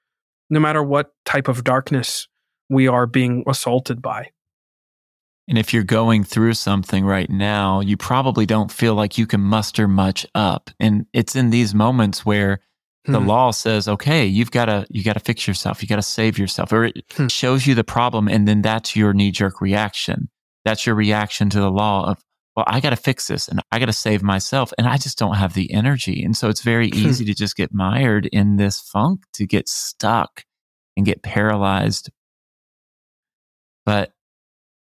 no 0.49 0.59
matter 0.59 0.83
what 0.83 1.11
type 1.25 1.47
of 1.47 1.63
darkness 1.63 2.27
we 2.69 2.87
are 2.87 3.05
being 3.05 3.43
assaulted 3.47 4.01
by. 4.01 4.29
And 5.47 5.57
if 5.57 5.73
you're 5.73 5.83
going 5.83 6.23
through 6.23 6.55
something 6.55 7.05
right 7.05 7.29
now, 7.29 7.79
you 7.79 7.97
probably 7.97 8.45
don't 8.45 8.71
feel 8.71 8.95
like 8.95 9.17
you 9.17 9.27
can 9.27 9.41
muster 9.41 9.87
much 9.87 10.25
up. 10.33 10.71
And 10.79 11.05
it's 11.13 11.35
in 11.35 11.51
these 11.51 11.75
moments 11.75 12.25
where 12.25 12.61
the 13.05 13.19
hmm. 13.19 13.27
law 13.27 13.51
says, 13.51 13.87
okay, 13.87 14.25
you've 14.25 14.49
got 14.49 14.65
to, 14.65 14.87
you 14.89 15.03
got 15.03 15.13
to 15.13 15.19
fix 15.19 15.47
yourself. 15.47 15.83
You 15.83 15.87
got 15.87 15.97
to 15.97 16.01
save 16.01 16.39
yourself 16.39 16.73
or 16.73 16.85
it 16.85 17.03
hmm. 17.15 17.27
shows 17.27 17.67
you 17.67 17.75
the 17.75 17.83
problem. 17.83 18.27
And 18.27 18.47
then 18.47 18.63
that's 18.63 18.95
your 18.95 19.13
knee 19.13 19.29
jerk 19.29 19.61
reaction. 19.61 20.29
That's 20.63 20.87
your 20.87 20.95
reaction 20.95 21.51
to 21.51 21.59
the 21.59 21.69
law 21.69 22.09
of, 22.09 22.23
well, 22.55 22.65
I 22.67 22.79
got 22.79 22.91
to 22.91 22.95
fix 22.95 23.27
this 23.27 23.47
and 23.47 23.61
I 23.71 23.79
got 23.79 23.87
to 23.87 23.93
save 23.93 24.23
myself. 24.23 24.71
And 24.77 24.87
I 24.87 24.97
just 24.97 25.17
don't 25.17 25.35
have 25.35 25.53
the 25.53 25.73
energy. 25.73 26.23
And 26.23 26.35
so 26.35 26.47
it's 26.49 26.61
very 26.61 26.89
hmm. 26.89 27.07
easy 27.07 27.25
to 27.25 27.33
just 27.33 27.57
get 27.57 27.73
mired 27.73 28.27
in 28.27 28.55
this 28.55 28.79
funk, 28.79 29.21
to 29.33 29.45
get 29.45 29.67
stuck 29.67 30.43
and 30.95 31.05
get 31.05 31.21
paralyzed. 31.21 32.09
But 33.85 34.13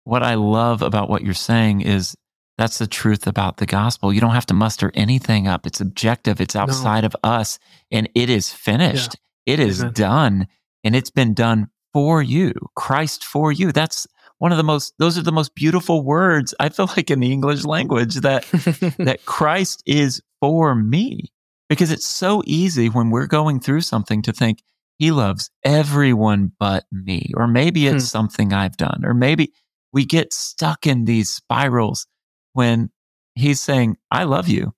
what 0.03 0.23
I 0.23 0.35
love 0.35 0.81
about 0.81 1.09
what 1.09 1.23
you're 1.23 1.33
saying 1.33 1.81
is 1.81 2.15
that's 2.57 2.77
the 2.77 2.87
truth 2.87 3.25
about 3.25 3.57
the 3.57 3.65
gospel. 3.65 4.13
You 4.13 4.21
don't 4.21 4.35
have 4.35 4.45
to 4.47 4.53
muster 4.53 4.91
anything 4.93 5.47
up. 5.47 5.65
It's 5.65 5.81
objective. 5.81 6.39
It's 6.39 6.55
outside 6.55 7.01
no. 7.01 7.07
of 7.07 7.15
us 7.23 7.57
and 7.89 8.07
it 8.13 8.29
is 8.29 8.51
finished. 8.51 9.15
Yeah. 9.45 9.53
It 9.53 9.59
is 9.59 9.81
Amen. 9.81 9.93
done 9.93 10.47
and 10.83 10.95
it's 10.95 11.09
been 11.09 11.33
done 11.33 11.69
for 11.93 12.21
you. 12.21 12.53
Christ 12.75 13.23
for 13.23 13.51
you. 13.51 13.71
That's 13.71 14.05
one 14.39 14.51
of 14.51 14.57
the 14.57 14.63
most 14.63 14.93
those 14.99 15.17
are 15.17 15.21
the 15.23 15.31
most 15.31 15.55
beautiful 15.55 16.03
words 16.03 16.53
I 16.59 16.69
feel 16.69 16.89
like 16.97 17.09
in 17.09 17.19
the 17.19 17.31
English 17.31 17.63
language 17.63 18.15
that 18.15 18.43
that 18.99 19.25
Christ 19.25 19.83
is 19.85 20.21
for 20.41 20.75
me. 20.75 21.31
Because 21.69 21.91
it's 21.91 22.05
so 22.05 22.43
easy 22.45 22.87
when 22.87 23.09
we're 23.09 23.25
going 23.25 23.59
through 23.59 23.81
something 23.81 24.21
to 24.23 24.33
think 24.33 24.59
he 24.99 25.11
loves 25.11 25.49
everyone 25.63 26.51
but 26.59 26.83
me 26.91 27.31
or 27.35 27.47
maybe 27.47 27.87
it's 27.87 28.03
hmm. 28.03 28.07
something 28.07 28.53
I've 28.53 28.77
done 28.77 29.01
or 29.03 29.13
maybe 29.13 29.53
we 29.91 30.05
get 30.05 30.33
stuck 30.33 30.85
in 30.85 31.05
these 31.05 31.33
spirals 31.33 32.05
when 32.53 32.89
he's 33.35 33.61
saying, 33.61 33.97
I 34.11 34.23
love 34.23 34.47
you. 34.47 34.73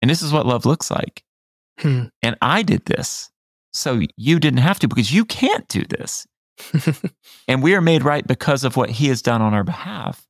And 0.00 0.10
this 0.10 0.22
is 0.22 0.32
what 0.32 0.46
love 0.46 0.66
looks 0.66 0.90
like. 0.90 1.22
Hmm. 1.78 2.04
And 2.22 2.36
I 2.42 2.62
did 2.62 2.84
this. 2.84 3.30
So 3.72 4.02
you 4.16 4.38
didn't 4.38 4.60
have 4.60 4.78
to 4.80 4.88
because 4.88 5.12
you 5.12 5.24
can't 5.24 5.66
do 5.68 5.84
this. 5.88 6.26
and 7.48 7.62
we 7.62 7.74
are 7.74 7.80
made 7.80 8.04
right 8.04 8.26
because 8.26 8.64
of 8.64 8.76
what 8.76 8.90
he 8.90 9.08
has 9.08 9.22
done 9.22 9.42
on 9.42 9.54
our 9.54 9.64
behalf. 9.64 10.26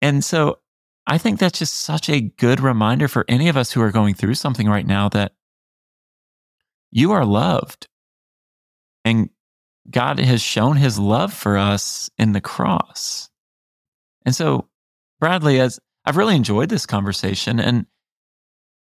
And 0.00 0.24
so 0.24 0.58
I 1.06 1.18
think 1.18 1.38
that's 1.38 1.58
just 1.58 1.74
such 1.74 2.08
a 2.08 2.20
good 2.20 2.60
reminder 2.60 3.08
for 3.08 3.24
any 3.28 3.48
of 3.48 3.56
us 3.56 3.72
who 3.72 3.80
are 3.80 3.90
going 3.90 4.14
through 4.14 4.34
something 4.34 4.68
right 4.68 4.86
now 4.86 5.08
that 5.10 5.32
you 6.90 7.12
are 7.12 7.24
loved. 7.24 7.88
And 9.04 9.30
God 9.90 10.18
has 10.18 10.42
shown 10.42 10.76
his 10.76 10.98
love 10.98 11.32
for 11.32 11.56
us 11.56 12.10
in 12.18 12.32
the 12.32 12.40
cross. 12.40 13.30
And 14.26 14.34
so, 14.34 14.68
Bradley, 15.18 15.60
as 15.60 15.80
I've 16.04 16.18
really 16.18 16.36
enjoyed 16.36 16.68
this 16.68 16.84
conversation, 16.84 17.58
and 17.58 17.86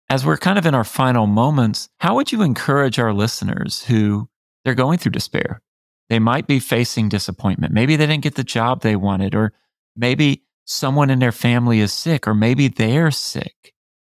as 0.08 0.24
we're 0.24 0.38
kind 0.38 0.58
of 0.58 0.66
in 0.66 0.74
our 0.74 0.84
final 0.84 1.26
moments, 1.26 1.88
how 1.98 2.14
would 2.14 2.32
you 2.32 2.42
encourage 2.42 2.98
our 2.98 3.12
listeners 3.12 3.84
who 3.84 4.28
they're 4.64 4.74
going 4.74 4.98
through 4.98 5.12
despair? 5.12 5.60
They 6.08 6.18
might 6.18 6.46
be 6.46 6.60
facing 6.60 7.08
disappointment. 7.08 7.72
Maybe 7.74 7.96
they 7.96 8.06
didn't 8.06 8.22
get 8.22 8.36
the 8.36 8.44
job 8.44 8.82
they 8.82 8.96
wanted, 8.96 9.34
or 9.34 9.52
maybe 9.96 10.44
someone 10.64 11.10
in 11.10 11.18
their 11.18 11.32
family 11.32 11.80
is 11.80 11.92
sick, 11.92 12.28
or 12.28 12.34
maybe 12.34 12.68
they're 12.68 13.10
sick. 13.10 13.74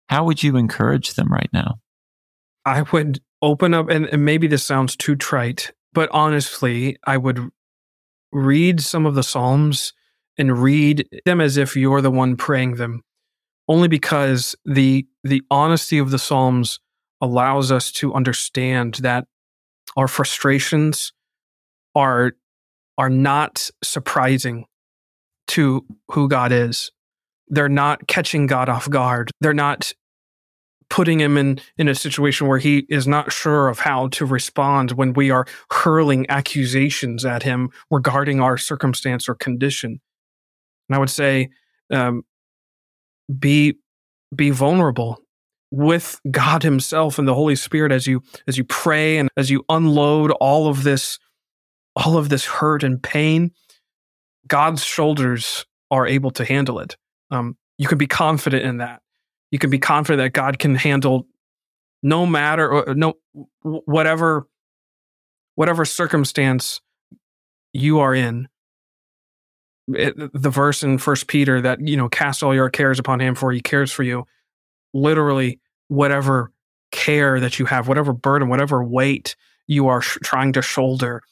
How 0.09 0.25
would 0.25 0.43
you 0.43 0.57
encourage 0.57 1.15
them 1.15 1.33
right 1.33 1.51
now? 1.53 1.81
I 2.65 2.83
would 2.83 3.21
open 3.41 3.73
up, 3.75 3.89
and, 3.89 4.07
and 4.07 4.25
maybe 4.25 4.47
this 4.47 4.65
sounds 4.65 4.97
too 4.97 5.17
trite, 5.17 5.73
but 5.93 6.11
honestly, 6.13 6.99
I 7.07 7.17
would 7.17 7.49
read 8.33 8.81
some 8.81 9.07
of 9.07 9.15
the 9.15 9.23
Psalms 9.23 9.95
and 10.37 10.63
read 10.63 11.09
them 11.25 11.41
as 11.41 11.57
if 11.57 11.75
you're 11.77 12.01
the 12.03 12.11
one 12.11 12.37
praying 12.37 12.75
them. 12.75 13.03
only 13.69 13.89
because 13.89 14.57
the 14.65 15.07
the 15.23 15.43
honesty 15.51 15.99
of 15.99 16.11
the 16.11 16.19
Psalms 16.19 16.81
allows 17.21 17.71
us 17.71 17.93
to 17.93 18.15
understand 18.15 18.95
that 19.03 19.27
our 19.97 20.09
frustrations 20.09 21.13
are 21.99 22.33
are 22.97 23.11
not 23.11 23.71
surprising 23.83 24.67
to 25.49 25.85
who 26.11 26.29
God 26.29 26.53
is. 26.53 26.91
They're 27.49 27.69
not 27.69 28.07
catching 28.07 28.47
God 28.47 28.69
off 28.69 28.89
guard. 28.89 29.31
They're 29.41 29.55
not 29.55 29.93
putting 30.91 31.21
him 31.21 31.37
in 31.37 31.61
in 31.77 31.89
a 31.89 31.95
situation 31.95 32.47
where 32.47 32.59
he 32.59 32.87
is 32.89 33.07
not 33.07 33.33
sure 33.33 33.69
of 33.69 33.81
how 33.81 34.09
to 34.09 34.25
respond 34.25 34.93
when 34.93 35.13
we 35.13 35.31
are 35.31 35.47
hurling 35.71 36.27
accusations 36.29 37.25
at 37.25 37.43
him 37.43 37.71
regarding 37.91 38.41
our 38.41 38.57
circumstance 38.57 39.29
or 39.29 39.35
condition. 39.35 40.01
And 40.89 40.97
I 40.97 40.99
would 40.99 41.11
say, 41.11 41.51
um, 41.91 42.23
be 43.39 43.75
be 44.35 44.51
vulnerable 44.51 45.21
with 45.71 46.21
God 46.31 46.63
Himself 46.63 47.19
and 47.19 47.29
the 47.29 47.35
Holy 47.35 47.57
Spirit 47.57 47.93
as 47.93 48.07
you 48.07 48.23
as 48.47 48.57
you 48.57 48.65
pray 48.65 49.19
and 49.19 49.29
as 49.37 49.51
you 49.51 49.65
unload 49.69 50.31
all 50.33 50.69
of 50.69 50.83
this 50.83 51.19
all 51.99 52.17
of 52.17 52.29
this 52.29 52.45
hurt 52.45 52.83
and 52.83 53.03
pain. 53.03 53.51
God's 54.47 54.85
shoulders 54.85 55.67
are 55.91 56.07
able 56.07 56.31
to 56.33 56.45
handle 56.45 56.79
it. 56.79 56.97
Um, 57.31 57.57
you 57.77 57.89
can 57.89 57.99
be 57.99 58.07
confident 58.07 58.65
in 58.65 58.79
that. 58.79 59.03
You 59.51 59.59
can 59.59 59.71
be 59.71 59.79
confident 59.79 60.19
that 60.19 60.39
God 60.39 60.59
can 60.59 60.75
handle 60.75 61.27
no 62.03 62.25
matter 62.25 62.71
or 62.71 62.95
no 62.95 63.15
whatever 63.63 64.47
whatever 65.57 65.85
circumstance 65.85 66.81
you 67.73 67.99
are 67.99 68.15
in. 68.15 68.49
It, 69.89 70.15
the 70.35 70.51
verse 70.51 70.83
in 70.83 70.99
First 70.99 71.27
Peter 71.27 71.61
that 71.63 71.87
you 71.87 71.97
know 71.97 72.09
cast 72.09 72.43
all 72.43 72.55
your 72.55 72.71
cares 72.71 72.99
upon 72.99 73.21
Him 73.21 73.35
for 73.35 73.53
He 73.53 73.61
cares 73.61 73.91
for 73.91 74.03
you. 74.03 74.25
Literally, 74.95 75.61
whatever 75.89 76.53
care 76.91 77.41
that 77.41 77.59
you 77.59 77.67
have, 77.67 77.89
whatever 77.89 78.13
burden, 78.13 78.49
whatever 78.49 78.85
weight 78.85 79.35
you 79.67 79.89
are 79.89 80.01
sh- 80.01 80.19
trying 80.23 80.53
to 80.55 80.63
shoulder, 80.63 81.23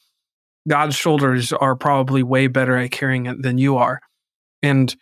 God's 0.67 0.95
shoulders 0.95 1.53
are 1.53 1.75
probably 1.75 2.23
way 2.23 2.47
better 2.47 2.77
at 2.77 2.91
carrying 2.91 3.25
it 3.25 3.41
than 3.41 3.57
you 3.57 3.77
are. 3.77 3.99
And 4.61 4.95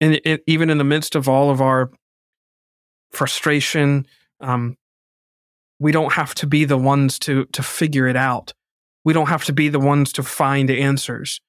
and 0.00 0.20
even 0.46 0.70
in 0.70 0.78
the 0.78 0.84
midst 0.84 1.14
of 1.14 1.28
all 1.28 1.50
of 1.50 1.60
our 1.60 1.90
frustration. 3.10 4.06
Um, 4.40 4.76
we 5.78 5.92
don't 5.92 6.12
have 6.12 6.34
to 6.36 6.46
be 6.46 6.64
the 6.64 6.78
ones 6.78 7.18
to 7.20 7.46
to 7.46 7.62
figure 7.62 8.06
it 8.06 8.16
out. 8.16 8.52
We 9.04 9.12
don't 9.12 9.28
have 9.28 9.44
to 9.44 9.52
be 9.52 9.68
the 9.68 9.80
ones 9.80 10.12
to 10.14 10.22
find 10.22 10.70
answers. 10.70 11.40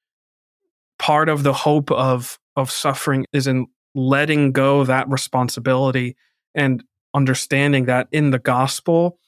Part 0.98 1.28
of 1.28 1.42
the 1.42 1.52
hope 1.52 1.90
of 1.90 2.38
of 2.56 2.70
suffering 2.70 3.26
is 3.32 3.46
in 3.46 3.66
letting 3.94 4.52
go 4.52 4.84
that 4.84 5.08
responsibility 5.08 6.16
and 6.54 6.82
understanding 7.14 7.84
that 7.86 8.08
in 8.10 8.30
the 8.30 8.38
gospel, 8.38 9.18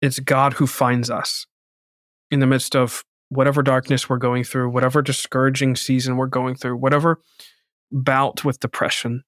it's 0.00 0.18
God 0.18 0.54
who 0.54 0.66
finds 0.66 1.10
us 1.10 1.46
in 2.34 2.40
the 2.40 2.46
midst 2.46 2.76
of 2.76 3.04
whatever 3.30 3.62
darkness 3.62 4.08
we're 4.08 4.18
going 4.18 4.44
through, 4.44 4.68
whatever 4.70 5.00
discouraging 5.00 5.76
season 5.76 6.16
we're 6.16 6.26
going 6.26 6.54
through, 6.54 6.76
whatever 6.76 7.20
bout 7.90 8.44
with 8.44 8.60
depression. 8.60 9.24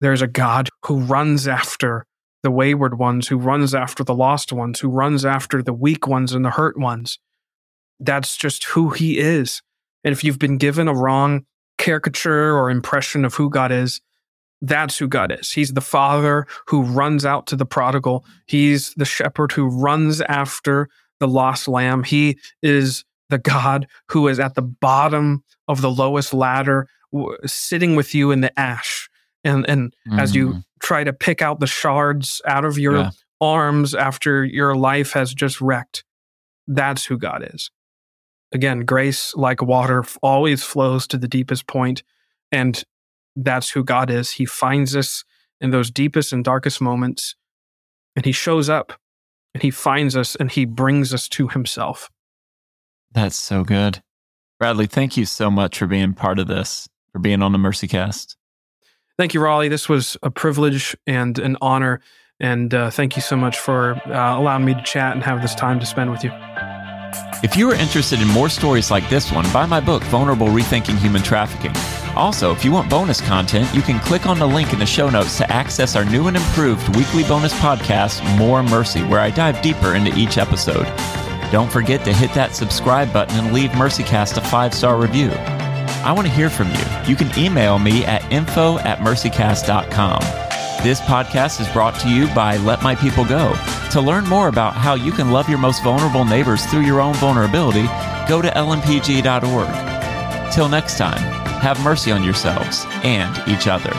There's 0.00 0.22
a 0.22 0.26
God 0.26 0.68
who 0.84 1.00
runs 1.00 1.48
after 1.48 2.04
the 2.42 2.50
wayward 2.50 2.98
ones, 2.98 3.28
who 3.28 3.38
runs 3.38 3.74
after 3.74 4.04
the 4.04 4.14
lost 4.14 4.52
ones, 4.52 4.80
who 4.80 4.88
runs 4.88 5.24
after 5.24 5.62
the 5.62 5.72
weak 5.72 6.06
ones 6.06 6.32
and 6.32 6.44
the 6.44 6.50
hurt 6.50 6.78
ones. 6.78 7.18
That's 7.98 8.36
just 8.36 8.64
who 8.64 8.90
he 8.90 9.18
is. 9.18 9.62
And 10.04 10.12
if 10.12 10.22
you've 10.22 10.38
been 10.38 10.58
given 10.58 10.86
a 10.86 10.94
wrong 10.94 11.46
caricature 11.78 12.56
or 12.56 12.70
impression 12.70 13.24
of 13.24 13.34
who 13.34 13.48
God 13.50 13.72
is, 13.72 14.00
that's 14.62 14.98
who 14.98 15.08
God 15.08 15.32
is. 15.32 15.52
He's 15.52 15.72
the 15.72 15.80
father 15.80 16.46
who 16.66 16.82
runs 16.82 17.24
out 17.24 17.46
to 17.48 17.56
the 17.56 17.66
prodigal. 17.66 18.24
He's 18.46 18.94
the 18.94 19.04
shepherd 19.04 19.52
who 19.52 19.68
runs 19.68 20.20
after 20.22 20.88
the 21.20 21.28
lost 21.28 21.68
lamb. 21.68 22.02
He 22.02 22.38
is 22.62 23.04
the 23.30 23.38
God 23.38 23.86
who 24.10 24.28
is 24.28 24.38
at 24.38 24.54
the 24.54 24.62
bottom 24.62 25.42
of 25.68 25.80
the 25.80 25.90
lowest 25.90 26.32
ladder, 26.32 26.88
sitting 27.44 27.96
with 27.96 28.14
you 28.14 28.30
in 28.30 28.40
the 28.40 28.58
ash, 28.58 29.08
and 29.46 29.68
and 29.68 29.94
mm. 30.06 30.20
as 30.20 30.34
you 30.34 30.48
mm-hmm. 30.48 30.58
try 30.80 31.04
to 31.04 31.12
pick 31.12 31.40
out 31.40 31.60
the 31.60 31.66
shards 31.66 32.42
out 32.46 32.64
of 32.64 32.78
your 32.78 32.96
yeah. 32.96 33.10
arms 33.40 33.94
after 33.94 34.44
your 34.44 34.74
life 34.74 35.12
has 35.12 35.32
just 35.32 35.60
wrecked 35.60 36.04
that's 36.66 37.04
who 37.04 37.16
god 37.16 37.48
is 37.54 37.70
again 38.52 38.80
grace 38.80 39.34
like 39.36 39.62
water 39.62 40.04
always 40.22 40.62
flows 40.62 41.06
to 41.06 41.16
the 41.16 41.28
deepest 41.28 41.66
point 41.66 42.02
and 42.50 42.84
that's 43.36 43.70
who 43.70 43.84
god 43.84 44.10
is 44.10 44.32
he 44.32 44.44
finds 44.44 44.96
us 44.96 45.24
in 45.60 45.70
those 45.70 45.90
deepest 45.90 46.32
and 46.32 46.44
darkest 46.44 46.80
moments 46.80 47.36
and 48.16 48.24
he 48.24 48.32
shows 48.32 48.68
up 48.68 48.92
and 49.56 49.62
he 49.62 49.70
finds 49.70 50.16
us 50.16 50.36
and 50.36 50.50
he 50.52 50.64
brings 50.64 51.14
us 51.14 51.28
to 51.28 51.48
himself 51.48 52.10
that's 53.12 53.36
so 53.36 53.64
good 53.64 54.02
bradley 54.58 54.86
thank 54.86 55.16
you 55.16 55.24
so 55.24 55.50
much 55.50 55.78
for 55.78 55.86
being 55.86 56.12
part 56.12 56.38
of 56.38 56.46
this 56.46 56.88
for 57.12 57.18
being 57.18 57.42
on 57.42 57.52
the 57.52 57.58
MercyCast 57.58 58.36
Thank 59.18 59.32
you, 59.32 59.40
Raleigh. 59.40 59.68
This 59.68 59.88
was 59.88 60.18
a 60.22 60.30
privilege 60.30 60.94
and 61.06 61.38
an 61.38 61.56
honor. 61.62 62.00
And 62.38 62.74
uh, 62.74 62.90
thank 62.90 63.16
you 63.16 63.22
so 63.22 63.34
much 63.34 63.58
for 63.58 63.94
uh, 64.06 64.38
allowing 64.38 64.66
me 64.66 64.74
to 64.74 64.82
chat 64.82 65.14
and 65.14 65.22
have 65.22 65.40
this 65.40 65.54
time 65.54 65.80
to 65.80 65.86
spend 65.86 66.10
with 66.10 66.22
you. 66.22 66.30
If 67.42 67.56
you 67.56 67.70
are 67.70 67.74
interested 67.74 68.20
in 68.20 68.28
more 68.28 68.48
stories 68.48 68.90
like 68.90 69.08
this 69.08 69.30
one, 69.30 69.44
buy 69.52 69.66
my 69.66 69.80
book, 69.80 70.02
Vulnerable 70.04 70.48
Rethinking 70.48 70.98
Human 70.98 71.22
Trafficking. 71.22 71.72
Also, 72.16 72.50
if 72.50 72.64
you 72.64 72.72
want 72.72 72.88
bonus 72.88 73.20
content, 73.20 73.72
you 73.74 73.82
can 73.82 74.00
click 74.00 74.26
on 74.26 74.38
the 74.38 74.46
link 74.46 74.72
in 74.72 74.78
the 74.78 74.86
show 74.86 75.10
notes 75.10 75.36
to 75.36 75.52
access 75.52 75.96
our 75.96 76.04
new 76.04 76.28
and 76.28 76.36
improved 76.36 76.96
weekly 76.96 77.24
bonus 77.24 77.52
podcast, 77.60 78.22
More 78.38 78.62
Mercy, 78.62 79.02
where 79.04 79.20
I 79.20 79.30
dive 79.30 79.60
deeper 79.60 79.94
into 79.94 80.16
each 80.18 80.38
episode. 80.38 80.86
Don't 81.52 81.70
forget 81.70 82.04
to 82.04 82.12
hit 82.12 82.32
that 82.34 82.54
subscribe 82.54 83.12
button 83.12 83.38
and 83.38 83.52
leave 83.52 83.70
MercyCast 83.70 84.38
a 84.38 84.40
five 84.40 84.74
star 84.74 84.96
review. 84.96 85.30
I 85.30 86.12
want 86.12 86.26
to 86.26 86.32
hear 86.32 86.48
from 86.48 86.68
you. 86.70 86.84
You 87.06 87.16
can 87.16 87.36
email 87.38 87.78
me 87.78 88.04
at 88.04 88.24
info 88.32 88.78
at 88.78 88.98
mercycast.com. 88.98 90.55
This 90.82 91.00
podcast 91.00 91.60
is 91.60 91.68
brought 91.70 91.98
to 92.00 92.08
you 92.08 92.32
by 92.32 92.58
Let 92.58 92.82
My 92.82 92.94
People 92.94 93.24
Go. 93.24 93.54
To 93.90 94.00
learn 94.00 94.24
more 94.24 94.46
about 94.46 94.74
how 94.74 94.94
you 94.94 95.10
can 95.10 95.32
love 95.32 95.48
your 95.48 95.58
most 95.58 95.82
vulnerable 95.82 96.24
neighbors 96.24 96.64
through 96.66 96.82
your 96.82 97.00
own 97.00 97.14
vulnerability, 97.14 97.86
go 98.28 98.40
to 98.40 98.48
lmpg.org. 98.50 100.52
Till 100.52 100.68
next 100.68 100.96
time, 100.96 101.18
have 101.60 101.82
mercy 101.82 102.12
on 102.12 102.22
yourselves 102.22 102.84
and 103.02 103.36
each 103.48 103.66
other. 103.66 103.90